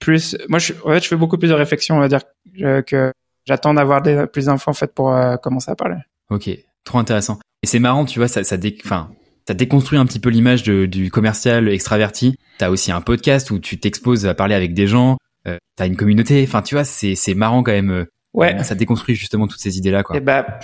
plus. 0.00 0.36
Moi, 0.48 0.58
je, 0.58 0.72
en 0.84 0.88
fait, 0.90 1.04
je 1.04 1.08
fais 1.08 1.16
beaucoup 1.16 1.38
plus 1.38 1.48
de 1.48 1.54
réflexion, 1.54 1.96
on 1.96 2.00
va 2.00 2.08
dire, 2.08 2.22
que 2.58 3.12
j'attends 3.46 3.72
d'avoir 3.72 4.02
plus 4.32 4.46
d'infos 4.46 4.70
en 4.70 4.74
fait 4.74 4.92
pour 4.92 5.14
euh, 5.14 5.36
commencer 5.36 5.70
à 5.70 5.76
parler. 5.76 5.96
Ok, 6.28 6.50
trop 6.82 6.98
intéressant. 6.98 7.38
Et 7.62 7.68
c'est 7.68 7.78
marrant, 7.78 8.04
tu 8.04 8.18
vois, 8.18 8.26
ça, 8.26 8.42
ça, 8.42 8.56
enfin, 8.84 9.10
ça 9.46 9.54
déconstruit 9.54 9.98
un 9.98 10.06
petit 10.06 10.18
peu 10.18 10.30
l'image 10.30 10.64
du 10.64 11.10
commercial 11.12 11.68
extraverti. 11.68 12.34
T'as 12.58 12.70
aussi 12.70 12.90
un 12.90 13.00
podcast 13.00 13.52
où 13.52 13.60
tu 13.60 13.78
t'exposes 13.78 14.26
à 14.26 14.34
parler 14.34 14.56
avec 14.56 14.74
des 14.74 14.88
gens. 14.88 15.18
Euh, 15.46 15.58
T'as 15.76 15.86
une 15.86 15.96
communauté. 15.96 16.42
Enfin, 16.42 16.62
tu 16.62 16.74
vois, 16.74 16.84
c'est 16.84 17.14
c'est 17.14 17.34
marrant 17.34 17.62
quand 17.62 17.72
même. 17.72 18.06
Euh, 18.34 18.38
ouais. 18.38 18.64
Ça 18.64 18.74
déconstruit 18.74 19.14
justement 19.14 19.46
toutes 19.46 19.60
ces 19.60 19.78
idées-là, 19.78 20.02
quoi. 20.02 20.16
Et 20.16 20.18
eh 20.18 20.20
bah, 20.20 20.60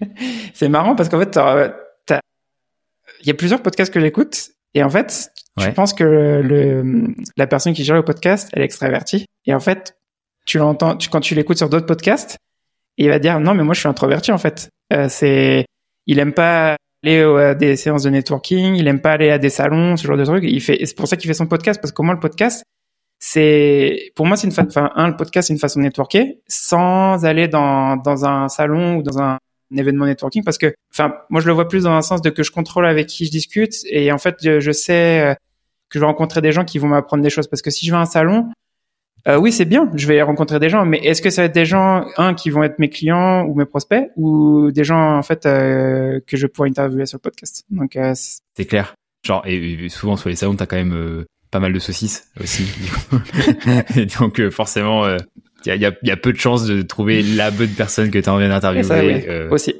c'est 0.54 0.68
marrant 0.68 0.94
parce 0.94 1.08
qu'en 1.08 1.18
fait, 1.20 1.38
il 3.20 3.26
y 3.26 3.30
a 3.30 3.34
plusieurs 3.34 3.62
podcasts 3.62 3.92
que 3.92 4.00
j'écoute 4.00 4.50
et 4.74 4.82
en 4.82 4.90
fait, 4.90 5.30
je 5.56 5.70
pense 5.70 5.94
que 5.94 6.04
le, 6.04 7.14
la 7.36 7.46
personne 7.46 7.74
qui 7.74 7.84
gère 7.84 7.96
le 7.96 8.04
podcast, 8.04 8.50
elle 8.52 8.62
est 8.62 8.64
extravertie. 8.64 9.26
Et 9.46 9.54
en 9.54 9.60
fait, 9.60 9.96
tu 10.46 10.58
l'entends, 10.58 10.96
tu, 10.96 11.08
quand 11.08 11.20
tu 11.20 11.34
l'écoutes 11.34 11.58
sur 11.58 11.68
d'autres 11.68 11.86
podcasts, 11.86 12.36
il 12.96 13.08
va 13.08 13.18
dire 13.18 13.40
non 13.40 13.54
mais 13.54 13.64
moi 13.64 13.74
je 13.74 13.80
suis 13.80 13.88
introverti 13.88 14.32
en 14.32 14.38
fait. 14.38 14.68
Euh, 14.92 15.08
c'est, 15.08 15.64
il 16.06 16.18
aime 16.18 16.32
pas 16.32 16.76
aller 17.02 17.22
à 17.22 17.54
des 17.54 17.76
séances 17.76 18.02
de 18.02 18.10
networking, 18.10 18.74
il 18.74 18.88
aime 18.88 19.00
pas 19.00 19.12
aller 19.12 19.30
à 19.30 19.38
des 19.38 19.50
salons, 19.50 19.96
ce 19.96 20.06
genre 20.06 20.16
de 20.16 20.24
trucs. 20.24 20.44
Il 20.44 20.60
fait, 20.60 20.78
c'est 20.84 20.96
pour 20.96 21.06
ça 21.06 21.16
qu'il 21.16 21.28
fait 21.28 21.34
son 21.34 21.46
podcast 21.46 21.80
parce 21.80 21.92
qu'au 21.92 22.02
moins 22.02 22.14
le 22.14 22.20
podcast, 22.20 22.64
c'est 23.26 24.12
pour 24.14 24.26
moi 24.26 24.36
c'est 24.36 24.46
une 24.46 24.52
fa... 24.52 24.64
enfin 24.66 24.90
un 24.96 25.08
le 25.08 25.16
podcast 25.16 25.48
c'est 25.48 25.54
une 25.54 25.58
façon 25.58 25.80
de 25.80 25.84
networker 25.84 26.36
sans 26.46 27.24
aller 27.24 27.48
dans 27.48 27.96
dans 27.96 28.26
un 28.26 28.50
salon 28.50 28.96
ou 28.96 29.02
dans 29.02 29.18
un 29.18 29.38
événement 29.74 30.04
networking 30.04 30.44
parce 30.44 30.58
que 30.58 30.74
enfin 30.92 31.14
moi 31.30 31.40
je 31.40 31.46
le 31.46 31.54
vois 31.54 31.66
plus 31.66 31.84
dans 31.84 31.92
un 31.92 32.02
sens 32.02 32.20
de 32.20 32.28
que 32.28 32.42
je 32.42 32.50
contrôle 32.50 32.84
avec 32.84 33.06
qui 33.06 33.24
je 33.24 33.30
discute 33.30 33.76
et 33.88 34.12
en 34.12 34.18
fait 34.18 34.36
je, 34.42 34.72
sais 34.72 35.20
euh, 35.20 35.34
que 35.88 35.98
je 35.98 36.00
vais 36.00 36.06
rencontrer 36.06 36.42
des 36.42 36.52
gens 36.52 36.66
qui 36.66 36.78
vont 36.78 36.88
m'apprendre 36.88 37.22
des 37.22 37.30
choses 37.30 37.48
parce 37.48 37.62
que 37.62 37.70
si 37.70 37.86
je 37.86 37.92
vais 37.92 37.96
à 37.96 38.00
un 38.00 38.04
salon 38.04 38.50
euh, 39.26 39.38
oui, 39.38 39.52
c'est 39.52 39.64
bien, 39.64 39.90
je 39.94 40.06
vais 40.06 40.20
rencontrer 40.20 40.60
des 40.60 40.68
gens, 40.68 40.84
mais 40.84 40.98
est-ce 40.98 41.22
que 41.22 41.30
ça 41.30 41.40
va 41.40 41.46
être 41.46 41.54
des 41.54 41.64
gens, 41.64 42.04
un, 42.18 42.34
qui 42.34 42.50
vont 42.50 42.62
être 42.62 42.78
mes 42.78 42.90
clients 42.90 43.46
ou 43.46 43.54
mes 43.54 43.64
prospects, 43.64 44.10
ou 44.16 44.70
des 44.70 44.84
gens, 44.84 45.16
en 45.16 45.22
fait, 45.22 45.46
euh, 45.46 46.20
que 46.26 46.36
je 46.36 46.46
pourrais 46.46 46.68
interviewer 46.68 47.06
sur 47.06 47.16
le 47.16 47.22
podcast? 47.22 47.64
Donc, 47.70 47.96
euh, 47.96 48.12
c'est 48.14 48.66
clair. 48.66 48.94
Genre, 49.24 49.42
et, 49.46 49.88
souvent, 49.88 50.16
sur 50.16 50.28
les 50.28 50.36
salons, 50.36 50.56
t'as 50.56 50.66
quand 50.66 50.76
même 50.76 50.92
euh, 50.92 51.24
pas 51.54 51.60
mal 51.60 51.72
de 51.72 51.78
saucisses 51.78 52.24
aussi. 52.40 52.66
et 53.96 54.06
donc, 54.06 54.40
euh, 54.40 54.50
forcément, 54.50 55.06
il 55.06 55.18
y 55.66 55.70
a, 55.70 55.76
y, 55.76 55.86
a, 55.86 55.92
y, 56.02 56.10
a, 56.10 56.16
peu 56.16 56.32
de 56.32 56.38
chances 56.38 56.66
de 56.66 56.82
trouver 56.82 57.22
la 57.22 57.52
bonne 57.52 57.70
personne 57.70 58.10
que 58.10 58.18
tu 58.18 58.28
as 58.28 58.34
envie 58.34 58.48
d'interviewer. 58.48 59.24
Oui, 59.28 59.48
aussi. 59.52 59.76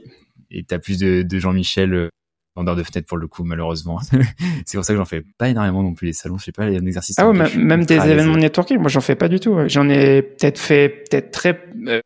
Et 0.52 0.62
t'as 0.62 0.78
plus 0.78 0.98
de, 0.98 1.22
de 1.22 1.38
Jean-Michel 1.40 2.10
vendeur 2.54 2.76
de 2.76 2.84
fenêtre 2.84 3.08
pour 3.08 3.18
le 3.18 3.26
coup 3.26 3.42
malheureusement 3.42 3.98
c'est 4.64 4.76
pour 4.78 4.84
ça 4.84 4.92
que 4.92 4.96
j'en 4.96 5.04
fais 5.04 5.24
pas 5.38 5.48
énormément 5.48 5.82
non 5.82 5.92
plus 5.92 6.06
les 6.06 6.12
salons 6.12 6.38
je 6.38 6.44
sais 6.44 6.52
pas 6.52 6.68
il 6.68 6.74
y 6.74 6.76
a 6.76 6.80
un 6.80 6.86
exercice 6.86 7.16
ah 7.18 7.28
ouais 7.28 7.56
même 7.56 7.84
des 7.84 7.96
événements 7.96 8.36
networking 8.36 8.78
moi 8.78 8.88
j'en 8.88 9.00
fais 9.00 9.16
pas 9.16 9.26
du 9.26 9.40
tout 9.40 9.58
j'en 9.66 9.88
ai 9.88 10.22
peut-être 10.22 10.60
fait 10.60 10.88
peut-être 10.88 11.32
très 11.32 11.60
euh, 11.88 12.00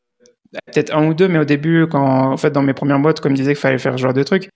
peut-être 0.73 0.95
un 0.95 1.07
ou 1.07 1.13
deux 1.13 1.29
mais 1.29 1.39
au 1.39 1.45
début 1.45 1.87
quand 1.87 2.33
en 2.33 2.39
fait 2.39 2.51
dans 2.51 2.63
mes 2.63 2.73
premières 2.73 2.99
boîtes 2.99 3.21
comme 3.21 3.33
je 3.33 3.43
disais 3.43 3.53
qu'il 3.53 3.61
fallait 3.61 3.77
faire 3.77 3.93
ce 3.93 3.99
genre 3.99 4.15
de 4.15 4.23
trucs 4.23 4.49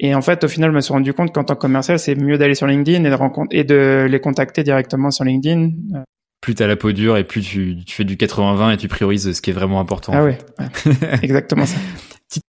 et 0.00 0.14
en 0.14 0.22
fait 0.22 0.44
au 0.44 0.48
final 0.48 0.70
je 0.70 0.76
me 0.76 0.80
suis 0.80 0.92
rendu 0.92 1.12
compte 1.12 1.34
qu'en 1.34 1.44
tant 1.44 1.54
que 1.54 1.60
commercial 1.60 1.98
c'est 1.98 2.14
mieux 2.14 2.38
d'aller 2.38 2.54
sur 2.54 2.66
LinkedIn 2.66 3.04
et 3.04 3.10
de 3.10 3.14
rencontrer 3.14 3.58
et 3.58 3.64
de 3.64 4.06
les 4.08 4.20
contacter 4.20 4.62
directement 4.62 5.10
sur 5.10 5.24
LinkedIn 5.24 5.70
plus 6.40 6.54
t'as 6.54 6.66
la 6.66 6.76
peau 6.76 6.92
dure 6.92 7.16
et 7.16 7.24
plus 7.24 7.42
tu, 7.42 7.76
tu 7.84 7.94
fais 7.94 8.04
du 8.04 8.16
80-20 8.16 8.74
et 8.74 8.76
tu 8.76 8.88
priorises 8.88 9.32
ce 9.32 9.42
qui 9.42 9.50
est 9.50 9.52
vraiment 9.52 9.80
important. 9.80 10.12
Ah 10.14 10.24
ouais, 10.24 10.38
exactement 11.22 11.66
ça. 11.66 11.76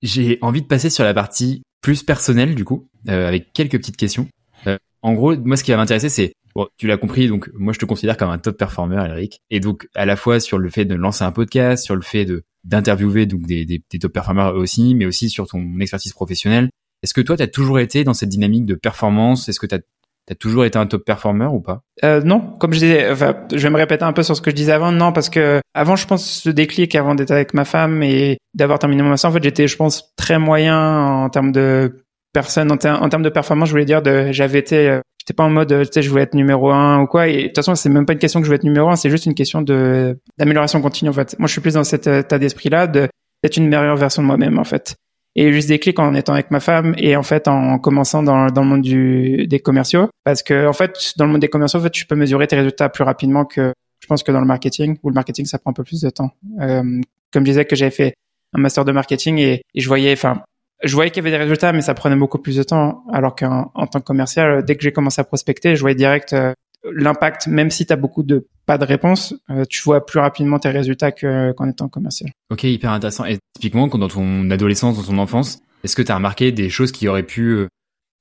J'ai 0.03 0.38
envie 0.40 0.62
de 0.62 0.66
passer 0.66 0.90
sur 0.90 1.05
la 1.05 1.12
partie 1.12 1.62
plus 1.82 2.03
personnelle 2.03 2.55
du 2.55 2.64
coup, 2.64 2.88
euh, 3.09 3.28
avec 3.28 3.53
quelques 3.53 3.76
petites 3.76 3.97
questions. 3.97 4.26
Euh, 4.66 4.78
en 5.03 5.12
gros, 5.12 5.36
moi, 5.36 5.57
ce 5.57 5.64
qui 5.64 5.70
va 5.70 5.76
m'intéresser, 5.76 6.09
c'est, 6.09 6.32
bon, 6.55 6.66
tu 6.78 6.86
l'as 6.86 6.97
compris, 6.97 7.28
donc 7.28 7.51
moi, 7.55 7.74
je 7.74 7.78
te 7.78 7.84
considère 7.84 8.16
comme 8.16 8.30
un 8.30 8.38
top 8.38 8.57
performer, 8.57 9.05
Eric. 9.07 9.40
Et 9.51 9.61
donc, 9.61 9.86
à 9.95 10.07
la 10.07 10.16
fois 10.16 10.40
sur 10.40 10.59
le 10.59 10.70
fait 10.70 10.86
de 10.86 10.95
lancer 10.95 11.24
un 11.24 11.32
podcast, 11.32 11.84
sur 11.84 11.95
le 11.95 12.03
fait 12.03 12.24
de 12.24 12.42
d'interviewer 12.64 13.26
donc 13.26 13.42
des, 13.42 13.66
des, 13.66 13.82
des 13.90 13.99
top 13.99 14.14
performers 14.14 14.55
aussi, 14.55 14.95
mais 14.95 15.05
aussi 15.05 15.28
sur 15.28 15.47
ton 15.47 15.78
expertise 15.80 16.14
professionnelle. 16.14 16.70
Est-ce 17.05 17.13
que 17.13 17.21
toi, 17.21 17.37
tu 17.37 17.43
as 17.43 17.49
toujours 17.49 17.79
été 17.79 18.03
dans 18.03 18.15
cette 18.15 18.31
dynamique 18.31 18.65
de 18.65 18.75
performance? 18.75 19.51
Est-ce 19.51 19.61
que 19.61 19.67
tu 19.67 19.75
as 19.75 19.81
T'as 20.27 20.35
toujours 20.35 20.65
été 20.65 20.79
un 20.79 20.87
top 20.87 21.05
performer 21.05 21.45
ou 21.45 21.61
pas? 21.61 21.83
Euh, 22.03 22.23
Non, 22.23 22.41
comme 22.59 22.73
je 22.73 22.79
disais, 22.79 23.11
enfin, 23.11 23.37
je 23.53 23.59
vais 23.59 23.69
me 23.69 23.77
répéter 23.77 24.05
un 24.05 24.15
peu 24.15 24.23
sur 24.23 24.35
ce 24.35 24.41
que 24.41 24.51
je 24.51 24.57
disais 24.57 24.73
avant. 24.73 24.91
Non, 24.91 25.13
parce 25.13 25.29
que 25.29 25.61
avant, 25.75 25.97
je 25.97 26.07
pense 26.07 26.25
ce 26.25 26.49
déclic 26.49 26.95
avant 26.95 27.15
d'être 27.15 27.31
avec 27.31 27.53
ma 27.53 27.67
femme 27.67 28.03
et 28.03 28.39
d'avoir 28.55 28.79
terminé 28.79 29.03
mon 29.03 29.11
master, 29.11 29.29
en 29.29 29.35
fait, 29.35 29.43
j'étais, 29.43 29.69
je 29.69 29.77
pense, 29.77 30.15
très 30.17 30.39
moyen 30.39 30.79
en 30.79 31.29
termes 31.29 31.53
de 31.53 32.07
personne, 32.33 32.73
en, 32.73 32.79
termes 32.79 33.23
de 33.23 33.29
performance. 33.29 33.69
Je 33.69 33.75
voulais 33.75 33.85
dire, 33.85 34.01
j'avais 34.33 34.61
été, 34.61 34.89
euh, 34.89 35.01
j'étais 35.21 35.35
pas 35.35 35.45
en 35.45 35.51
mode, 35.51 35.69
tu 35.69 35.93
sais, 35.93 36.01
je 36.01 36.09
voulais 36.09 36.23
être 36.23 36.33
numéro 36.33 36.71
un 36.71 37.03
ou 37.03 37.07
quoi. 37.07 37.29
Et 37.29 37.43
de 37.43 37.47
toute 37.49 37.57
façon, 37.57 37.75
c'est 37.75 37.91
même 37.91 38.07
pas 38.07 38.15
une 38.15 38.19
question 38.19 38.41
que 38.41 38.45
je 38.47 38.49
voulais 38.49 38.57
être 38.57 38.65
numéro 38.65 38.89
un, 38.89 38.97
c'est 38.97 39.11
juste 39.11 39.27
une 39.27 39.35
question 39.35 39.61
de 39.61 40.19
d'amélioration 40.39 40.81
continue. 40.81 41.11
En 41.11 41.13
fait, 41.15 41.39
moi, 41.39 41.49
je 41.49 41.53
suis 41.53 41.61
plus 41.61 41.75
dans 41.75 41.85
cet 41.85 42.07
état 42.07 42.39
d'esprit-là, 42.39 42.87
de 42.87 43.09
d'être 43.43 43.59
une 43.59 43.69
meilleure 43.69 43.97
version 43.97 44.23
de 44.23 44.27
moi-même, 44.27 44.59
en 44.59 44.65
fait 44.65 44.97
et 45.37 45.53
juste 45.53 45.68
des 45.68 45.78
clics 45.78 45.99
en 45.99 46.14
étant 46.14 46.32
avec 46.35 46.51
ma 46.51 46.61
femme 46.61 46.95
et 46.97 47.16
en 47.16 47.22
fait 47.22 47.49
en 47.49 47.78
commençant 47.78 48.22
dans, 48.22 48.47
le 48.47 48.62
monde 48.62 48.82
du, 48.82 49.47
des 49.47 49.61
commerciaux. 49.61 50.09
Parce 50.24 50.43
que 50.43 50.66
en 50.66 50.72
fait 50.72 51.12
dans 51.16 51.26
le 51.26 51.32
monde 51.32 51.41
des 51.41 51.49
commerciaux 51.49 51.80
en 51.80 51.82
fait 51.82 51.91
tu 51.91 52.07
peux 52.07 52.14
mesurer 52.14 52.47
tes 52.47 52.57
résultats 52.57 52.89
plus 52.89 53.05
rapidement 53.05 53.45
que 53.45 53.72
je 54.01 54.07
pense 54.07 54.22
que 54.22 54.32
dans 54.32 54.41
le 54.41 54.47
marketing 54.47 54.97
où 55.03 55.09
le 55.09 55.14
marketing 55.14 55.47
ça 55.47 55.59
prend 55.59 55.70
un 55.70 55.74
peu 55.74 55.85
plus 55.85 56.01
de 56.01 56.11
temps. 56.11 56.30
Euh, 56.61 57.01
comme 57.32 57.45
je 57.45 57.51
disais 57.51 57.64
que 57.64 57.74
j'avais 57.74 57.91
fait 57.91 58.14
un 58.53 58.61
master 58.61 58.85
de 58.85 58.93
marketing 58.93 59.39
et, 59.39 59.62
et 59.74 59.80
je 59.80 59.89
voyais 59.89 60.12
enfin 60.12 60.43
je 60.82 60.95
voyais 60.95 61.11
qu'il 61.11 61.22
y 61.22 61.26
avait 61.26 61.37
des 61.37 61.43
résultats 61.43 61.72
mais 61.72 61.80
ça 61.80 61.95
prenait 61.95 62.16
beaucoup 62.16 62.39
plus 62.39 62.57
de 62.57 62.62
temps. 62.62 63.03
Alors 63.12 63.35
qu'en 63.35 63.70
tant 63.91 64.01
que 64.01 64.05
commercial 64.05 64.64
dès 64.64 64.76
que 64.76 64.82
j'ai 64.82 64.93
commencé 64.93 65.20
à 65.20 65.24
prospecter 65.24 65.74
je 65.74 65.80
voyais 65.80 65.97
direct 65.97 66.32
euh, 66.32 66.53
l'impact, 66.93 67.47
même 67.47 67.70
si 67.70 67.87
tu 67.87 67.93
as 67.93 67.97
beaucoup 67.97 68.22
de 68.22 68.47
pas 68.66 68.78
de 68.78 68.85
réponse, 68.85 69.35
euh, 69.51 69.64
tu 69.68 69.82
vois 69.82 70.07
plus 70.07 70.20
rapidement 70.20 70.59
tes 70.59 70.70
résultats 70.70 71.12
qu'en 71.12 71.68
étant 71.68 71.89
commercial. 71.89 72.30
Ok, 72.51 72.64
hyper 72.64 72.91
intéressant. 72.91 73.24
Et 73.24 73.39
typiquement, 73.55 73.89
dans 73.89 74.09
ton 74.09 74.51
adolescence, 74.51 74.97
dans 74.97 75.12
ton 75.12 75.18
enfance, 75.18 75.61
est-ce 75.82 75.97
que 75.97 76.03
tu 76.03 76.12
as 76.12 76.16
remarqué 76.16 76.53
des 76.53 76.70
choses 76.70 76.93
qui 76.93 77.09
auraient 77.09 77.24
pu, 77.24 77.51
euh, 77.51 77.68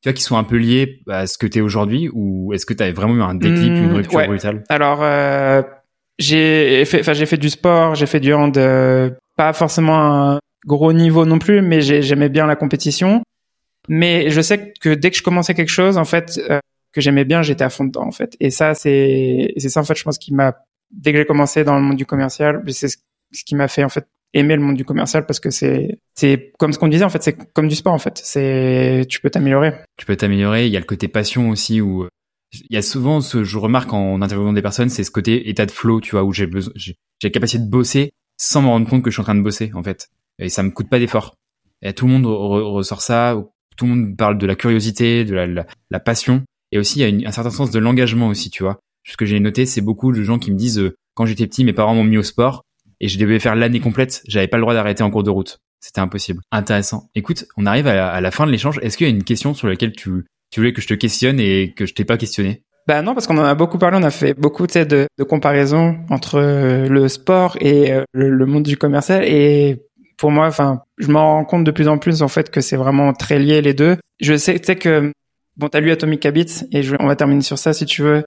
tu 0.01 0.09
vois, 0.09 0.13
qui 0.13 0.23
sont 0.23 0.37
un 0.37 0.43
peu 0.43 0.57
liées 0.57 1.01
à 1.09 1.27
ce 1.27 1.37
que 1.37 1.47
tu 1.47 1.59
es 1.59 1.61
aujourd'hui, 1.61 2.09
ou 2.11 2.53
est-ce 2.53 2.65
que 2.65 2.73
tu 2.73 2.83
as 2.83 2.91
vraiment 2.91 3.15
eu 3.15 3.21
un 3.21 3.35
déclic, 3.35 3.67
une 3.67 3.89
mmh, 3.89 3.95
rupture 3.95 4.25
brutale? 4.25 4.63
Alors, 4.69 4.99
euh, 5.01 5.61
j'ai 6.19 6.83
fait, 6.85 6.99
enfin, 6.99 7.13
j'ai 7.13 7.25
fait 7.25 7.37
du 7.37 7.49
sport, 7.49 7.95
j'ai 7.95 8.05
fait 8.05 8.19
du 8.19 8.33
hand, 8.33 8.57
pas 9.37 9.53
forcément 9.53 10.33
un 10.33 10.39
gros 10.65 10.93
niveau 10.93 11.25
non 11.25 11.39
plus, 11.39 11.61
mais 11.61 11.81
j'aimais 11.81 12.29
bien 12.29 12.45
la 12.45 12.55
compétition. 12.55 13.23
Mais 13.89 14.29
je 14.29 14.39
sais 14.39 14.73
que 14.79 14.93
dès 14.93 15.11
que 15.11 15.17
je 15.17 15.23
commençais 15.23 15.53
quelque 15.53 15.71
chose, 15.71 15.97
en 15.97 16.05
fait, 16.05 16.39
que 16.93 17.01
j'aimais 17.01 17.25
bien, 17.25 17.41
j'étais 17.41 17.63
à 17.63 17.69
fond 17.69 17.83
dedans 17.83 18.05
en 18.05 18.11
fait. 18.11 18.35
Et 18.39 18.49
ça, 18.51 18.73
c'est 18.73 19.53
c'est 19.57 19.69
ça 19.69 19.81
en 19.81 19.83
fait, 19.83 19.95
je 19.95 20.03
pense 20.03 20.17
qui 20.17 20.33
m'a 20.33 20.55
dès 20.91 21.11
que 21.11 21.17
j'ai 21.17 21.25
commencé 21.25 21.63
dans 21.63 21.75
le 21.75 21.81
monde 21.81 21.97
du 21.97 22.05
commercial, 22.05 22.63
c'est 22.69 22.87
ce 22.87 23.43
qui 23.45 23.55
m'a 23.55 23.67
fait 23.67 23.83
en 23.83 23.89
fait 23.89 24.07
aimer 24.33 24.55
le 24.55 24.61
monde 24.61 24.75
du 24.75 24.85
commercial 24.85 25.25
parce 25.25 25.39
que 25.39 25.49
c'est 25.49 25.99
c'est 26.15 26.53
comme 26.57 26.73
ce 26.73 26.79
qu'on 26.79 26.87
disait 26.87 27.03
en 27.03 27.09
fait, 27.09 27.23
c'est 27.23 27.53
comme 27.53 27.67
du 27.67 27.75
sport 27.75 27.93
en 27.93 27.99
fait. 27.99 28.19
C'est 28.23 29.05
tu 29.09 29.19
peux 29.21 29.29
t'améliorer. 29.29 29.73
Tu 29.97 30.05
peux 30.05 30.15
t'améliorer. 30.15 30.67
Il 30.67 30.71
y 30.71 30.77
a 30.77 30.79
le 30.79 30.85
côté 30.85 31.07
passion 31.07 31.49
aussi 31.49 31.81
où 31.81 32.07
il 32.51 32.75
y 32.75 32.77
a 32.77 32.81
souvent 32.81 33.21
ce 33.21 33.43
je 33.43 33.57
remarque 33.57 33.93
en 33.93 34.21
interviewant 34.21 34.53
des 34.53 34.61
personnes, 34.61 34.89
c'est 34.89 35.03
ce 35.03 35.11
côté 35.11 35.49
état 35.49 35.65
de 35.65 35.71
flow, 35.71 36.01
tu 36.01 36.11
vois, 36.11 36.23
où 36.23 36.33
j'ai 36.33 36.47
besoin 36.47 36.73
j'ai 36.75 36.95
la 37.23 37.29
capacité 37.29 37.63
de 37.63 37.69
bosser 37.69 38.11
sans 38.37 38.61
me 38.61 38.67
rendre 38.67 38.89
compte 38.89 39.03
que 39.03 39.09
je 39.09 39.15
suis 39.15 39.21
en 39.21 39.25
train 39.25 39.35
de 39.35 39.41
bosser 39.41 39.71
en 39.73 39.83
fait. 39.83 40.09
Et 40.39 40.49
ça 40.49 40.63
me 40.63 40.71
coûte 40.71 40.89
pas 40.89 40.99
d'effort. 40.99 41.35
Et 41.81 41.93
tout 41.93 42.07
le 42.07 42.13
monde 42.13 42.25
ressort 42.25 43.01
ça. 43.01 43.35
Tout 43.75 43.85
le 43.85 43.95
monde 43.95 44.17
parle 44.17 44.37
de 44.37 44.45
la 44.45 44.55
curiosité, 44.55 45.25
de 45.25 45.33
la, 45.33 45.47
la, 45.47 45.65
la 45.89 45.99
passion. 45.99 46.43
Et 46.73 46.79
aussi, 46.79 46.99
il 47.01 47.21
y 47.21 47.25
a 47.25 47.29
un 47.29 47.31
certain 47.31 47.51
sens 47.51 47.69
de 47.69 47.77
l'engagement 47.77 48.27
aussi, 48.27 48.49
tu 48.49 48.63
vois. 48.63 48.79
Ce 49.05 49.15
que 49.15 49.25
j'ai 49.25 49.39
noté, 49.39 49.67
c'est 49.67 49.81
beaucoup 49.81 50.11
de 50.11 50.23
gens 50.23 50.39
qui 50.39 50.51
me 50.51 50.57
disent, 50.57 50.79
euh, 50.79 50.95
quand 51.13 51.27
j'étais 51.27 51.45
petit, 51.45 51.63
mes 51.63 51.71
parents 51.71 51.93
m'ont 51.93 52.03
mis 52.03 52.17
au 52.17 52.23
sport 52.23 52.63
et 52.99 53.07
je 53.07 53.19
devais 53.19 53.37
faire 53.37 53.55
l'année 53.55 53.79
complète. 53.79 54.23
J'avais 54.27 54.47
pas 54.47 54.57
le 54.57 54.61
droit 54.61 54.73
d'arrêter 54.73 55.03
en 55.03 55.11
cours 55.11 55.21
de 55.21 55.29
route. 55.29 55.59
C'était 55.79 56.01
impossible. 56.01 56.41
Intéressant. 56.51 57.11
Écoute, 57.13 57.45
on 57.57 57.67
arrive 57.67 57.85
à 57.85 58.19
la, 58.19 58.31
fin 58.31 58.47
de 58.47 58.51
l'échange. 58.51 58.79
Est-ce 58.81 58.97
qu'il 58.97 59.07
y 59.07 59.09
a 59.11 59.13
une 59.13 59.23
question 59.23 59.53
sur 59.53 59.67
laquelle 59.67 59.91
tu, 59.91 60.25
tu 60.49 60.59
voulais 60.61 60.73
que 60.73 60.81
je 60.81 60.87
te 60.87 60.95
questionne 60.95 61.39
et 61.39 61.75
que 61.75 61.85
je 61.85 61.93
t'ai 61.93 62.05
pas 62.05 62.17
questionné 62.17 62.63
bah 62.85 63.01
non, 63.01 63.13
parce 63.13 63.27
qu'on 63.27 63.37
en 63.37 63.45
a 63.45 63.55
beaucoup 63.55 63.77
parlé, 63.77 63.97
on 63.97 64.03
a 64.03 64.11
fait 64.11 64.33
beaucoup 64.33 64.67
de, 64.67 65.07
de 65.17 65.23
comparaisons 65.23 65.99
entre 66.09 66.35
euh, 66.35 66.89
le 66.89 67.07
sport 67.07 67.55
et 67.61 67.93
euh, 67.93 68.03
le, 68.11 68.45
monde 68.45 68.63
du 68.63 68.75
commercial. 68.75 69.23
Et 69.23 69.83
pour 70.17 70.31
moi, 70.31 70.47
enfin, 70.47 70.81
je 70.97 71.07
m'en 71.07 71.35
rends 71.35 71.45
compte 71.45 71.63
de 71.63 71.71
plus 71.71 71.87
en 71.87 71.97
plus 71.97 72.21
en 72.21 72.27
fait 72.27 72.49
que 72.49 72.59
c'est 72.59 72.75
vraiment 72.75 73.13
très 73.13 73.39
lié 73.39 73.61
les 73.61 73.73
deux. 73.73 73.95
Je 74.19 74.35
sais, 74.35 74.59
que 74.59 75.13
Bon, 75.57 75.69
t'as 75.69 75.79
lu 75.79 75.91
Atomic 75.91 76.25
Habits 76.25 76.63
et 76.71 76.83
je, 76.83 76.95
on 76.99 77.07
va 77.07 77.15
terminer 77.15 77.41
sur 77.41 77.57
ça 77.57 77.73
si 77.73 77.85
tu 77.85 78.01
veux. 78.01 78.23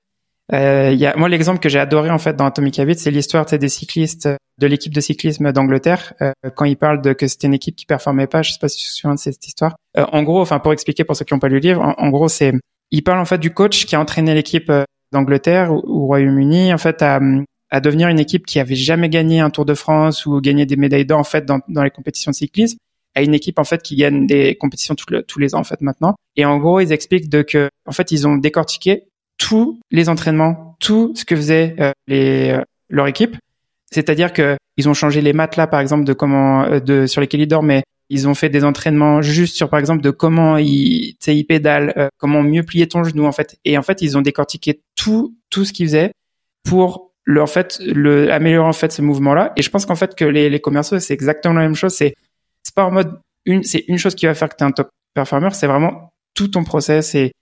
Euh, 0.53 0.93
y 0.93 1.07
a, 1.07 1.17
moi, 1.17 1.29
l'exemple 1.29 1.59
que 1.59 1.69
j'ai 1.69 1.81
adoré 1.81 2.11
en 2.11 2.19
fait 2.19 2.37
dans 2.37 2.47
Atomic 2.47 2.79
Habits, 2.79 2.99
c'est 2.99 3.11
l'histoire 3.11 3.47
des 3.47 3.69
cyclistes 3.69 4.29
de 4.59 4.67
l'équipe 4.67 4.95
de 4.95 5.01
cyclisme 5.01 5.53
d'Angleterre 5.53 6.15
euh, 6.23 6.33
quand 6.55 6.65
ils 6.65 6.77
parlent 6.77 7.03
de 7.03 7.13
que 7.13 7.27
c'était 7.27 7.49
une 7.49 7.55
équipe 7.55 7.77
qui 7.77 7.85
performait 7.85 8.29
pas. 8.29 8.43
Je 8.43 8.53
sais 8.53 8.59
pas 8.61 8.69
si 8.69 8.79
tu 8.79 8.89
te 8.89 8.93
souviens 8.93 9.15
de 9.15 9.19
cette 9.19 9.45
histoire. 9.47 9.77
Euh, 9.99 10.05
en 10.13 10.23
gros, 10.23 10.41
enfin 10.41 10.61
pour 10.61 10.73
expliquer 10.73 11.05
pour 11.05 11.17
ceux 11.17 11.25
qui 11.25 11.35
n'ont 11.35 11.41
pas 11.41 11.49
lu 11.49 11.55
le 11.55 11.61
livre, 11.61 11.95
en, 11.99 12.09
gros, 12.11 12.29
c'est 12.29 12.53
il 12.93 13.03
parle 13.03 13.19
en 13.19 13.25
fait 13.25 13.39
du 13.39 13.53
coach 13.53 13.87
qui 13.87 13.97
a 13.97 14.01
entraîné 14.01 14.35
l'équipe 14.35 14.71
euh, 14.71 14.85
d'Angleterre 15.13 15.73
au, 15.73 16.07
Royaume-Uni 16.07 16.73
en 16.73 16.79
fait 16.79 17.03
à, 17.03 17.21
à 17.71 17.81
devenir 17.81 18.09
une 18.09 18.21
équipe 18.21 18.47
qui 18.47 18.61
avait 18.61 18.77
jamais 18.77 19.09
gagné 19.09 19.41
un 19.41 19.51
Tour 19.51 19.65
de 19.65 19.75
France 19.75 20.27
ou 20.27 20.41
gagné 20.41 20.65
des 20.65 20.77
médailles 20.77 21.07
d'or 21.07 21.19
en 21.19 21.25
fait 21.25 21.45
dans, 21.45 21.59
dans 21.69 21.83
les 21.83 21.91
compétitions 21.91 22.31
de 22.31 22.37
cyclisme 22.37 22.79
à 23.17 23.23
une 23.23 23.35
équipe 23.35 23.59
en 23.59 23.65
fait 23.65 23.83
qui 23.83 23.97
gagne 23.97 24.27
des 24.27 24.55
compétitions 24.55 24.95
tous 24.95 25.39
les 25.39 25.55
ans 25.55 25.61
en 25.61 25.65
fait 25.65 25.81
maintenant. 25.81 26.15
Et 26.37 26.45
en 26.45 26.59
gros, 26.59 26.79
ils 26.81 26.93
expliquent 26.93 27.29
de 27.29 27.43
que 27.43 27.71
en 27.87 27.93
fait 27.93 28.13
ils 28.13 28.29
ont 28.29 28.37
décortiqué 28.37 29.05
tous 29.39 29.81
les 29.91 30.09
entraînements, 30.09 30.77
tout 30.81 31.13
ce 31.17 31.25
que 31.25 31.35
faisait 31.35 31.75
euh, 31.81 31.93
euh, 32.11 32.63
leur 32.91 33.07
équipe. 33.07 33.37
C'est-à-dire 33.91 34.33
que 34.33 34.57
ils 34.77 34.89
ont 34.89 34.95
changé 34.95 35.23
les 35.23 35.33
matelas 35.33 35.67
par 35.67 35.81
exemple 35.81 36.05
de 36.05 36.13
comment 36.13 36.65
euh, 36.65 36.81
de 36.81 37.07
sur 37.07 37.21
lesquels 37.21 37.41
ils 37.41 37.49
dorment, 37.49 37.69
mais 37.69 37.83
ils 38.11 38.29
ont 38.29 38.35
fait 38.35 38.51
des 38.51 38.65
entraînements 38.65 39.23
juste 39.23 39.57
sur 39.57 39.71
par 39.71 39.81
exemple 39.81 40.03
de 40.03 40.11
comment 40.11 40.59
ils 40.59 41.17
ils 41.27 41.45
pédalent, 41.45 42.11
comment 42.19 42.43
mieux 42.43 42.63
plier 42.63 42.87
ton 42.87 43.03
genou 43.03 43.25
en 43.25 43.33
fait. 43.33 43.59
Et 43.65 43.79
en 43.79 43.83
fait 43.83 44.03
ils 44.03 44.17
ont 44.17 44.23
décortiqué 44.23 44.83
tout 44.95 45.35
tout 45.51 45.65
ce 45.65 45.73
qu'ils 45.73 45.87
faisaient 45.87 46.13
pour 46.65 47.13
en 47.29 47.47
fait 47.47 47.81
améliorer 48.31 48.69
en 48.69 48.73
fait 48.73 48.93
ce 48.93 49.03
mouvement 49.03 49.35
là. 49.35 49.53
Et 49.57 49.63
je 49.63 49.71
pense 49.71 49.87
qu'en 49.87 49.97
fait 49.97 50.15
que 50.15 50.25
les 50.25 50.51
les 50.51 50.61
commerciaux 50.61 51.01
c'est 51.01 51.15
exactement 51.15 51.55
la 51.55 51.63
même 51.63 51.75
chose. 51.75 51.95
C'est 51.95 52.15
c'est 52.67 52.75
pas 52.75 52.85
en 52.85 52.91
mode 52.91 53.21
une, 53.45 53.63
c'est 53.63 53.85
une 53.87 53.97
chose 53.97 54.17
qui 54.17 54.27
va 54.27 54.35
faire 54.35 54.49
que 54.49 54.57
tu 54.57 54.65
es 54.65 54.67
un 54.67 54.73
top 54.73 54.91
performer, 55.15 55.51
c'est 55.53 55.69
vraiment 55.69 56.13
tout 56.35 56.49
ton 56.49 56.65
process 56.65 57.15
et 57.15 57.33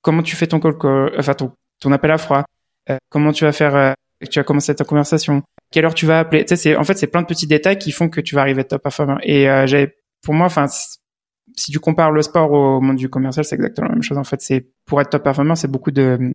comment 0.00 0.22
tu 0.22 0.36
fais 0.36 0.46
ton 0.46 0.58
call, 0.58 0.74
enfin 1.18 1.34
ton, 1.34 1.52
ton 1.80 1.92
appel 1.92 2.10
à 2.10 2.16
froid, 2.16 2.44
euh, 2.88 2.96
comment 3.10 3.30
tu 3.30 3.44
vas 3.44 3.52
faire, 3.52 3.76
euh, 3.76 3.92
tu 4.30 4.38
vas 4.38 4.44
commencer 4.44 4.74
ta 4.74 4.84
conversation, 4.84 5.42
quelle 5.70 5.84
heure 5.84 5.94
tu 5.94 6.06
vas 6.06 6.20
appeler. 6.20 6.46
Tu 6.46 6.48
sais, 6.48 6.56
c'est 6.56 6.76
en 6.76 6.84
fait 6.84 6.96
c'est 6.96 7.08
plein 7.08 7.20
de 7.20 7.26
petits 7.26 7.46
détails 7.46 7.78
qui 7.78 7.92
font 7.92 8.08
que 8.08 8.22
tu 8.22 8.34
vas 8.34 8.40
arriver 8.40 8.64
top 8.64 8.82
performer. 8.82 9.16
Et 9.22 9.50
euh, 9.50 9.66
j'ai, 9.66 9.96
pour 10.22 10.32
moi, 10.32 10.46
enfin, 10.46 10.66
si 10.66 11.70
tu 11.70 11.78
compares 11.78 12.10
le 12.10 12.22
sport 12.22 12.50
au 12.50 12.80
monde 12.80 12.96
du 12.96 13.10
commercial, 13.10 13.44
c'est 13.44 13.56
exactement 13.56 13.88
la 13.88 13.94
même 13.94 14.02
chose. 14.02 14.16
En 14.16 14.24
fait, 14.24 14.40
c'est 14.40 14.66
pour 14.86 14.98
être 15.02 15.10
top 15.10 15.24
performer, 15.24 15.56
c'est 15.56 15.70
beaucoup 15.70 15.90
de 15.90 16.32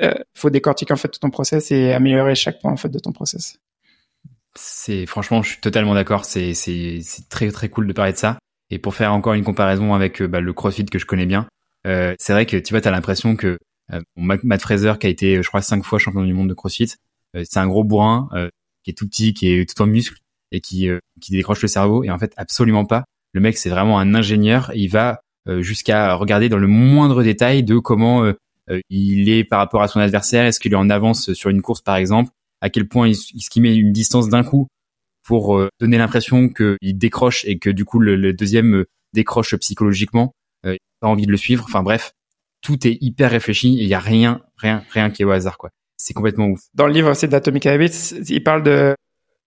euh, 0.00 0.14
faut 0.34 0.50
décortiquer 0.50 0.92
en 0.92 0.96
fait 0.96 1.08
tout 1.08 1.20
ton 1.20 1.30
process 1.30 1.70
et 1.70 1.94
améliorer 1.94 2.34
chaque 2.34 2.60
point 2.60 2.70
en 2.70 2.76
fait 2.76 2.90
de 2.90 2.98
ton 2.98 3.12
process. 3.12 3.58
C'est 4.60 5.06
franchement, 5.06 5.42
je 5.42 5.50
suis 5.50 5.60
totalement 5.60 5.94
d'accord. 5.94 6.24
C'est 6.24 6.52
très 7.28 7.50
très 7.52 7.68
cool 7.68 7.86
de 7.86 7.92
parler 7.92 8.12
de 8.12 8.18
ça. 8.18 8.38
Et 8.70 8.78
pour 8.78 8.94
faire 8.94 9.12
encore 9.12 9.34
une 9.34 9.44
comparaison 9.44 9.94
avec 9.94 10.20
euh, 10.20 10.26
bah, 10.26 10.40
le 10.40 10.52
CrossFit 10.52 10.84
que 10.84 10.98
je 10.98 11.06
connais 11.06 11.26
bien, 11.26 11.46
euh, 11.86 12.14
c'est 12.18 12.32
vrai 12.32 12.44
que 12.44 12.56
tu 12.56 12.74
vois, 12.74 12.80
t'as 12.80 12.90
l'impression 12.90 13.36
que 13.36 13.58
euh, 13.92 14.00
Matt 14.16 14.60
Fraser 14.60 14.94
qui 15.00 15.06
a 15.06 15.10
été, 15.10 15.42
je 15.42 15.48
crois, 15.48 15.62
cinq 15.62 15.84
fois 15.84 15.98
champion 15.98 16.24
du 16.24 16.34
monde 16.34 16.48
de 16.48 16.54
CrossFit, 16.54 16.94
euh, 17.36 17.44
c'est 17.48 17.60
un 17.60 17.68
gros 17.68 17.84
bourrin 17.84 18.28
qui 18.82 18.90
est 18.90 18.94
tout 18.94 19.06
petit, 19.08 19.32
qui 19.32 19.50
est 19.50 19.68
tout 19.68 19.80
en 19.80 19.86
muscle 19.86 20.18
et 20.50 20.60
qui 20.60 20.88
qui 21.20 21.32
décroche 21.32 21.62
le 21.62 21.68
cerveau. 21.68 22.02
Et 22.02 22.10
en 22.10 22.18
fait, 22.18 22.32
absolument 22.36 22.84
pas. 22.84 23.04
Le 23.32 23.40
mec, 23.40 23.56
c'est 23.56 23.70
vraiment 23.70 23.98
un 24.00 24.14
ingénieur. 24.14 24.72
Il 24.74 24.88
va 24.88 25.20
jusqu'à 25.60 26.14
regarder 26.14 26.48
dans 26.48 26.58
le 26.58 26.66
moindre 26.66 27.22
détail 27.22 27.62
de 27.62 27.78
comment 27.78 28.32
il 28.90 29.28
est 29.28 29.44
par 29.44 29.60
rapport 29.60 29.82
à 29.82 29.88
son 29.88 30.00
adversaire. 30.00 30.44
Est-ce 30.44 30.58
qu'il 30.58 30.72
est 30.72 30.76
en 30.76 30.90
avance 30.90 31.32
sur 31.32 31.50
une 31.50 31.62
course, 31.62 31.80
par 31.80 31.96
exemple? 31.96 32.30
À 32.60 32.70
quel 32.70 32.88
point 32.88 33.08
il, 33.08 33.16
il 33.34 33.62
met 33.62 33.76
une 33.76 33.92
distance 33.92 34.28
d'un 34.28 34.42
coup 34.42 34.66
pour 35.24 35.60
donner 35.78 35.98
l'impression 35.98 36.48
qu'il 36.48 36.96
décroche 36.96 37.44
et 37.44 37.58
que 37.58 37.70
du 37.70 37.84
coup 37.84 37.98
le, 37.98 38.32
deuxième 38.32 38.84
décroche 39.12 39.54
psychologiquement. 39.56 40.34
Euh, 40.66 40.76
pas 41.00 41.08
envie 41.08 41.26
de 41.26 41.30
le 41.30 41.36
suivre. 41.36 41.64
Enfin 41.66 41.82
bref, 41.82 42.12
tout 42.60 42.86
est 42.86 42.98
hyper 43.00 43.30
réfléchi 43.30 43.78
et 43.78 43.82
il 43.82 43.88
y 43.88 43.94
a 43.94 44.00
rien, 44.00 44.40
rien, 44.56 44.82
rien 44.90 45.10
qui 45.10 45.22
est 45.22 45.24
au 45.24 45.30
hasard 45.30 45.58
quoi. 45.58 45.70
C'est 45.96 46.14
complètement 46.14 46.46
ouf. 46.46 46.60
Dans 46.74 46.86
le 46.86 46.92
livre 46.92 47.10
aussi 47.10 47.28
d'Atomic 47.28 47.66
Habits, 47.66 48.14
il 48.28 48.42
parle 48.42 48.62
de 48.62 48.94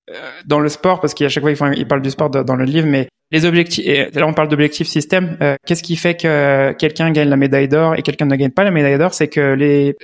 euh, 0.09 0.31
dans 0.45 0.59
le 0.59 0.69
sport 0.69 0.99
parce 0.99 1.13
qu'à 1.13 1.29
chaque 1.29 1.43
fois 1.43 1.73
il 1.75 1.87
parle 1.87 2.01
du 2.01 2.11
sport 2.11 2.29
dans 2.29 2.55
le 2.55 2.65
livre, 2.65 2.87
mais 2.87 3.09
les 3.31 3.45
objectifs. 3.45 3.85
Et 3.85 4.09
là 4.11 4.27
on 4.27 4.33
parle 4.33 4.47
d'objectifs 4.47 4.87
système. 4.87 5.37
Euh, 5.41 5.55
qu'est-ce 5.65 5.83
qui 5.83 5.95
fait 5.95 6.15
que 6.15 6.73
quelqu'un 6.73 7.11
gagne 7.11 7.29
la 7.29 7.37
médaille 7.37 7.67
d'or 7.67 7.95
et 7.95 8.01
quelqu'un 8.01 8.25
ne 8.25 8.35
gagne 8.35 8.51
pas 8.51 8.63
la 8.63 8.71
médaille 8.71 8.97
d'or? 8.97 9.13
C'est 9.13 9.27
que 9.27 9.55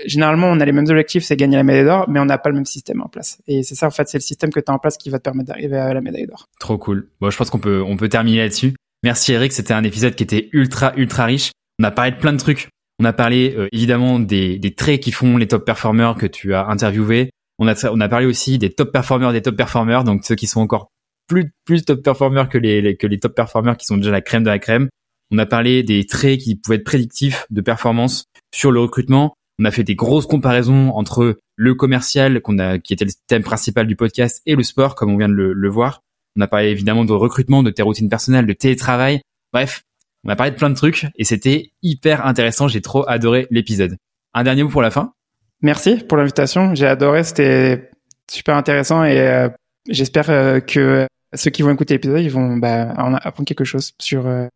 généralement 0.06 0.48
on 0.48 0.60
a 0.60 0.66
les 0.66 0.72
mêmes 0.72 0.88
objectifs, 0.90 1.24
c'est 1.24 1.36
gagner 1.36 1.58
la 1.58 1.64
médaille 1.64 1.86
d'or, 1.86 2.06
mais 2.10 2.20
on 2.20 2.26
n'a 2.26 2.38
pas 2.38 2.50
le 2.50 2.56
même 2.56 2.66
système 2.66 3.02
en 3.02 3.08
place. 3.08 3.40
Et 3.48 3.64
c'est 3.64 3.76
ça 3.76 3.88
en 3.88 3.92
fait, 3.92 4.08
c'est 4.08 4.18
le 4.18 4.24
système 4.24 4.52
que 4.52 4.60
tu 4.60 4.72
as 4.72 4.74
en 4.74 4.80
place 4.80 4.98
qui 4.98 5.10
va 5.10 5.20
te 5.20 5.24
permettre 5.24 5.50
d'arriver 5.50 5.78
à 5.78 5.94
la 5.94 6.02
médaille 6.02 6.28
d'or. 6.28 6.48
Trop 6.60 6.78
cool. 6.78 7.10
Bon, 7.22 7.30
je 7.30 7.38
pense 7.38 7.50
qu'on 7.50 7.60
peut 7.60 7.84
on 7.86 7.98
peut 7.98 8.10
terminer 8.10 8.40
là-dessus. 8.40 8.74
Merci 9.04 9.34
Eric, 9.34 9.54
c'était 9.54 9.74
un 9.74 9.84
épisode 9.84 10.16
qui 10.16 10.24
était 10.24 10.50
ultra 10.54 10.94
ultra 10.96 11.26
riche. 11.26 11.52
On 11.80 11.84
a 11.84 11.92
parlé 11.92 12.12
de 12.12 12.18
plein 12.18 12.34
de 12.34 12.40
trucs. 12.40 12.70
On 13.00 13.06
a 13.06 13.14
parlé 13.14 13.54
euh, 13.56 13.68
évidemment 13.72 14.20
des, 14.20 14.58
des, 14.58 14.74
traits 14.74 15.02
qui 15.02 15.12
font 15.12 15.38
les 15.38 15.48
top 15.48 15.66
performers 15.66 16.16
que 16.16 16.26
tu 16.26 16.56
as 16.56 16.66
interviewés. 16.66 17.30
On 17.60 17.68
a, 17.68 17.90
on 17.92 18.02
a 18.02 18.10
parlé 18.10 18.26
aussi 18.26 18.58
des 18.58 18.72
top 18.72 18.92
performers 18.92 19.34
des 19.34 19.42
top 19.42 19.56
performers, 19.56 20.04
donc 20.04 20.24
ceux 20.24 20.36
qui 20.36 20.48
sont 20.48 20.62
encore 20.62 20.90
plus, 21.28 21.54
plus 21.66 21.86
top 21.86 22.02
performers 22.04 22.50
que 22.50 22.58
les, 22.58 22.96
que 22.98 23.08
les 23.08 23.20
top 23.20 23.36
performers 23.36 23.78
qui 23.78 23.86
sont 23.86 23.98
déjà 23.98 24.12
la 24.12 24.22
crème 24.22 24.44
de 24.44 24.50
la 24.50 24.60
crème. 24.60 24.90
On 25.32 25.38
a 25.38 25.46
parlé 25.46 25.84
des 25.84 26.06
traits 26.06 26.40
qui 26.40 26.56
pouvaient 26.56 26.78
être 26.78 26.86
prédictifs 26.86 27.46
de 27.50 27.62
performance 27.62 28.26
sur 28.54 28.72
le 28.72 28.80
recrutement. 28.80 29.34
On 29.60 29.66
a 29.66 29.72
fait 29.72 29.84
des 29.84 29.96
grosses 29.96 30.28
comparaisons 30.28 30.92
entre 30.96 31.38
le 31.56 31.76
commercial 31.76 32.42
qu'on 32.42 32.60
a, 32.60 32.80
qui 32.80 32.94
était 32.94 33.06
le 33.06 33.12
thème 33.28 33.44
principal 33.44 33.88
du 33.88 33.96
podcast 33.96 34.42
et 34.46 34.56
le 34.56 34.64
sport, 34.64 34.96
comme 34.96 35.12
on 35.12 35.18
vient 35.18 35.30
de 35.30 35.34
le, 35.34 35.54
le 35.54 35.70
voir. 35.70 36.02
On 36.38 36.42
a 36.42 36.48
parlé 36.48 36.70
évidemment 36.70 37.04
de 37.04 37.14
recrutement, 37.14 37.64
de 37.64 37.72
tes 37.72 37.82
routines 37.82 38.10
personnelles, 38.10 38.46
de 38.46 38.54
télétravail. 38.54 39.22
Bref, 39.52 39.84
on 40.24 40.30
a 40.30 40.36
parlé 40.36 40.52
de 40.52 40.58
plein 40.58 40.70
de 40.70 40.76
trucs 40.76 41.08
et 41.16 41.24
c'était 41.24 41.72
hyper 41.82 42.26
intéressant. 42.26 42.68
J'ai 42.68 42.82
trop 42.82 43.08
adoré 43.10 43.48
l'épisode. 43.50 43.98
Un 44.34 44.44
dernier 44.44 44.64
mot 44.64 44.70
pour 44.70 44.82
la 44.82 44.92
fin. 44.92 45.14
Merci 45.62 45.98
pour 45.98 46.18
l'invitation. 46.18 46.76
J'ai 46.76 46.86
adoré. 46.86 47.24
C'était 47.24 47.90
super 48.30 48.56
intéressant 48.56 49.04
et 49.04 49.20
euh, 49.20 49.50
j'espère 49.90 50.30
euh, 50.30 50.60
que 50.60 51.08
ceux 51.34 51.52
qui 51.52 51.62
vont 51.62 51.72
écouter 51.72 51.96
l'épisode, 51.96 52.22
ils 52.22 52.32
vont 52.32 52.58
bah, 52.58 52.92
apprendre 53.24 53.48
quelque 53.48 53.64
chose 53.64 53.92
sur 54.00 54.28
euh, 54.28 54.48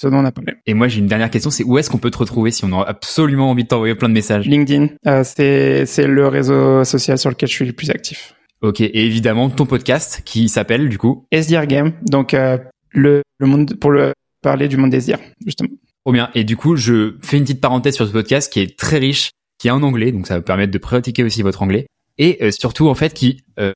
ce 0.00 0.08
dont 0.08 0.18
on 0.18 0.24
a 0.24 0.32
parlé. 0.32 0.54
Et 0.66 0.74
moi, 0.74 0.88
j'ai 0.88 0.98
une 0.98 1.06
dernière 1.06 1.30
question. 1.30 1.50
C'est 1.50 1.64
où 1.64 1.78
est-ce 1.78 1.90
qu'on 1.90 1.98
peut 1.98 2.10
te 2.10 2.18
retrouver 2.18 2.50
si 2.50 2.64
on 2.64 2.80
a 2.80 2.84
absolument 2.84 3.50
envie 3.50 3.64
de 3.64 3.68
t'envoyer 3.68 3.94
plein 3.94 4.08
de 4.08 4.14
messages? 4.14 4.46
LinkedIn, 4.46 4.88
c'est 5.24 5.86
c'est 5.86 6.06
le 6.06 6.28
réseau 6.28 6.84
social 6.84 7.18
sur 7.18 7.30
lequel 7.30 7.48
je 7.48 7.54
suis 7.54 7.66
le 7.66 7.72
plus 7.72 7.90
actif. 7.90 8.34
Ok, 8.62 8.80
et 8.80 9.04
évidemment 9.04 9.50
ton 9.50 9.66
podcast 9.66 10.22
qui 10.24 10.48
s'appelle 10.48 10.88
du 10.88 10.98
coup? 10.98 11.26
SDR 11.30 11.66
Game. 11.66 11.92
Donc 12.02 12.34
le, 12.92 13.22
le 13.38 13.46
monde 13.46 13.74
pour 13.74 13.90
le 13.90 14.12
parler 14.42 14.68
du 14.68 14.76
monde 14.76 14.90
des 14.90 15.10
IR, 15.10 15.18
justement. 15.44 15.70
Trop 16.04 16.12
bien. 16.12 16.30
Et 16.36 16.44
du 16.44 16.56
coup, 16.56 16.76
je 16.76 17.16
fais 17.20 17.36
une 17.36 17.42
petite 17.42 17.60
parenthèse 17.60 17.96
sur 17.96 18.06
ce 18.06 18.12
podcast 18.12 18.52
qui 18.52 18.60
est 18.60 18.78
très 18.78 18.98
riche, 18.98 19.30
qui 19.58 19.66
est 19.66 19.72
en 19.72 19.82
anglais, 19.82 20.12
donc 20.12 20.28
ça 20.28 20.36
va 20.36 20.40
permettre 20.40 20.72
de 20.72 20.78
pratiquer 20.78 21.24
aussi 21.24 21.42
votre 21.42 21.62
anglais. 21.62 21.88
Et 22.18 22.38
euh, 22.42 22.52
surtout, 22.52 22.88
en 22.88 22.94
fait, 22.94 23.12
qui, 23.12 23.42
euh, 23.58 23.72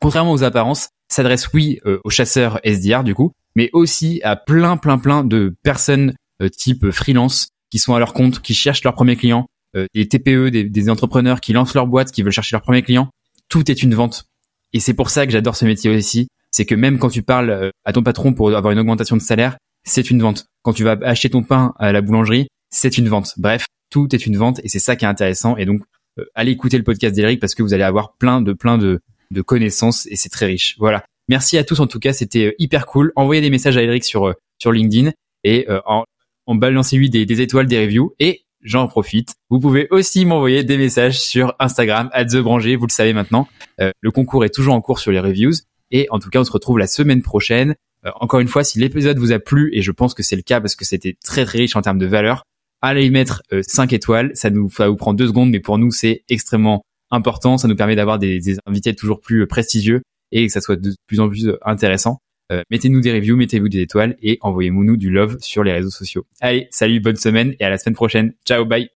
contrairement 0.00 0.32
aux 0.32 0.44
apparences, 0.44 0.88
s'adresse, 1.08 1.52
oui, 1.52 1.80
euh, 1.86 2.00
aux 2.04 2.10
chasseurs 2.10 2.60
SDR, 2.64 3.04
du 3.04 3.14
coup, 3.14 3.32
mais 3.54 3.70
aussi 3.72 4.20
à 4.22 4.36
plein, 4.36 4.76
plein, 4.76 4.98
plein 4.98 5.24
de 5.24 5.54
personnes 5.62 6.14
type 6.56 6.92
freelance 6.92 7.48
qui 7.68 7.80
sont 7.80 7.96
à 7.96 7.98
leur 7.98 8.12
compte, 8.12 8.40
qui 8.40 8.54
cherchent 8.54 8.84
leurs 8.84 8.94
premiers 8.94 9.16
clients, 9.16 9.48
des 9.74 10.06
TPE, 10.06 10.50
des, 10.50 10.62
des 10.62 10.88
entrepreneurs 10.88 11.40
qui 11.40 11.52
lancent 11.52 11.74
leur 11.74 11.88
boîte, 11.88 12.12
qui 12.12 12.22
veulent 12.22 12.30
chercher 12.30 12.54
leurs 12.54 12.62
premiers 12.62 12.82
clients. 12.82 13.08
Tout 13.48 13.68
est 13.68 13.82
une 13.82 13.92
vente. 13.92 14.26
Et 14.72 14.78
c'est 14.78 14.94
pour 14.94 15.10
ça 15.10 15.26
que 15.26 15.32
j'adore 15.32 15.56
ce 15.56 15.64
métier 15.64 15.90
aussi. 15.90 16.28
C'est 16.52 16.64
que 16.64 16.76
même 16.76 17.00
quand 17.00 17.08
tu 17.08 17.22
parles 17.22 17.72
à 17.84 17.92
ton 17.92 18.04
patron 18.04 18.34
pour 18.34 18.54
avoir 18.54 18.72
une 18.72 18.78
augmentation 18.78 19.16
de 19.16 19.20
salaire, 19.20 19.56
c'est 19.84 20.10
une 20.10 20.22
vente. 20.22 20.46
Quand 20.62 20.72
tu 20.72 20.84
vas 20.84 20.96
acheter 21.02 21.30
ton 21.30 21.42
pain 21.42 21.74
à 21.78 21.90
la 21.90 22.00
boulangerie, 22.00 22.46
c'est 22.70 22.98
une 22.98 23.08
vente. 23.08 23.34
Bref, 23.36 23.66
tout 23.90 24.14
est 24.14 24.26
une 24.26 24.36
vente 24.36 24.60
et 24.62 24.68
c'est 24.68 24.78
ça 24.78 24.96
qui 24.96 25.04
est 25.04 25.08
intéressant. 25.08 25.56
Et 25.56 25.64
donc, 25.64 25.82
euh, 26.18 26.24
allez 26.34 26.52
écouter 26.52 26.78
le 26.78 26.84
podcast 26.84 27.14
d'Eric 27.14 27.40
parce 27.40 27.54
que 27.54 27.62
vous 27.62 27.74
allez 27.74 27.84
avoir 27.84 28.14
plein 28.16 28.40
de 28.40 28.52
plein 28.52 28.78
de, 28.78 29.00
de 29.30 29.42
connaissances 29.42 30.06
et 30.06 30.16
c'est 30.16 30.28
très 30.28 30.46
riche. 30.46 30.76
Voilà. 30.78 31.04
Merci 31.28 31.58
à 31.58 31.64
tous 31.64 31.80
en 31.80 31.86
tout 31.86 31.98
cas, 31.98 32.12
c'était 32.12 32.46
euh, 32.46 32.54
hyper 32.58 32.86
cool. 32.86 33.12
Envoyez 33.16 33.40
des 33.40 33.50
messages 33.50 33.76
à 33.76 33.82
Eric 33.82 34.04
sur 34.04 34.28
euh, 34.28 34.34
sur 34.58 34.72
LinkedIn 34.72 35.12
et 35.44 35.66
en, 35.86 36.02
en 36.46 36.54
balancez-lui 36.56 37.10
des, 37.10 37.24
des 37.24 37.40
étoiles, 37.40 37.68
des 37.68 37.78
reviews 37.78 38.12
et 38.18 38.42
j'en 38.60 38.88
profite. 38.88 39.34
Vous 39.50 39.60
pouvez 39.60 39.86
aussi 39.90 40.24
m'envoyer 40.24 40.64
des 40.64 40.76
messages 40.76 41.20
sur 41.20 41.54
Instagram, 41.60 42.10
at 42.12 42.24
TheBranger, 42.24 42.74
vous 42.74 42.86
le 42.86 42.92
savez 42.92 43.12
maintenant. 43.12 43.46
le 43.78 44.10
concours 44.10 44.44
est 44.44 44.50
toujours 44.52 44.74
en 44.74 44.80
cours 44.80 44.98
sur 44.98 45.12
les 45.12 45.20
reviews. 45.20 45.52
Et 45.92 46.08
en 46.10 46.18
tout 46.18 46.28
cas, 46.28 46.40
on 46.40 46.44
se 46.44 46.50
retrouve 46.50 46.76
la 46.76 46.88
semaine 46.88 47.22
prochaine 47.22 47.76
euh, 48.06 48.10
encore 48.20 48.40
une 48.40 48.48
fois, 48.48 48.64
si 48.64 48.78
l'épisode 48.78 49.18
vous 49.18 49.32
a 49.32 49.38
plu, 49.38 49.70
et 49.72 49.82
je 49.82 49.92
pense 49.92 50.14
que 50.14 50.22
c'est 50.22 50.36
le 50.36 50.42
cas 50.42 50.60
parce 50.60 50.76
que 50.76 50.84
c'était 50.84 51.16
très 51.24 51.44
très 51.44 51.58
riche 51.58 51.76
en 51.76 51.82
termes 51.82 51.98
de 51.98 52.06
valeur, 52.06 52.44
allez 52.80 53.06
y 53.06 53.10
mettre 53.10 53.42
5 53.60 53.92
euh, 53.92 53.96
étoiles. 53.96 54.30
Ça 54.34 54.50
nous, 54.50 54.70
ça 54.70 54.88
vous 54.88 54.96
prend 54.96 55.14
deux 55.14 55.26
secondes, 55.26 55.50
mais 55.50 55.60
pour 55.60 55.78
nous, 55.78 55.90
c'est 55.90 56.22
extrêmement 56.28 56.82
important. 57.10 57.58
Ça 57.58 57.68
nous 57.68 57.76
permet 57.76 57.96
d'avoir 57.96 58.18
des, 58.18 58.58
invités 58.66 58.94
toujours 58.94 59.20
plus 59.20 59.42
euh, 59.42 59.46
prestigieux 59.46 60.02
et 60.32 60.46
que 60.46 60.52
ça 60.52 60.60
soit 60.60 60.76
de 60.76 60.94
plus 61.06 61.20
en 61.20 61.28
plus 61.28 61.52
intéressant. 61.62 62.18
mettez-nous 62.70 63.00
des 63.00 63.12
reviews, 63.12 63.36
mettez-vous 63.36 63.68
des 63.68 63.80
étoiles 63.80 64.16
et 64.22 64.38
envoyez-nous 64.42 64.96
du 64.96 65.10
love 65.10 65.38
sur 65.40 65.64
les 65.64 65.72
réseaux 65.72 65.90
sociaux. 65.90 66.26
Allez, 66.40 66.68
salut, 66.70 67.00
bonne 67.00 67.16
semaine 67.16 67.54
et 67.60 67.64
à 67.64 67.70
la 67.70 67.78
semaine 67.78 67.94
prochaine. 67.94 68.34
Ciao, 68.44 68.64
bye. 68.64 68.86